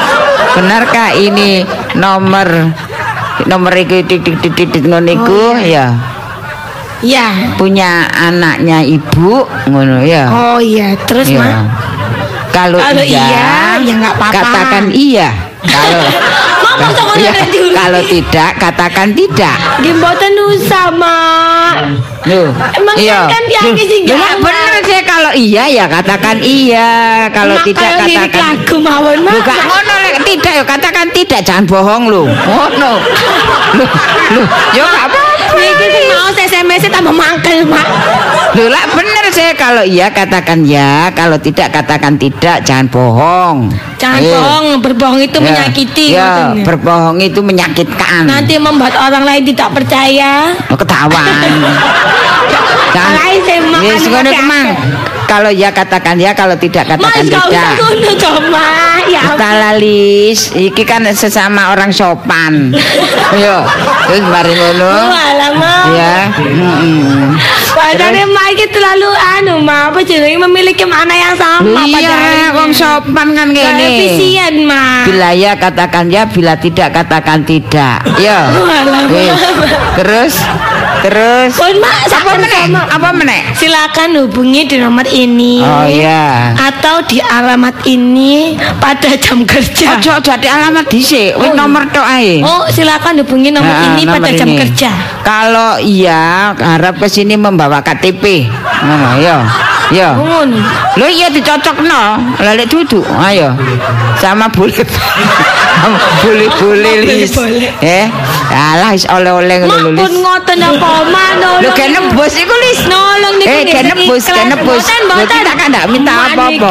benarkah 0.58 1.14
ini 1.14 1.66
nomor 1.94 2.46
nomor 3.46 3.74
iki 3.74 4.06
titik 4.06 4.38
titik 4.38 4.70
titik 4.70 4.86
ngono 4.86 5.10
iku 5.10 5.58
ya 5.62 5.94
Ya. 7.04 7.54
punya 7.58 8.06
anaknya 8.08 8.80
ibu 8.82 9.44
ngono 9.68 10.02
ya. 10.02 10.30
Oh 10.30 10.58
iya, 10.58 10.94
terus 11.04 11.30
Ya. 11.30 11.42
Mak. 11.42 11.52
Kalau, 12.54 12.78
Kalau 12.78 13.02
iya, 13.02 13.26
iya, 13.28 13.50
ya 13.82 13.94
nggak 13.98 14.14
apa-apa. 14.16 14.42
Katakan 14.42 14.86
iya. 14.94 15.30
Kalau 15.64 16.04
Iya, 17.14 17.32
kalau 17.78 18.02
tidak 18.10 18.50
katakan 18.58 19.08
tidak. 19.14 19.56
Nggih 19.80 19.94
mboten 20.02 20.34
usah, 20.50 20.90
Mak. 20.90 21.76
Loh, 22.26 22.50
Emang 22.56 22.96
kan 23.30 23.44
sing 23.52 23.76
bener 24.40 24.74
sih 24.88 25.02
kalau 25.04 25.32
iya 25.36 25.68
ya 25.68 25.86
katakan 25.92 26.40
iya, 26.40 27.28
kalau 27.36 27.60
Mak, 27.60 27.68
tidak 27.68 27.90
katakan 28.02 28.42
lagu 28.42 28.78
mawon, 28.80 29.18
Mak. 29.22 29.34
Bukan 29.38 29.60
ngono 29.70 29.94
lek 30.02 30.18
tidak 30.26 30.54
ya 30.56 30.64
katakan 30.64 31.08
tidak 31.14 31.40
jangan 31.46 31.64
bohong 31.68 32.04
lu. 32.10 32.24
Ngono. 32.26 32.92
Loh, 34.34 34.48
yo 34.74 34.84
gak 34.88 35.06
apa-apa. 35.12 35.54
Niki 35.54 35.86
sing 35.94 36.06
mau 36.10 36.30
SMS 36.34 36.84
tambah 36.90 37.14
mangkel, 37.14 37.68
Mak. 37.70 37.88
Loh 38.54 38.70
lah 38.70 38.86
bener 38.94 39.26
sih 39.34 39.50
kalau 39.58 39.82
iya 39.82 40.14
katakan 40.14 40.62
ya, 40.62 41.10
kalau 41.18 41.42
tidak 41.42 41.74
katakan 41.74 42.22
tidak, 42.22 42.62
jangan 42.62 42.86
bohong. 42.86 43.74
Jangan 43.98 44.22
Eh, 44.22 44.30
bohong, 44.30 44.66
berbohong 44.78 45.22
itu 45.26 45.38
ya, 45.42 45.46
menyakiti. 45.50 46.08
Ya, 46.14 46.54
berbohong 46.62 47.18
itu 47.18 47.42
menyakitkan. 47.42 48.30
Nanti 48.30 48.62
membuat 48.62 48.94
orang 48.94 49.26
lain 49.26 49.42
tidak 49.42 49.74
percaya. 49.74 50.54
Oh, 50.70 50.78
ketahuan. 50.78 51.50
Lain 52.94 53.42
saya 53.42 53.62
makan. 53.66 54.78
Kalau 55.26 55.50
ya 55.50 55.74
katakan 55.74 56.22
ya, 56.22 56.38
kalau 56.38 56.54
tidak 56.54 56.86
Mas 56.86 56.94
katakan 56.94 57.26
usah 57.26 57.42
tidak. 57.42 58.38
Mak. 58.54 59.02
Ya. 59.10 59.34
Talalis, 59.34 60.54
iki 60.54 60.86
kan 60.86 61.10
sesama 61.10 61.74
orang 61.74 61.90
sopan. 61.90 62.70
Yo, 63.42 63.66
wis 64.14 64.22
mari 64.30 64.54
ngono. 64.54 64.94
Ya. 65.98 66.30
Padahal 66.30 67.63
Mak 67.74 68.48
iki 68.54 68.66
terlalu 68.70 69.10
anu, 69.38 69.54
Mak. 69.62 69.94
Apa 69.94 70.00
jenenge 70.06 70.38
memiliki 70.38 70.86
makna 70.86 71.14
yang 71.14 71.36
sama 71.38 71.86
iya, 71.86 72.10
padahal. 72.10 72.50
wong 72.58 72.72
sopan 72.74 73.28
kan 73.34 73.50
kene. 73.50 73.82
efisien, 73.82 74.66
Mak. 74.66 75.10
Bila 75.10 75.30
ya 75.34 75.52
katakan 75.58 76.06
ya, 76.10 76.30
bila 76.30 76.54
tidak 76.58 76.94
katakan 76.94 77.42
tidak. 77.46 78.02
Yo. 78.22 78.40
Terus 79.98 80.34
terus 81.04 81.52
Pun 81.54 81.76
Mak, 81.78 81.96
apa 82.08 82.32
meneh? 82.40 82.64
Apa 82.72 83.10
meneh? 83.12 83.42
Silakan 83.54 84.24
hubungi 84.24 84.64
di 84.66 84.80
nomor 84.80 85.04
ini. 85.06 85.60
Oh 85.60 85.84
iya. 85.84 86.56
Atau 86.56 87.04
di 87.04 87.20
alamat 87.20 87.84
ini 87.84 88.56
pada 88.80 89.12
jam 89.20 89.44
kerja. 89.44 90.00
Ojo 90.00 90.16
ojo 90.16 90.34
di 90.40 90.48
alamat 90.48 90.88
dhisik, 90.88 91.36
wis 91.36 91.44
Oh, 91.44 91.52
iya. 91.52 91.60
nomor 91.60 91.84
tok 91.92 92.08
ae. 92.08 92.40
Oh, 92.40 92.64
silakan 92.72 93.20
hubungi 93.20 93.52
nomor 93.52 93.68
Nah, 93.68 93.94
ini 93.94 94.08
nomor 94.08 94.16
pada 94.18 94.30
jam 94.32 94.48
ini. 94.48 94.60
kerja. 94.64 94.90
Kalau 95.22 95.76
iya, 95.78 96.56
harap 96.56 96.96
ke 96.98 97.08
sini 97.08 97.36
membawa 97.36 97.84
KTP. 97.84 98.48
Ngono, 98.82 99.10
yo. 99.20 99.38
Yo. 99.92 100.10
Ngono. 100.16 100.58
Lho 100.96 101.08
iya 101.08 101.28
dicocokno, 101.28 102.02
lelek 102.40 102.72
duduk. 102.72 103.04
Ayo. 103.20 103.52
Sama 104.18 104.48
boleh. 104.48 104.72
Boleh-boleh. 106.24 107.04
Eh, 107.82 108.06
alah 108.54 108.94
is 108.94 109.06
oleh-oleh 109.10 109.66
ngono 109.66 109.90
lho, 109.92 109.98
pun 109.98 110.14
ngoten 110.22 110.58
apa 110.62 110.90
manolong. 111.10 111.74
Lho 111.74 112.02
bos 112.14 112.34
iku 112.38 112.54
lis. 112.70 112.80
Nolong 112.86 113.36
niki 113.42 113.50
Eh, 113.50 113.66
kene 113.74 113.94
bos, 114.06 114.24
kene 114.30 114.56
bos. 114.62 114.78
Mboten, 114.78 115.02
Lho 115.10 115.16
mboten. 115.18 115.38
kita 115.42 115.54
kan 115.58 115.68
ndak 115.74 115.86
minta 115.90 116.14
apa-apa. 116.30 116.70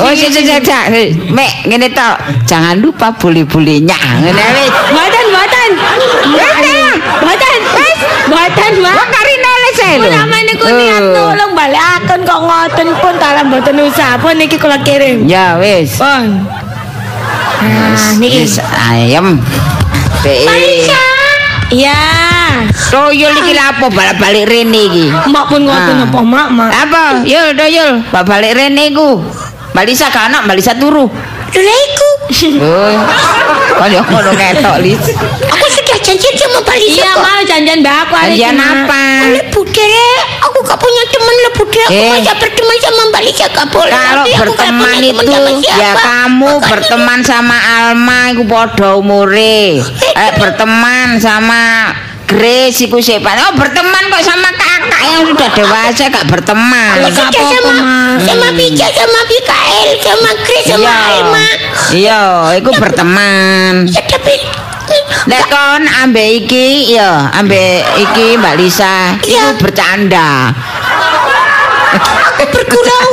Oh, 0.00 0.12
sik 0.14 0.30
sik 0.30 0.44
sik. 0.46 0.62
Mek, 1.34 1.66
ngene 1.66 1.90
tok. 1.90 2.16
Jangan 2.46 2.78
lupa 2.78 3.10
boleh-bolehnya. 3.18 3.98
Ngene 4.22 4.44
wis. 4.54 4.70
Mboten, 4.94 5.24
mboten. 5.34 5.70
Mboten. 6.30 7.58
Wis, 7.74 7.98
mboten, 8.30 8.72
Mak. 8.84 8.94
Wong 8.94 9.10
kari 9.10 9.34
nulis 9.42 9.76
ae 9.82 9.94
lho. 9.98 10.10
Niku 10.44 10.66
niat 10.70 11.02
Oh. 11.02 11.12
nolong 11.34 11.50
balekake 11.56 12.14
kok 12.22 12.40
ngoten 12.46 12.88
pun 13.02 13.14
talam 13.18 13.44
mboten 13.50 13.74
usah. 13.80 14.14
Pun 14.22 14.38
niki 14.38 14.54
kula 14.60 14.78
kirim. 14.86 15.26
Ya 15.26 15.56
wis. 15.58 15.98
Pun. 15.98 16.46
Nah, 17.64 18.12
niki. 18.20 18.44
Wis 18.44 18.60
ayem. 18.60 19.40
Be. 20.22 20.46
Iya. 21.72 22.00
Toyol 22.92 23.32
iki 23.40 23.52
lha 23.56 23.72
apa 23.72 23.86
balik-balik 23.88 24.44
rene 24.46 24.80
iki? 24.90 25.06
Mak 25.10 25.44
pun 25.48 25.64
ngoten 25.64 25.96
Ah. 26.00 26.06
apa, 26.06 26.18
Mak, 26.20 26.48
Mak. 26.52 26.70
Apa? 26.70 27.04
Yul, 27.24 27.56
doyul, 27.56 28.04
balik 28.10 28.52
rene 28.54 28.92
iku. 28.92 29.22
Balisa 29.74 30.06
gak 30.12 30.30
anak, 30.30 30.46
balisa 30.46 30.76
turu. 30.76 31.10
Lah 31.54 31.78
iku. 31.90 32.10
Oh. 32.62 32.94
Kan 33.74 33.90
yo 33.90 34.00
ngono 34.06 34.30
ketok, 34.32 34.76
Lis. 34.82 35.02
Aku 35.50 35.66
sudah 36.04 36.14
janji 36.14 36.28
sama 36.36 36.60
Balisa 36.62 37.00
Iya, 37.00 37.12
mau 37.16 37.40
janjian 37.42 37.78
mbak 37.80 37.96
aku 37.98 38.12
hari 38.14 38.34
Janjian 38.34 38.56
apa? 38.60 39.04
Oleh 39.24 39.44
budere, 39.48 40.08
aku 40.38 40.58
gak 40.62 40.76
punya 40.76 41.02
teman 41.08 41.34
lah 41.38 41.52
budere. 41.54 41.82
Aku 41.82 41.94
Eh. 41.96 42.10
masa 42.12 42.32
berteman 42.36 42.76
sama 42.78 43.02
Balisa 43.10 43.46
gak 43.48 43.66
boleh. 43.68 43.88
Kalau 43.90 44.14
Tapi 44.20 44.30
aku 44.30 44.40
berteman 44.44 44.96
itu 45.00 45.24
sama 45.24 45.50
ya 45.74 45.90
kamu 45.94 46.44
Makanya 46.50 46.68
berteman 46.68 47.18
sama 47.22 47.56
Alma 47.56 48.20
iku 48.30 48.42
padha 48.44 48.88
umure. 48.94 49.80
Eh 49.94 50.30
berteman 50.36 51.06
sama 51.16 51.62
Grace 52.24 52.80
iku 52.82 52.98
siapa? 52.98 53.36
Oh 53.42 53.52
berteman 53.54 54.02
kok 54.06 54.22
sama 54.22 54.48
kakak 54.50 55.02
yang 55.06 55.24
sudah 55.24 55.48
dewasa 55.50 56.04
gak 56.06 56.24
berteman. 56.26 56.96
Sudah 57.02 57.28
apa-apa, 57.28 57.44
sama 57.50 57.72
Mas. 57.74 58.20
sama 58.22 58.48
Bija 58.50 58.86
sama 58.90 59.20
Mikael 59.24 59.88
sama 59.98 60.30
Chris 60.38 60.64
sama 60.66 60.84
Iya. 60.84 60.94
Alma. 61.10 61.46
Iya, 61.90 62.20
iku 62.56 62.70
berteman. 62.74 63.72
Ya 63.86 64.02
tapi 64.04 64.34
Nek 65.24 65.42
kon 65.48 65.82
ambek 66.02 66.44
iki 66.44 66.92
ya, 66.92 67.32
ambek 67.32 67.80
iki 67.96 68.36
Mbak 68.36 68.54
Lisa, 68.56 69.16
Iya. 69.20 69.52
iku 69.52 69.64
bercanda. 69.64 70.52
bergurau. 72.44 73.10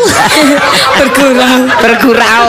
berkurang 1.00 1.60
Bergurau, 1.80 2.48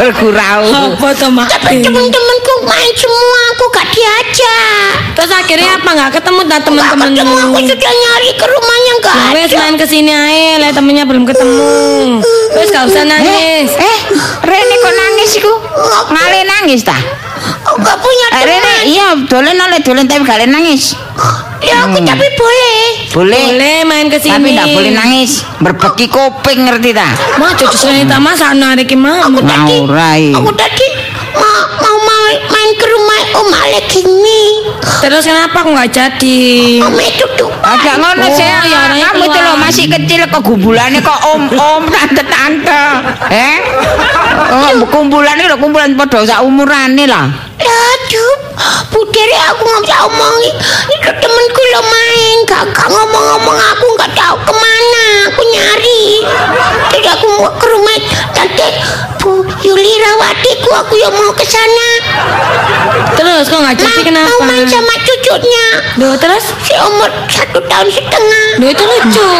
bergurau. 0.00 0.60
apa 0.66 1.08
tuh 1.12 1.28
mak 1.28 1.46
tapi 1.48 1.80
teman-temanku 1.80 2.52
main 2.64 2.92
semua, 2.94 3.40
aku 3.52 3.64
gak 3.70 3.86
diajak. 3.88 4.90
terus 5.12 5.30
akhirnya 5.30 5.76
apa 5.76 5.90
nggak 5.92 6.10
ketemu 6.16 6.40
dah 6.44 6.58
ketemu, 6.58 6.80
aku 6.80 7.60
sudah 7.62 7.92
nyari 7.94 8.30
ke 8.32 8.46
rumahnya 8.46 8.92
gak 9.00 9.16
Ya 9.16 9.28
wes 9.34 9.48
ada. 9.48 9.58
main 9.58 9.74
ke 9.76 9.86
sini 9.86 10.12
aja 10.12 10.52
lah 10.58 10.70
temennya 10.72 11.04
belum 11.04 11.24
ketemu 11.24 11.60
Wes 12.52 12.68
gak 12.70 12.84
usah 12.86 13.04
nangis 13.04 13.68
Eh, 13.72 13.98
Rene 14.42 14.74
kok 14.76 14.94
nangis 14.94 15.30
iku? 15.34 15.52
Ngale 16.08 16.40
nangis 16.42 16.80
ta? 16.82 16.96
Aku 17.76 17.84
gak 17.84 18.00
punya 18.00 18.26
Eh, 18.32 18.44
Rene, 18.48 18.56
teman. 18.56 18.88
iya, 18.88 19.08
dolen 19.28 19.58
oleh 19.60 19.78
dolen 19.84 20.08
tapi 20.08 20.24
gak 20.24 20.48
nangis. 20.48 20.96
Ya 21.60 21.84
aku 21.84 22.00
tapi 22.00 22.24
boleh. 22.32 22.80
Boleh. 23.12 23.44
Boleh 23.52 23.76
main 23.84 24.08
kesini 24.08 24.32
Tapi 24.32 24.48
gak 24.56 24.68
boleh 24.72 24.92
nangis. 24.96 25.44
Berbeki 25.60 26.08
kuping 26.08 26.64
ngerti 26.64 26.96
ta? 26.96 27.12
Mak 27.36 27.52
cucu 27.60 27.76
saya 27.76 28.08
tak 28.08 28.20
masa 28.24 28.56
hari 28.56 28.88
kemana 28.88 29.28
Ngaurai. 29.28 30.32
Aku 30.32 30.56
tadi 30.56 30.86
mau 31.36 31.60
mau 31.78 31.96
main, 32.02 32.68
ke 32.74 32.86
rumah 32.86 33.20
Om 33.36 33.48
Alek 33.52 33.88
ini. 34.00 34.42
Terus 35.00 35.22
kenapa 35.22 35.62
aku 35.62 35.70
nggak 35.70 35.90
jadi 35.92 36.40
Om 36.82 36.96
itu 36.98 37.24
tuh. 37.36 37.50
Agak 37.62 37.98
ngono 37.98 38.26
Oh, 38.26 38.34
sih. 38.34 38.46
ya, 38.46 38.62
orangnya 38.62 39.06
Kamu 39.12 39.22
itu 39.26 39.38
loh 39.42 39.56
masih 39.58 39.84
kecil 39.86 40.20
kok 40.26 40.42
gumbulannya 40.42 41.00
kok 41.02 41.18
om-om 41.26 41.82
tante-tante. 41.90 42.84
Eh? 43.30 43.56
Oh, 44.50 44.86
kumpulan 44.88 45.34
lho 45.36 45.56
kumpulan 45.58 45.94
padha 45.94 46.22
sak 46.22 46.40
umurane 46.42 47.04
lah. 47.06 47.26
Lah, 47.58 47.94
Jup. 48.06 48.38
Putri 48.88 49.36
aku 49.50 49.62
nggak 49.66 49.82
bisa 49.84 49.96
omongi. 50.06 50.50
Itu 50.88 51.10
temanku 51.10 51.62
lo 51.74 51.80
main. 51.84 52.36
Gak, 52.46 52.62
gak 52.72 52.88
ngomong-ngomong 52.88 53.58
aku 53.58 53.84
nggak 53.98 54.10
tahu 54.14 54.36
kemana. 54.46 55.04
Aku 55.28 55.42
nyari. 55.44 56.02
Jadi 56.94 57.06
aku 57.10 57.24
mau 57.36 57.50
ke 57.52 57.66
rumah 57.66 57.96
tante 58.32 58.68
Bu 59.18 59.42
Yuli 59.64 59.92
Rawatiku. 60.02 60.70
Aku 60.84 60.94
yang 60.96 61.14
mau 61.14 61.32
ke 61.32 61.44
sana. 61.44 61.88
Terus 63.16 63.48
kok 63.48 63.60
nggak 63.60 63.76
jadi 63.80 64.00
kenapa 64.04 64.28
Mau 64.36 64.48
main 64.48 64.66
sama 64.68 64.94
cucunya. 65.00 65.66
Duh 65.96 66.14
terus 66.16 66.52
Si 66.60 66.72
umur 66.76 67.08
satu 67.28 67.58
tahun 67.64 67.88
setengah. 67.88 68.46
Duh 68.60 68.68
itu 68.68 68.84
lucu 68.84 69.30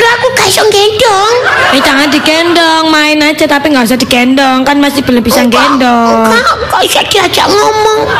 Lah 0.00 0.12
aku 0.18 0.28
iso 0.50 0.66
gendong. 0.66 1.36
Eh 1.70 1.78
jangan 1.78 2.10
digendong 2.10 2.90
Main 2.90 3.22
aja 3.22 3.46
tapi 3.46 3.70
nggak 3.70 3.86
usah 3.86 3.94
digendong 3.94 4.66
Kan 4.66 4.82
masih 4.82 5.06
belum 5.06 5.22
bisa 5.22 5.46
gendong 5.46 6.26
Enggak, 6.26 6.42
enggak 6.66 6.80
bisa 6.82 7.00
diajak 7.06 7.46
ngomong. 7.46 8.10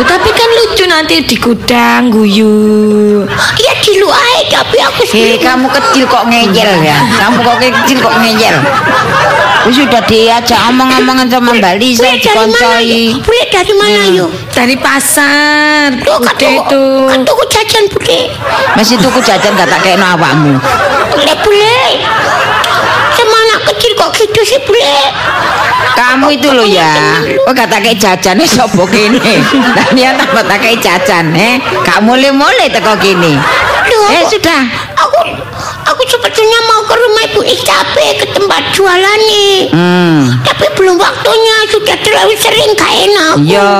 Duh, 0.00 0.06
Tapi 0.08 0.28
kan 0.32 0.48
lucu 0.56 0.84
nanti 0.88 1.20
di 1.20 1.36
gudang 1.36 2.08
Guyu 2.08 2.56
Ya 3.60 3.72
di 3.84 3.92
luar 4.00 4.24
tapi 4.48 4.76
aku 4.80 5.00
Eh, 5.04 5.36
sebelum 5.36 5.40
kamu 5.44 5.66
kecil 5.68 6.04
kok 6.08 6.24
ngeyel 6.32 6.72
ya? 6.80 6.96
Kamu 7.20 7.38
kok 7.44 7.56
kecil 7.60 7.96
kok 8.00 8.14
ngeyel? 8.24 8.56
Wis 9.68 9.76
sudah 9.82 10.02
diajak 10.46 10.70
omong-omongan 10.70 11.26
sama 11.26 11.50
Mbak 11.58 11.74
Lisa 11.82 12.06
Boleh 12.06 12.22
dari 12.22 12.46
mana 12.46 12.54
dikoncoi. 12.54 12.86
yuk? 12.86 13.18
Boleh 13.26 13.46
dari 13.50 13.72
mana 13.74 14.02
yuk? 14.14 14.30
Dari 14.54 14.76
pasar 14.78 15.88
Tuh 16.06 16.18
kan 16.22 16.34
Udah 16.38 16.52
itu 16.54 16.82
tuku 17.26 17.44
jajan 17.50 17.84
boleh. 17.90 18.24
Masih 18.78 18.96
tuku 19.02 19.18
jajan 19.26 19.58
gak 19.58 19.66
tak 19.66 19.80
kekno 19.82 20.06
awakmu. 20.06 20.54
Boleh 21.10 21.36
boleh. 21.42 21.90
Anak 23.26 23.45
kecil 23.66 23.92
kok 23.94 24.10
gitu 24.14 24.40
sih 24.42 24.60
boleh. 24.62 25.10
Kamu 25.92 26.28
itu 26.30 26.48
loh 26.48 26.64
ya, 26.64 27.20
kok 27.40 27.52
gak 27.52 27.68
tak 27.68 27.80
kayak 27.80 27.96
jajan 27.96 28.36
nih 28.36 28.46
sopo 28.46 28.84
kini. 28.84 29.18
Nah 29.72 29.88
dia 29.92 30.12
tambah 30.12 30.44
tak 30.44 30.58
kayak 30.60 30.78
jajan, 30.78 31.32
eh? 31.32 31.56
Gak 31.82 32.04
mulai-mulai 32.04 32.68
teko 32.68 32.94
kini. 32.96 33.32
Loh, 33.86 34.08
Eh 34.10 34.22
sudah, 34.26 34.60
Aku 34.98 35.18
aku 35.86 36.02
sebetulnya 36.04 36.58
mau 36.66 36.82
ke 36.84 36.94
rumah 36.94 37.22
Ibu 37.24 37.42
Isape 37.44 38.06
ke 38.18 38.26
tempat 38.28 38.74
jualan 38.74 39.18
nih. 39.24 39.70
hmm, 39.72 40.42
Tapi 40.42 40.66
belum 40.74 40.98
waktunya 40.98 41.56
sudah 41.70 41.96
terlalu 42.02 42.34
sering 42.36 42.74
gak 42.74 42.92
enak. 42.92 43.34
yo 43.40 43.70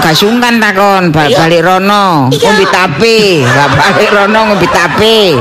gak 0.00 0.16
sungkan 0.16 0.56
takon, 0.56 1.10
ba 1.10 1.26
Iya. 1.28 1.36
balik 1.36 1.60
rono, 1.60 2.30
Iya. 2.30 2.40
ngombe 2.46 2.64
tape, 2.70 3.20
gak 3.42 3.68
balik 3.74 4.10
rono 4.10 4.40
ngombe 4.48 4.68
tape. 4.70 5.36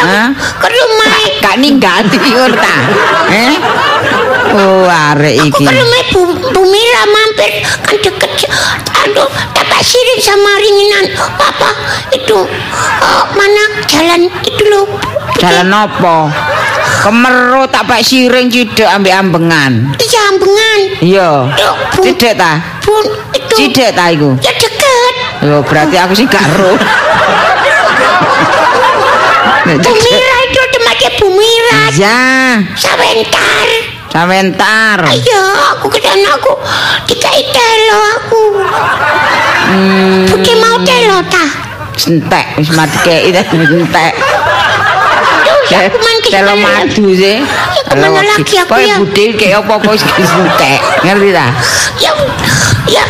Hah? 0.00 0.32
ke 0.32 0.68
rumah 0.68 1.12
Gak 1.40 1.56
ninggati 1.56 2.16
ngono 2.20 2.56
ta? 2.56 2.76
Eh? 3.28 3.39
Oh, 4.50 4.82
arek 4.90 5.46
iki. 5.46 5.62
Aku 5.62 5.62
ke 5.62 5.72
rumah 5.72 6.02
Bu, 6.10 6.20
Bu 6.50 6.62
Mira 6.66 7.02
mampir 7.06 7.50
kan 7.86 7.96
deket 7.96 8.30
aduh 9.00 9.30
dapat 9.54 9.80
siring 9.80 10.20
sama 10.20 10.52
ringinan 10.60 11.04
papa 11.38 11.70
itu 12.12 12.44
eh, 13.00 13.22
mana 13.32 13.64
jalan 13.88 14.28
itu 14.44 14.62
loh 14.68 14.86
Jalan 15.40 15.72
nopo? 15.72 16.28
Kemeru 17.00 17.64
tak 17.72 17.88
pak 17.88 18.04
siring 18.04 18.52
cidek 18.52 18.84
ambek 18.84 19.14
ambengan. 19.16 19.88
iya 19.96 20.20
ambengan 20.28 20.80
Iya. 21.00 21.30
Cidek 21.96 22.36
ta? 22.36 22.60
Bu 22.84 22.92
itu 23.32 23.54
Cidek 23.56 23.96
ta 23.96 24.12
iku? 24.12 24.36
ya 24.44 24.52
deket 24.52 25.14
Yo 25.40 25.64
berarti 25.64 25.96
aku 25.96 26.12
sih 26.12 26.28
gak 26.28 26.44
ro. 26.60 26.76
Nek 29.64 29.76
Bu 31.40 31.46
cedek- 31.46 31.56
Mira 31.56 31.80
itu 31.80 31.88
tempatnya 31.88 31.88
Bu 31.88 31.88
Mira 31.88 31.88
Iya, 31.90 32.18
Sawentar 32.76 33.68
sawentar. 34.10 34.98
ayo 35.06 35.42
aku 35.70 35.86
ke 35.88 35.98
sana 35.98 36.34
aku 36.34 36.52
dikai 37.06 37.46
telo 37.48 37.98
aku 38.12 38.42
Hmm, 39.62 40.26
Budi 40.26 40.52
mau 40.58 40.76
telo 40.82 41.22
ta 41.24 41.46
entek 42.02 42.58
wis 42.58 42.70
mati 42.70 42.98
kei 43.00 43.30
ta 43.30 43.40
entek. 43.46 44.12
Terus 45.70 45.86
aku 45.86 45.98
main 46.00 46.18
ke 46.18 46.28
Telo 46.28 46.54
madu 46.58 47.06
sih. 47.12 47.38
Ya, 47.38 47.82
kemana 47.86 48.20
lagi 48.26 48.54
aku 48.58 48.68
Kowe 48.68 48.82
ya? 48.82 48.96
budhe 48.98 49.24
kayak 49.38 49.62
apa-apa 49.62 49.88
wis 49.94 50.02
entek. 50.02 50.78
Ngerti 51.00 51.30
ta? 51.30 51.46
ya 51.96 52.10
ya 52.90 53.04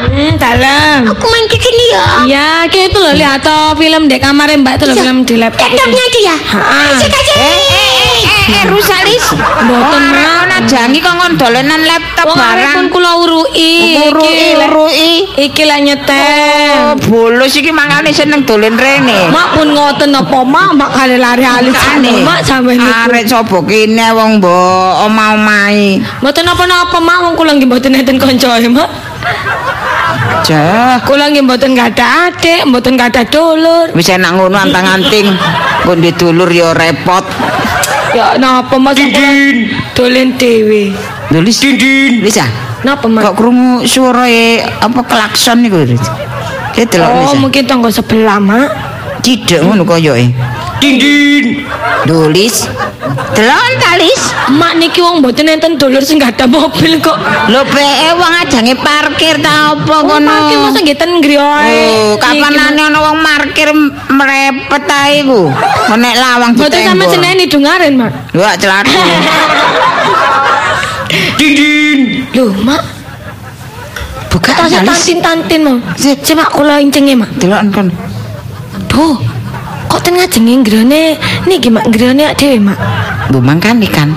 Hmm 0.00 0.34
dalam 0.36 0.98
aku 1.06 1.24
main 1.24 1.46
ke 1.46 1.56
sini 1.56 1.84
ya 1.88 2.04
Iya 2.22 2.48
kayak 2.66 2.86
itu 2.90 2.98
loh 2.98 3.12
lihat 3.12 3.40
toh 3.40 3.72
film 3.74 4.06
di 4.06 4.16
kamar 4.16 4.48
mbak 4.54 4.76
itu 4.76 4.84
loh 4.86 4.96
film 4.96 5.18
di 5.22 5.34
laptop 5.36 5.66
Laptopnya 5.66 6.04
itu 6.04 6.18
ya 6.20 6.36
Ha-ha. 6.36 6.80
Kasih 7.00 7.08
Eh, 7.30 7.46
eh, 7.46 8.20
eh, 8.50 8.58
eh, 8.60 8.64
Rusalis. 8.66 9.24
Mboten, 9.62 10.02
Ora 10.02 10.20
Mak. 10.20 10.42
ana 10.44 10.58
jangi 10.64 10.98
kok 10.98 11.14
ngon 11.14 11.32
dolenan 11.34 11.80
laptop 11.82 12.26
arek 12.28 12.36
barang. 12.36 12.74
pun 12.74 12.86
kula 12.90 13.12
urui 13.16 13.72
Urui, 14.02 14.34
urui. 14.58 15.12
Iki 15.38 15.62
lah 15.64 15.78
nyetel 15.78 16.68
Oh, 16.82 16.94
bolos 17.00 17.54
iki 17.54 17.70
mangane 17.70 18.10
seneng 18.10 18.42
dolen 18.42 18.74
rene. 18.74 19.30
Mak 19.30 19.54
pun 19.54 19.70
ngoten 19.70 20.10
apa 20.10 20.38
mak 20.44 20.68
mak 20.74 20.90
kali 20.92 21.16
lari 21.16 21.44
alis 21.44 21.72
Makane. 21.72 22.12
mak 22.20 22.40
sampe 22.42 22.74
niku. 22.74 22.90
Arek 23.06 23.24
sapa 23.24 23.58
kene 23.62 24.06
wong 24.10 24.30
mbok 24.38 25.06
omah-omahi. 25.06 26.02
Mboten 26.20 26.44
apa-apa 26.44 26.98
mak 26.98 27.18
wong 27.22 27.34
kula 27.34 27.54
nggih 27.54 27.68
mboten 27.68 27.94
enten 27.94 28.18
kancae 28.18 28.68
mak. 28.68 28.90
Jah, 30.40 30.98
Kula 31.04 31.28
nggih 31.28 31.44
mboten 31.44 31.76
gadah 31.76 32.32
adik, 32.32 32.64
mboten 32.64 32.96
gadah 32.96 33.24
dulur. 33.28 33.86
wis 33.92 34.08
enak 34.08 34.32
ngono 34.34 34.56
antang-anting. 34.56 35.28
Kok 35.84 35.94
ndek 35.96 36.16
dulur 36.16 36.48
ya 36.48 36.72
repot. 36.72 37.22
Ya 38.10 38.34
napa 38.36 38.74
mas 38.76 38.98
kula 38.98 39.30
dolen 39.94 40.34
dhewe. 40.34 40.90
Nulis 41.30 41.62
Dindin. 41.62 42.24
Lisa, 42.24 42.42
Napa 42.82 43.06
mas? 43.06 43.22
kok 43.22 43.36
krungu 43.38 43.86
suara 43.86 44.26
apa 44.80 45.00
klakson 45.04 45.62
niku? 45.62 45.84
Ki 46.74 46.82
delok 46.86 47.06
Oh 47.06 47.20
Lisa. 47.22 47.38
mungkin 47.38 47.62
tangga 47.68 47.88
sebelah 47.92 48.40
mak. 48.40 48.68
Cidek 49.20 49.60
ngono 49.62 49.84
koyoke. 49.84 50.32
Dindin. 50.80 51.68
Nulis. 52.08 52.64
Delok 53.36 53.72
talis. 53.78 54.22
Mak 54.56 54.80
niki 54.80 55.04
wong 55.04 55.20
mboten 55.20 55.46
enten 55.46 55.76
dulur 55.76 56.00
sing 56.00 56.16
gadah 56.16 56.48
mobil 56.48 56.96
kok. 56.98 57.16
Lho 57.52 57.60
peke 57.68 58.08
wong 58.16 58.32
ajange 58.40 58.74
parkir 58.80 59.36
ta 59.44 59.76
apa 59.76 59.94
Oh, 60.00 60.02
kono? 60.08 60.24
Maki 60.24 60.54
masa 60.56 60.78
nggih 60.80 60.96
ten 60.96 61.10
ngriyo 61.20 61.44
ae. 61.44 61.68
Oh, 61.70 62.12
kapan 62.16 62.52
Niki, 62.56 62.80
ana 62.80 62.98
wong 63.04 63.18
parkir 63.20 63.68
mrepet 64.08 64.86
ae 64.88 65.20
iku. 65.20 65.52
Nek 66.00 66.14
lawang 66.16 66.52
Mboten 66.56 66.80
sampe 66.80 67.04
seneni 67.12 67.44
dungaren 67.46 67.92
mak. 68.00 68.12
Wah, 68.32 68.54
celaka. 68.56 68.90
Lho 72.34 72.44
mak, 72.64 72.82
Buka 74.30 74.54
tantin-tantin 74.54 75.60
mau. 75.66 75.76
Sip. 75.98 76.22
Cuma 76.22 76.46
kula 76.48 76.78
incenge 76.80 77.18
mak. 77.18 77.30
Delok 77.36 77.60
kon. 77.74 77.88
Duh, 78.86 79.18
kok 79.90 80.00
ten 80.06 80.14
ngajenge 80.14 80.54
ngrene 80.62 81.02
niki 81.46 81.68
mak 81.70 81.84
ngrene 81.90 82.30
dhewe 82.38 82.58
mak. 82.62 82.78
Mbok 83.30 83.42
mangkane 83.42 83.86
kan. 83.90 84.10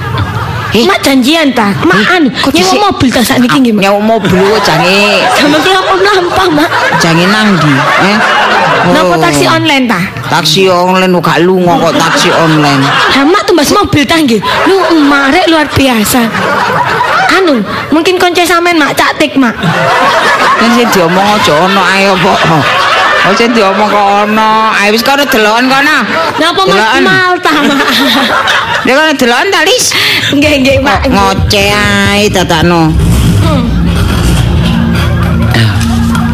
Eh, 0.74 0.90
Mak 0.90 1.06
janjian 1.06 1.54
ta? 1.54 1.70
Mak 1.86 1.98
Eh, 2.02 2.14
anu, 2.18 2.30
kok 2.34 2.50
nyewa 2.50 2.90
mobil 2.90 3.10
ta 3.14 3.22
sakniki 3.22 3.62
nggih 3.62 3.74
mak. 3.78 3.82
nyawa 3.86 4.00
mobil 4.02 4.34
kok 4.34 4.62
jange 4.66 5.22
Sama 5.38 5.58
kula 5.62 5.78
apa 5.78 5.94
mlampah 6.02 6.48
mak. 6.50 6.70
jange 6.98 7.26
nang 7.30 7.54
ndi? 7.54 7.74
Eh. 8.10 8.18
Napa 8.90 9.16
taksi 9.22 9.46
online 9.46 9.86
ta? 9.86 10.02
Taksi 10.34 10.66
online 10.74 11.14
gak 11.22 11.46
lunga 11.46 11.78
kok 11.78 11.94
taksi 11.94 12.30
online. 12.34 12.82
Hamak 13.14 13.46
tumbas 13.46 13.70
mobil 13.70 14.02
ta 14.02 14.18
nggih. 14.18 14.42
Lu 14.66 14.76
marek 15.06 15.46
luar 15.46 15.70
biasa. 15.70 16.26
Anu, 17.38 17.62
mungkin 17.94 18.18
konco 18.18 18.42
sampean 18.42 18.82
mak 18.82 18.98
caktik 18.98 19.38
mak. 19.38 19.54
Kan 20.58 20.70
sing 20.74 20.90
diomong 20.90 21.38
aja 21.38 21.54
ono 21.54 21.82
ae 21.86 22.10
apa. 22.10 22.34
Oh 23.24 23.32
sing 23.40 23.56
diomong 23.56 23.88
kok 23.88 24.06
ono. 24.28 24.76
Ayo 24.76 24.92
wis 24.92 25.04
kono 25.04 25.24
deloken 25.24 25.72
kono. 25.72 25.98
Napa 26.44 26.62
mas 26.68 26.76
Deloken. 26.76 27.04
Malta 27.08 27.52
mak? 27.64 27.80
Nek 28.86 28.94
kono 29.00 29.12
deloken 29.16 29.48
ta 29.48 29.62
Lis. 29.64 29.86
Nggih 30.36 30.54
nggih 30.60 30.78
mak. 30.84 31.08
Ngoceh 31.08 31.72
ae 31.72 32.28
tatakno. 32.28 32.92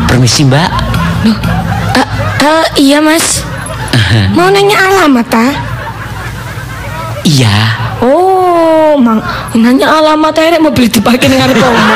Permisi 0.09 0.41
Mbak. 0.49 0.69
Eh, 1.93 2.07
eh, 2.41 2.65
iya 2.81 2.97
mas. 2.97 3.45
Mau 4.33 4.49
nanya 4.49 4.89
alamat 4.89 5.25
ta? 5.29 5.45
Iya. 7.21 7.77
Oh, 8.01 8.97
mang 8.97 9.21
nanya 9.53 9.85
alamat 10.01 10.33
aja 10.33 10.57
mau 10.57 10.73
beli 10.73 10.89
dipakai 10.89 11.29
dengan 11.29 11.53
kamu. 11.53 11.93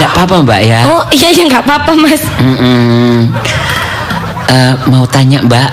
Enggak 0.00 0.10
apa-apa 0.16 0.36
Mbak 0.48 0.60
ya. 0.64 0.80
Oh 0.88 1.04
iya 1.12 1.28
iya 1.28 1.44
nggak 1.44 1.60
apa-apa 1.68 1.92
mas. 1.92 2.24
Mm-mm. 2.40 3.28
Eh, 4.48 4.72
mau 4.88 5.04
tanya 5.04 5.44
Mbak. 5.44 5.70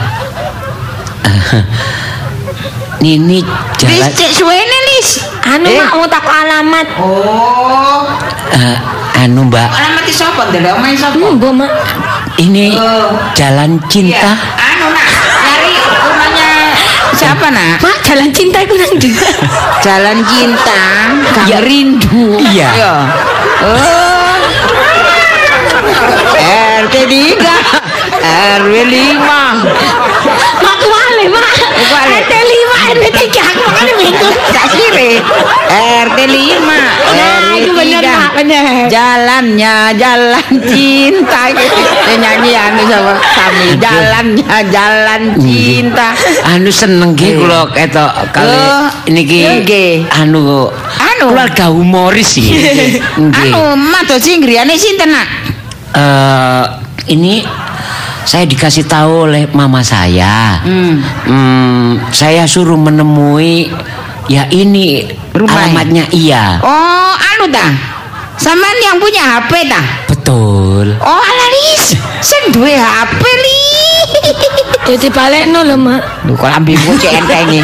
Eh, 1.24 1.44
Nini 3.04 3.40
jalan 3.78 4.10
cek 4.10 4.32
suwene 4.32 4.78
Lis. 4.90 5.24
Anu 5.46 5.68
Eh. 5.68 5.78
mak 5.78 5.94
mau 5.94 6.08
tak 6.08 6.26
alamat. 6.26 6.88
Oh. 6.98 8.04
eh, 8.52 8.78
anu 9.20 9.48
Mbak. 9.48 9.70
Alamat 9.70 10.04
sapa 10.10 10.48
ndelok 10.50 10.76
omahe 10.76 10.96
sapa? 10.96 11.16
Hmm, 11.16 11.36
bu 11.38 11.50
mak. 11.52 11.72
Ini 12.36 12.76
Oh. 12.76 13.16
jalan 13.32 13.80
Iya. 13.80 13.88
cinta. 13.88 14.32
Anu 14.60 14.86
nak 14.92 15.08
nyari 15.40 15.72
rumahnya 15.80 16.52
siapa 17.16 17.48
nak? 17.48 17.80
Mak 17.80 17.96
jalan 18.04 18.30
cinta 18.32 18.58
itu 18.60 18.76
nang 18.76 18.92
ndi? 18.96 19.12
Jalan 19.86 20.18
cinta, 20.26 20.82
Gang 21.30 21.46
Iya. 21.48 21.60
Rindu. 21.62 22.42
Iya. 22.42 22.70
Oh. 23.62 24.34
RT 26.82 26.96
3 27.06 27.85
RW 28.26 28.74
5 28.90 29.22
mak 30.66 30.76
kuali 30.82 31.26
mak. 31.30 31.54
RT 31.86 32.32
lima 32.34 32.78
RT 32.98 33.06
tiga. 33.14 33.42
Aku 33.46 33.62
makanya 33.70 33.94
bingung. 33.96 34.36
Tak 34.50 34.66
sirik 34.74 35.22
RT 36.06 36.20
5 36.26 36.66
Nah 36.66 36.90
RW 37.54 37.62
itu 37.62 37.72
bener 37.72 38.02
3 38.02 38.18
mak 38.18 38.32
bener. 38.34 38.64
Jalannya 38.90 39.76
jalan 39.94 40.48
cinta. 40.66 41.42
Ini 41.54 42.14
nyanyi 42.18 42.52
anu 42.54 42.82
sama 42.88 43.14
kami 43.22 43.68
Jalannya 43.78 44.58
jalan 44.74 45.22
cinta. 45.38 46.08
Anu 46.46 46.70
seneng 46.70 47.12
ki 47.14 47.26
Iya. 47.26 47.38
kula 47.38 47.62
ketok 47.70 48.12
kali 48.32 48.50
Oh, 48.50 48.88
niki. 49.06 50.06
Anu 50.10 50.70
Anu. 50.98 51.26
keluarga 51.30 51.70
humoris 51.70 52.38
sih. 52.38 52.50
Nggih. 53.22 53.54
Anu 53.54 53.62
mados 53.78 54.22
singgriane 54.22 54.74
sinten 54.76 55.14
nak? 55.14 55.28
Eh, 55.96 56.64
ini 57.08 57.40
saya 58.26 58.44
dikasih 58.50 58.90
tahu 58.90 59.30
oleh 59.30 59.46
mama 59.54 59.86
saya. 59.86 60.60
Hmm. 60.66 61.00
Hmm, 61.30 61.90
saya 62.10 62.50
suruh 62.50 62.76
menemui 62.78 63.70
ya 64.26 64.50
ini 64.50 65.06
Rumah. 65.38 65.70
alamatnya 65.70 66.10
iya. 66.10 66.58
Oh 66.66 67.14
anu 67.14 67.46
ta 67.54 67.70
Sampean 68.36 68.78
yang 68.84 68.98
punya 69.00 69.40
HP 69.40 69.70
ta 69.72 69.82
Betul. 70.12 70.92
Oh 71.00 71.22
alaris 71.24 71.96
duwe 72.52 72.76
HP 72.76 73.22
li 73.24 73.62
Jadi 74.86 75.08
balik 75.10 75.50
no 75.50 75.64
lho 75.66 75.78
mak. 75.80 76.02
Lho 76.28 76.34
kok 76.36 76.50
lambemu 76.52 76.92
cek 77.00 77.14
entengi 77.26 77.62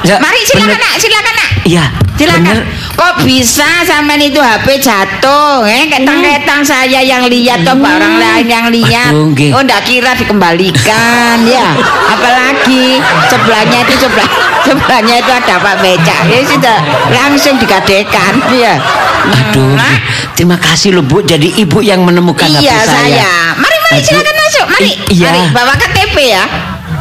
Ya, 0.00 0.16
Mari 0.18 0.40
silakan 0.42 0.68
bener- 0.70 0.80
nak 0.80 0.94
silakan 0.96 1.34
nak 1.34 1.50
Iya. 1.64 1.84
Silakan. 2.14 2.42
bener. 2.44 2.62
Kok 2.94 3.14
bisa 3.22 3.68
sampean 3.84 4.18
itu 4.18 4.38
HP 4.38 4.80
jatuh? 4.80 5.62
Eh, 5.62 5.86
ketang-ketang 5.86 6.62
saya 6.62 6.98
yang 6.98 7.22
lihat 7.24 7.62
atau 7.62 7.78
orang 7.78 8.16
lain 8.16 8.46
yang 8.46 8.66
lihat. 8.68 9.10
Aduh. 9.12 9.52
Oh, 9.52 9.62
ndak 9.62 9.84
kira 9.84 10.14
dikembalikan 10.14 11.38
ya. 11.44 11.78
Apalagi 12.08 12.98
sebelahnya 13.28 13.78
itu 13.80 13.94
sebelah 14.00 14.30
sebelahnya 14.66 15.14
itu 15.16 15.30
ada 15.30 15.54
Pak 15.56 15.76
Becak. 15.78 16.20
Ya 16.26 16.38
sudah 16.42 16.78
langsung 17.10 17.54
digadekan. 17.56 18.34
Ya. 18.50 18.82
Aduh, 19.28 19.76
Nah, 19.76 19.94
terima 20.34 20.56
kasih 20.56 20.90
loh 20.92 21.04
Bu. 21.04 21.20
Jadi 21.20 21.54
ibu 21.56 21.78
yang 21.78 22.02
menemukan 22.02 22.48
HP 22.48 22.60
iya 22.60 22.80
saya. 22.80 22.98
saya. 23.14 23.32
Mari 23.54 23.76
mari 23.80 23.98
silakan 24.00 24.34
masuk. 24.36 24.66
Mari. 24.68 24.88
I- 24.88 24.98
iya. 25.12 25.28
Mari 25.28 25.40
bawa 25.52 25.72
KTP 25.76 26.16
ya. 26.24 26.44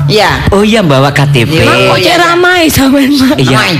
Iya. 0.07 0.31
Oh 0.49 0.63
iya 0.63 0.79
bawa 0.79 1.11
KTP. 1.11 1.51
Iya. 1.53 1.67
Mak 1.67 1.77
kok 1.85 1.97
cek 1.99 2.15
ramai 2.17 2.61
sampean 2.67 3.11
mak. 3.13 3.35
Iya. 3.35 3.57
Mai. 3.57 3.75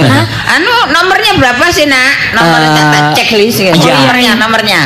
anu 0.54 0.72
nomornya 0.88 1.32
berapa 1.34 1.64
sih 1.68 1.84
nak? 1.84 2.10
Nomor 2.32 2.58
Eh, 2.60 2.70
tak 2.88 3.02
checklist 3.14 3.58
ya. 3.60 3.72
iya. 3.72 3.94
Nomornya 3.96 4.32
nomornya. 4.36 4.82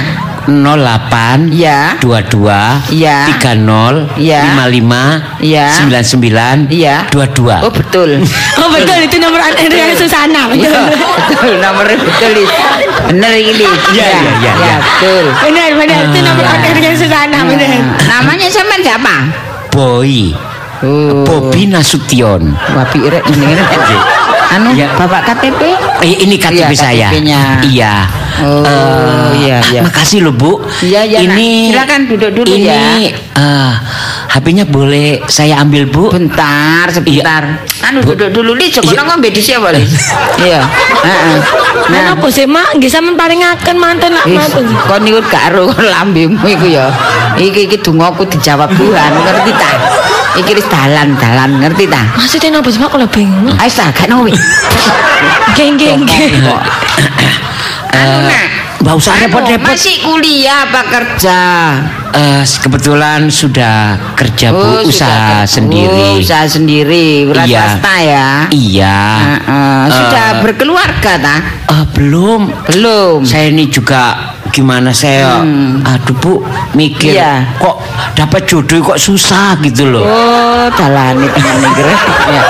08 0.48 1.52
Iya. 1.52 2.00
22 2.00 2.88
Iya. 2.88 3.28
30 3.36 4.16
Iya. 4.16 4.40
55 4.56 5.44
Iya. 5.44 5.66
99 5.76 6.72
Iya. 6.72 6.96
22 7.12 7.52
Oh 7.60 7.68
betul. 7.68 8.10
Oh 8.60 8.68
betul 8.72 8.96
itu 8.98 9.16
nomor 9.20 9.44
Andrea 9.44 9.92
Susana 9.92 10.48
betul. 10.48 10.72
Iya, 10.72 10.88
betul 11.28 11.52
nomornya 11.60 12.00
betul 12.08 12.30
Lis. 12.32 12.48
Bener 13.06 13.32
ini. 13.36 13.68
Iya, 13.92 14.00
Ya, 14.00 14.08
iya, 14.08 14.16
iya, 14.16 14.32
ya, 14.40 14.52
iya. 14.56 14.76
betul. 14.80 15.24
Benar 15.44 15.68
benar 15.76 15.98
itu 16.06 16.18
nomor 16.24 16.44
Ah. 16.48 16.56
Andrea 16.58 16.92
Susana 16.96 17.38
benar. 17.44 17.68
Namanya 18.08 18.46
sampean 18.48 18.80
siapa? 18.80 19.14
Boy 19.68 20.32
Oh. 20.80 21.26
Bobi 21.26 21.66
Nasution 21.66 22.54
Wapi 22.70 22.98
rek 23.04 23.24
ini 23.28 23.44
ini. 23.50 23.98
Anu 24.48 24.72
Iya. 24.72 24.96
Bapak 24.96 25.28
KTP? 25.28 25.60
Eh, 26.00 26.24
ini 26.24 26.40
KTP 26.40 26.72
Iya, 26.72 26.72
saya. 26.72 27.08
KTP-nya. 27.12 27.42
Iya. 27.62 27.94
Oh, 28.38 28.64
Eh, 28.64 29.44
iya, 29.44 29.58
iya. 29.68 29.80
Makasih 29.84 30.24
loh 30.24 30.32
Bu. 30.32 30.56
Iya, 30.80 31.04
iya. 31.04 31.18
Ini 31.20 31.68
Silakan 31.68 32.00
duduk 32.08 32.30
dulu 32.32 32.48
ini, 32.48 32.64
ya. 32.64 33.12
eh, 33.36 33.72
HP-nya 34.28 34.64
boleh 34.64 35.24
saya 35.24 35.58
ambil 35.58 35.88
Bu? 35.88 36.12
Bentar, 36.12 36.84
sebentar. 36.92 37.64
Anu 37.80 38.04
Bu. 38.04 38.12
duduk 38.12 38.28
dulu 38.30 38.52
Lis, 38.54 38.76
coba 38.76 38.92
Iya. 38.92 39.00
ngombe 39.02 39.28
di 39.28 39.40
siapa 39.40 39.72
Lis? 39.72 39.88
Iya. 40.44 40.60
Heeh. 41.00 41.38
Nah, 41.88 42.12
apa 42.12 42.26
sih 42.28 42.44
mak? 42.44 42.76
Nggih 42.76 42.86
sampean 42.86 43.16
paringaken 43.16 43.76
manten 43.76 44.12
Wis, 44.22 44.36
manten. 44.36 44.68
kon 44.84 45.00
niku 45.00 45.24
gak 45.26 45.50
ero 45.50 45.66
lambemu 45.72 46.36
iku 46.44 46.66
ya. 46.68 46.92
Iki 47.34 47.66
iki 47.66 47.76
dongaku 47.80 48.28
dijawab 48.28 48.68
Tuhan, 48.74 49.10
ngerti 49.16 49.52
ta? 49.54 49.70
Iki 50.36 50.50
wis 50.54 50.66
dalan-dalan, 50.68 51.50
ngerti 51.58 51.88
ta? 51.88 52.02
Maksudnya 52.12 52.60
apa 52.60 52.68
sih 52.68 52.78
mak 52.78 52.90
kalau 52.92 53.08
bingung? 53.08 53.56
Ayo 53.56 53.70
ta, 53.72 53.88
gak 53.90 54.06
nowi. 54.06 54.34
Geng 55.56 55.74
geng 55.74 56.04
geng. 56.04 56.32
Anu 57.90 58.16
nak, 58.22 58.44
Nggak 58.78 58.94
usah 58.94 59.12
anu, 59.16 59.22
repot-repot. 59.26 59.74
Masih 59.74 59.96
kuliah 59.98 60.62
apa 60.62 60.82
kerja? 60.86 61.40
Eh, 62.08 62.40
kebetulan 62.58 63.28
sudah 63.28 63.76
kerja 64.16 64.48
Bu, 64.48 64.58
Oh, 64.58 64.80
usaha 64.82 65.44
sudah. 65.44 65.44
sendiri. 65.44 66.06
Oh, 66.08 66.18
usaha 66.18 66.44
sendiri, 66.44 67.28
wira 67.28 67.44
Iya. 67.44 67.60
swasta 67.68 67.94
ya. 68.00 68.28
Iya. 68.48 68.98
Heeh, 69.20 69.80
sudah 69.88 70.26
Eh, 70.26 70.40
berkeluarga 70.40 71.12
ta? 71.16 71.36
eh, 71.68 71.84
belum. 71.92 72.48
Belum. 72.66 73.20
Saya 73.22 73.52
ini 73.52 73.68
juga 73.68 74.16
gimana 74.48 74.88
saya 74.90 75.44
aduh 75.84 76.16
Bu 76.16 76.40
mikir 76.72 77.12
Hmm. 77.12 77.20
Iya. 77.20 77.32
kok 77.60 77.76
dapat 78.14 78.40
jodoh 78.44 78.80
kok 78.82 78.98
susah 78.98 79.60
gitu 79.60 79.84
loh. 79.86 80.02
Oh, 80.02 80.66
dalane 80.72 81.28
tenan. 81.28 81.60
Rek. 81.76 82.00
Ya. 82.28 82.42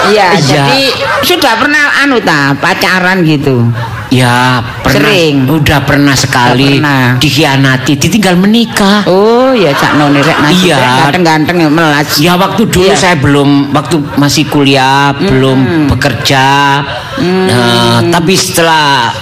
Iya, 0.00 0.26
Iya. 0.32 0.46
jadi 0.64 0.82
sudah 1.20 1.54
pernah 1.56 1.98
anu 2.00 2.18
ta, 2.18 2.56
pacaran 2.56 3.20
gitu. 3.20 3.68
Ya 4.10 4.58
pernah 4.82 5.06
Sering. 5.06 5.46
udah 5.46 5.86
pernah 5.86 6.18
sekali 6.18 6.82
pernah. 6.82 7.14
dikhianati 7.22 7.94
ditinggal 7.94 8.34
menikah. 8.34 9.06
Oh, 9.06 9.54
ya 9.54 9.70
cak 9.70 9.94
none 9.94 10.18
rek 10.18 10.34
Iya. 10.50 11.06
ganteng-ganteng 11.06 11.56
ya 11.62 11.70
melas. 11.70 12.18
Ya 12.18 12.34
waktu 12.34 12.66
dulu 12.66 12.90
Iya. 12.90 12.98
saya 12.98 13.14
belum 13.22 13.70
waktu 13.70 14.02
masih 14.18 14.50
kuliah 14.50 15.14
belum 15.14 15.86
bekerja. 15.94 16.82
Nah, 17.22 18.02
tapi 18.10 18.34
setelah 18.34 19.14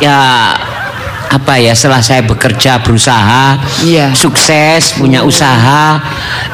ya 0.00 0.56
apa 1.34 1.58
ya 1.58 1.74
setelah 1.74 1.98
saya 1.98 2.22
bekerja 2.22 2.78
berusaha 2.78 3.58
Iya. 3.82 4.14
sukses 4.14 4.94
punya 4.94 5.20
usaha 5.20 5.98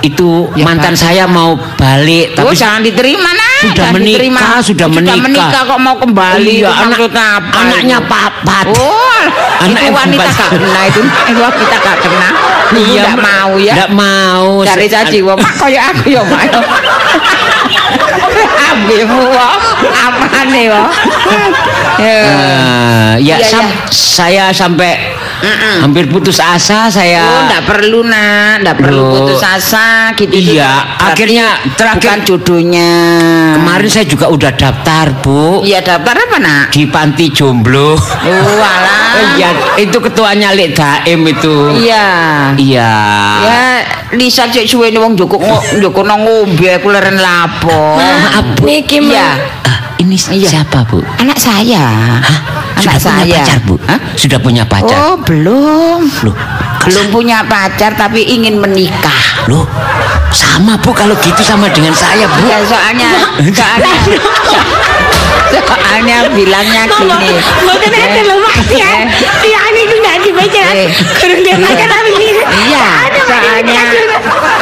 itu 0.01 0.49
Ya, 0.57 0.65
mantan 0.65 0.97
Pak. 0.97 1.01
saya 1.03 1.25
mau 1.29 1.53
balik 1.77 2.33
Oh, 2.35 2.49
tapi 2.49 2.57
jangan 2.57 2.81
diterima 2.81 3.29
nah. 3.29 3.49
Sudah 3.61 3.77
jangan 3.77 3.93
menikah, 3.95 4.17
diterima. 4.17 4.41
sudah 4.65 4.89
menikah. 4.89 5.21
menikah 5.21 5.63
kok 5.69 5.79
mau 5.79 5.97
kembali. 6.01 6.55
Iya, 6.65 6.71
anak- 6.73 7.13
apa? 7.13 7.59
anaknya 7.61 7.99
itu? 8.01 8.09
papat. 8.09 8.65
Oh, 8.73 9.21
Anak 9.61 9.69
itu 9.69 9.85
yang 9.85 9.93
wanita 9.93 10.31
gak 10.33 10.51
kena 10.51 10.81
itu. 10.89 11.01
Wanita 11.37 11.77
gak 11.77 11.99
kena. 12.01 12.29
Iya, 12.73 13.03
gak 13.05 13.19
mau 13.21 13.51
ya. 13.61 13.75
nggak 13.77 13.93
mau 13.93 14.49
Cari 14.65 14.87
caci 14.89 15.19
wong 15.21 15.37
mak 15.37 15.53
kaya 15.61 15.81
aku 15.93 16.05
ya 16.09 16.23
mak. 16.25 16.49
Ambemu 18.71 19.21
wong 19.29 19.61
wong. 20.71 20.89
Ya. 22.01 22.17
Eh, 22.17 23.13
ya 23.21 23.37
Iya, 23.37 23.45
sam- 23.45 23.69
iya. 23.69 23.85
saya 23.91 24.45
sampai 24.51 24.93
hampir 25.81 26.05
putus 26.07 26.37
asa 26.37 26.89
saya. 26.89 27.21
Oh, 27.23 27.41
enggak 27.45 27.65
perlu 27.67 28.01
nak, 28.03 28.61
enggak 28.61 28.77
perlu 28.77 29.01
Loh. 29.01 29.13
putus 29.15 29.41
asa 29.41 30.13
gitu. 30.15 30.33
itu 30.33 30.57
Iya, 30.57 30.73
akhirnya 30.99 31.47
terakhir- 31.75 32.01
bukan 32.01 32.19
jodohnya. 32.25 32.93
Kemarin 33.55 33.89
saya 33.89 34.05
juga 34.05 34.27
udah 34.29 34.53
daftar, 34.53 35.07
Bu. 35.21 35.61
Iya 35.61 35.81
daftar 35.81 36.17
apa 36.19 36.37
nak? 36.39 36.65
Di 36.71 36.85
panti 36.87 37.29
jomblo. 37.29 37.97
Oh 37.97 38.61
alah. 38.61 38.99
Iya, 39.37 39.53
itu 39.77 39.99
ketuanya 39.99 40.55
Lek 40.55 40.73
Daim 40.73 41.21
itu. 41.27 41.77
Iya. 41.77 42.09
Iya. 42.57 42.93
Ya, 43.43 43.61
Lisa 44.13 44.47
cek 44.47 44.65
suwe 44.65 44.89
wong 44.93 45.13
Joko 45.13 45.37
Joko 45.77 46.01
nang 46.03 46.25
ngombe 46.25 46.69
aku 46.71 46.89
leren 46.89 47.17
lapo. 47.17 47.99
Maaf. 47.99 48.61
Niki 48.61 49.03
Iya. 49.03 49.29
Ah, 50.01 50.09
ini 50.09 50.17
Iya. 50.17 50.49
siapa, 50.49 50.81
Bu? 50.89 51.05
Anak 51.21 51.37
saya. 51.37 51.85
Sudah 52.81 52.97
Anak 52.97 53.05
punya 53.05 53.21
saya. 53.21 53.37
pacar, 53.45 53.59
Bu? 53.69 53.75
Hah? 53.85 53.99
Sudah 54.17 54.39
punya 54.41 54.65
pacar. 54.65 54.97
Oh, 54.97 55.17
belum. 55.21 56.01
Loh, 56.25 56.37
Belum 56.81 57.07
punya 57.13 57.45
pacar 57.45 57.93
tapi 57.93 58.25
ingin 58.25 58.57
menikah. 58.57 59.45
Loh, 59.45 59.69
sama 60.33 60.81
Bu 60.81 60.97
kalau 60.97 61.13
gitu 61.21 61.45
sama 61.45 61.69
dengan 61.69 61.93
saya, 61.93 62.25
Bu. 62.25 62.41
Ya 62.49 62.65
soalnya 62.65 63.11
soalnya 63.53 63.93
soalnya 65.53 66.17
bilangnya 66.33 66.89
gini. 66.89 67.37
Enten 68.01 68.25
lho 68.25 68.37
Pak. 68.41 68.55
Ya. 68.73 69.05
Eh. 69.05 69.05
Ya 69.45 69.61
ini 69.69 69.83
dibaca. 70.43 70.63
Eh. 70.73 70.89
Kurang 71.17 71.41
dia 71.43 71.57
pacar 71.57 71.87
tapi 71.87 72.11
ini. 72.13 72.29
Iya, 72.41 72.87
soalnya 73.21 73.83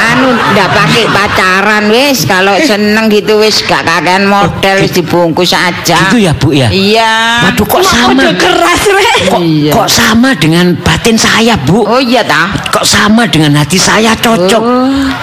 anu 0.09 0.29
ndak 0.55 0.69
pakai 0.71 1.05
pacaran 1.09 1.85
wis 1.89 2.25
kalau 2.25 2.55
seneng 2.59 3.07
gitu 3.09 3.39
wis 3.39 3.61
gak 3.63 3.85
kakean 3.85 4.25
model 4.25 4.77
wis 4.79 4.91
dibungkus 4.91 5.53
aja. 5.53 6.09
Gitu 6.09 6.19
ya, 6.21 6.33
Bu 6.33 6.51
ya? 6.53 6.69
Iya. 6.69 7.13
Waduh, 7.49 7.67
kok 7.67 7.83
sama? 7.83 8.23
keras 8.35 8.83
rek. 8.89 9.17
Kok, 9.29 9.41
Iya. 9.41 9.73
kok 9.73 9.89
sama 9.89 10.31
dengan 10.35 10.75
batin 10.79 11.15
saya, 11.15 11.55
Bu? 11.59 11.83
Oh 11.83 11.99
iya 11.99 12.23
tah. 12.23 12.51
Kok 12.71 12.85
sama 12.85 13.27
dengan 13.27 13.55
hati 13.55 13.77
saya 13.77 14.15
cocok? 14.15 14.63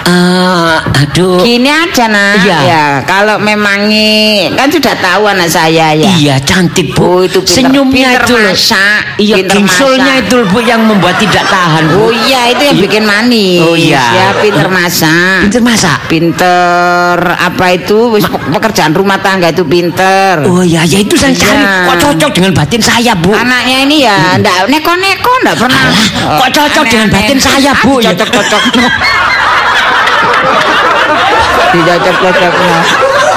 Eh, 0.06 0.76
aduh. 1.02 1.40
Gini 1.40 1.68
aja 1.68 2.06
nak. 2.06 2.42
Iya. 2.42 2.58
Ya, 2.62 2.84
kalau 3.04 3.36
memangnya 3.38 4.50
kan 4.54 4.68
sudah 4.68 4.94
tahu 4.96 5.26
anak 5.26 5.48
saya 5.48 5.92
ya. 5.92 6.10
Iya, 6.14 6.34
cantik, 6.42 6.92
Bu. 6.92 7.04
Oh, 7.06 7.20
itu 7.22 7.40
pinter- 7.40 7.54
Senyumnya 7.70 8.10
pinter 8.12 8.22
itu 8.22 8.34
masak, 8.36 9.00
Iya, 9.16 9.34
pinter 9.40 9.54
gingsulnya 9.56 10.14
masak. 10.14 10.26
itu 10.26 10.38
Bu 10.46 10.60
yang 10.60 10.80
membuat 10.80 11.16
tidak 11.16 11.44
tahan, 11.44 11.84
Bu. 11.88 11.98
Oh 11.98 12.08
iya 12.12 12.48
itu 12.48 12.64
yang 12.64 12.76
bikin 12.78 13.02
manis. 13.02 13.60
Oh, 13.60 13.72
iya. 13.72 14.00
Ya 14.12 14.26
pinter 14.36 14.66
masak. 14.66 15.44
Pinter 15.44 15.60
masak. 15.60 15.96
Pinter 16.06 17.14
apa 17.32 17.64
itu 17.72 18.10
wis 18.10 18.22
pe- 18.22 18.36
pekerjaan 18.50 18.90
rumah 18.90 19.16
tangga 19.16 19.48
itu 19.48 19.62
pinter. 19.62 20.42
Oh 20.42 20.60
iya, 20.60 20.80
ya 20.82 20.96
itu 20.98 21.12
saya 21.12 21.28
Iya. 21.28 21.42
cari. 21.42 21.62
Kok 21.84 21.94
cocok 22.00 22.30
dengan 22.32 22.50
batin 22.52 22.80
saya, 22.80 23.12
Bu? 23.14 23.30
Anaknya 23.30 23.76
ini 23.82 23.96
ya 24.00 24.36
ndak 24.36 24.66
neko-neko 24.66 25.30
ndak 25.42 25.54
pernah. 25.56 25.82
Alah, 25.82 26.38
kok 26.38 26.48
cocok 26.52 26.84
dengan 26.86 27.06
batin 27.10 27.38
saya, 27.38 27.70
Bu? 27.76 27.98
Ya. 27.98 28.12
Cocok-cocok. 28.12 28.62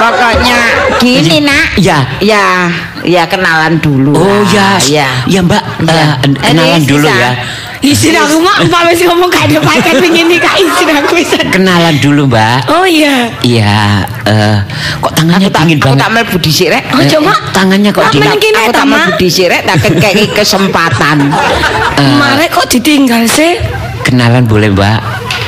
Pokoknya 0.00 0.58
gini 0.98 1.36
nak. 1.44 1.76
Ya. 1.76 1.98
Ya, 2.18 2.72
ya 3.02 3.22
kenalan 3.24 3.76
dulu. 3.78 4.12
Oh 4.12 4.24
lah. 4.48 4.48
ya, 4.48 4.68
ya. 4.80 5.08
ya 5.28 5.40
Mbak, 5.40 5.62
Iya. 5.84 6.04
eh, 6.24 6.34
kenalan 6.40 6.80
Eh, 6.80 6.88
dulu 6.88 7.04
bisa. 7.04 7.20
ya. 7.20 7.32
Isin 7.80 8.12
aku 8.12 8.36
mak 8.38 8.68
Mbak 8.68 8.92
wis 8.92 9.00
ngomong 9.02 9.28
gak 9.28 9.48
ada 9.48 9.56
pacar 9.58 9.96
pengen 9.96 10.28
nikah 10.28 10.52
isin 10.54 10.92
aku 10.94 11.16
wis. 11.16 11.32
Kenalan 11.32 11.96
dulu 11.98 12.24
Mbak. 12.26 12.68
Oh 12.68 12.84
iya. 12.84 13.32
Iya, 13.40 14.04
eh, 14.24 14.56
kok 15.00 15.12
tangannya 15.14 15.48
Aku 15.48 15.54
tak, 15.54 15.64
dingin 15.64 15.78
aku 15.78 15.84
banget. 15.86 15.98
tak 15.98 16.10
mlebu 16.10 16.36
dhisik 16.38 16.68
rek. 16.70 16.84
Oh, 16.90 17.00
Eh, 17.00 17.08
coba. 17.08 17.32
tangannya 17.52 17.90
kok 17.90 18.04
dingin. 18.10 18.52
Aku 18.54 18.68
ta, 18.68 18.72
tak 18.74 18.84
Mak. 18.84 18.96
mlebu 19.00 19.12
dhisik 19.18 19.46
rek 19.48 19.62
tak 19.64 19.76
kekeki 19.80 20.24
kesempatan. 20.34 21.18
Eh, 22.00 22.16
Mare 22.16 22.48
kok 22.48 22.64
ditinggal 22.66 23.24
sih? 23.26 23.60
kenalan 24.00 24.44
boleh 24.44 24.72
Mbak, 24.72 25.00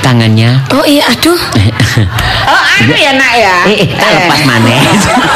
tangannya. 0.03 0.51
Oh 0.71 0.85
iya 0.85 1.07
aduh. 1.09 1.39
Oh, 2.43 2.57
anu 2.81 2.97
ya 2.97 3.13
nak 3.13 3.33
ya. 3.37 3.57
Eh, 3.69 3.85
eh, 3.85 3.89
tak 3.93 4.11
lepas 4.17 4.41
maneh. 4.49 4.81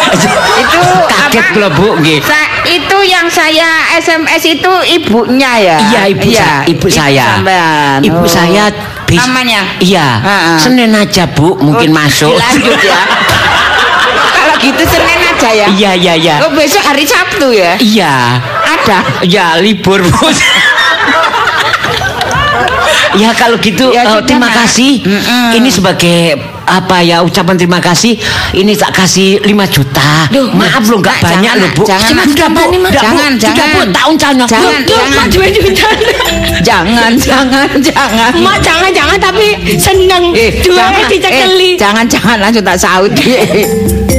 itu 0.65 0.81
kaget 1.07 1.47
loh 1.55 1.69
Bu, 1.71 2.01
nggih. 2.01 2.19
Sa- 2.25 2.49
itu 2.65 2.99
yang 3.05 3.29
saya 3.29 3.93
SMS 3.95 4.41
itu 4.43 4.73
ibunya 4.91 5.53
ya. 5.61 5.77
Iya 5.79 6.03
ibu 6.11 6.29
saya, 6.33 6.65
ibu 6.65 6.89
saya. 6.89 7.27
sampean. 7.39 8.01
Ibu 8.03 8.19
Oh. 8.19 8.27
saya 8.27 8.73
bis- 9.05 9.21
namanya. 9.21 9.69
Iya. 9.79 10.07
Senin 10.57 10.91
aja 10.91 11.29
Bu, 11.29 11.61
mungkin 11.61 11.93
Oh, 11.93 11.97
masuk. 12.01 12.33
Dilanjut 12.33 12.81
ya. 12.81 13.01
Kalau 14.37 14.55
gitu 14.57 14.83
Senin 14.83 15.21
aja 15.21 15.51
ya. 15.53 15.67
Iya 15.69 15.91
iya 15.93 16.15
iya. 16.17 16.35
Oh, 16.41 16.51
besok 16.51 16.81
hari 16.83 17.05
Sabtu 17.05 17.53
ya. 17.53 17.77
Iya. 17.77 18.41
Ada. 18.65 18.99
Ya 19.29 19.61
libur 19.61 20.01
Bu. 20.01 20.27
Ya 23.17 23.31
kalau 23.33 23.57
gitu 23.59 23.89
Ya, 23.91 24.05
sudah, 24.05 24.25
terima 24.25 24.49
kasih. 24.53 25.01
Mm-mm. 25.03 25.57
Ini 25.57 25.69
sebagai 25.73 26.19
apa 26.67 26.99
ya 27.01 27.23
ucapan 27.23 27.55
terima 27.55 27.79
kasih. 27.79 28.19
Ini 28.53 28.73
tak 28.75 28.93
kasih 28.93 29.39
5 29.41 29.49
juta. 29.71 30.27
Duh, 30.29 30.51
Maaf 30.53 30.83
loh 30.87 30.99
nggak 30.99 31.23
banyak 31.23 31.53
jangan, 31.55 31.63
loh 31.63 31.71
Bu. 31.73 31.83
Jangan, 31.87 32.11
Nak. 32.11 32.27
Bu. 32.27 32.35
Jangan, 32.35 32.35
Sudah, 32.35 32.49
Bu. 32.51 32.91
jangan, 32.93 33.31
Bu. 33.33 33.41
jangan. 33.41 33.87
Tahun 33.95 34.15
sana. 34.19 34.45
Jangan, 34.47 34.81
Duh, 34.83 34.97
jangan. 34.99 35.15
mak 35.15 35.27
duit-duitan. 35.31 35.97
Jangan, 36.63 37.11
jangan, 37.17 37.69
jangan. 37.79 38.33
Mak 38.43 38.57
jangan-jangan 38.61 39.19
tapi 39.19 39.47
seneng. 39.79 40.25
Eh, 40.35 40.51
jangan, 40.61 41.07
dicekeli. 41.07 41.71
eh, 41.75 41.79
jangan, 41.79 42.05
jangan 42.11 42.37
langsung 42.43 42.65
tak 42.67 42.79
saut. 42.81 43.13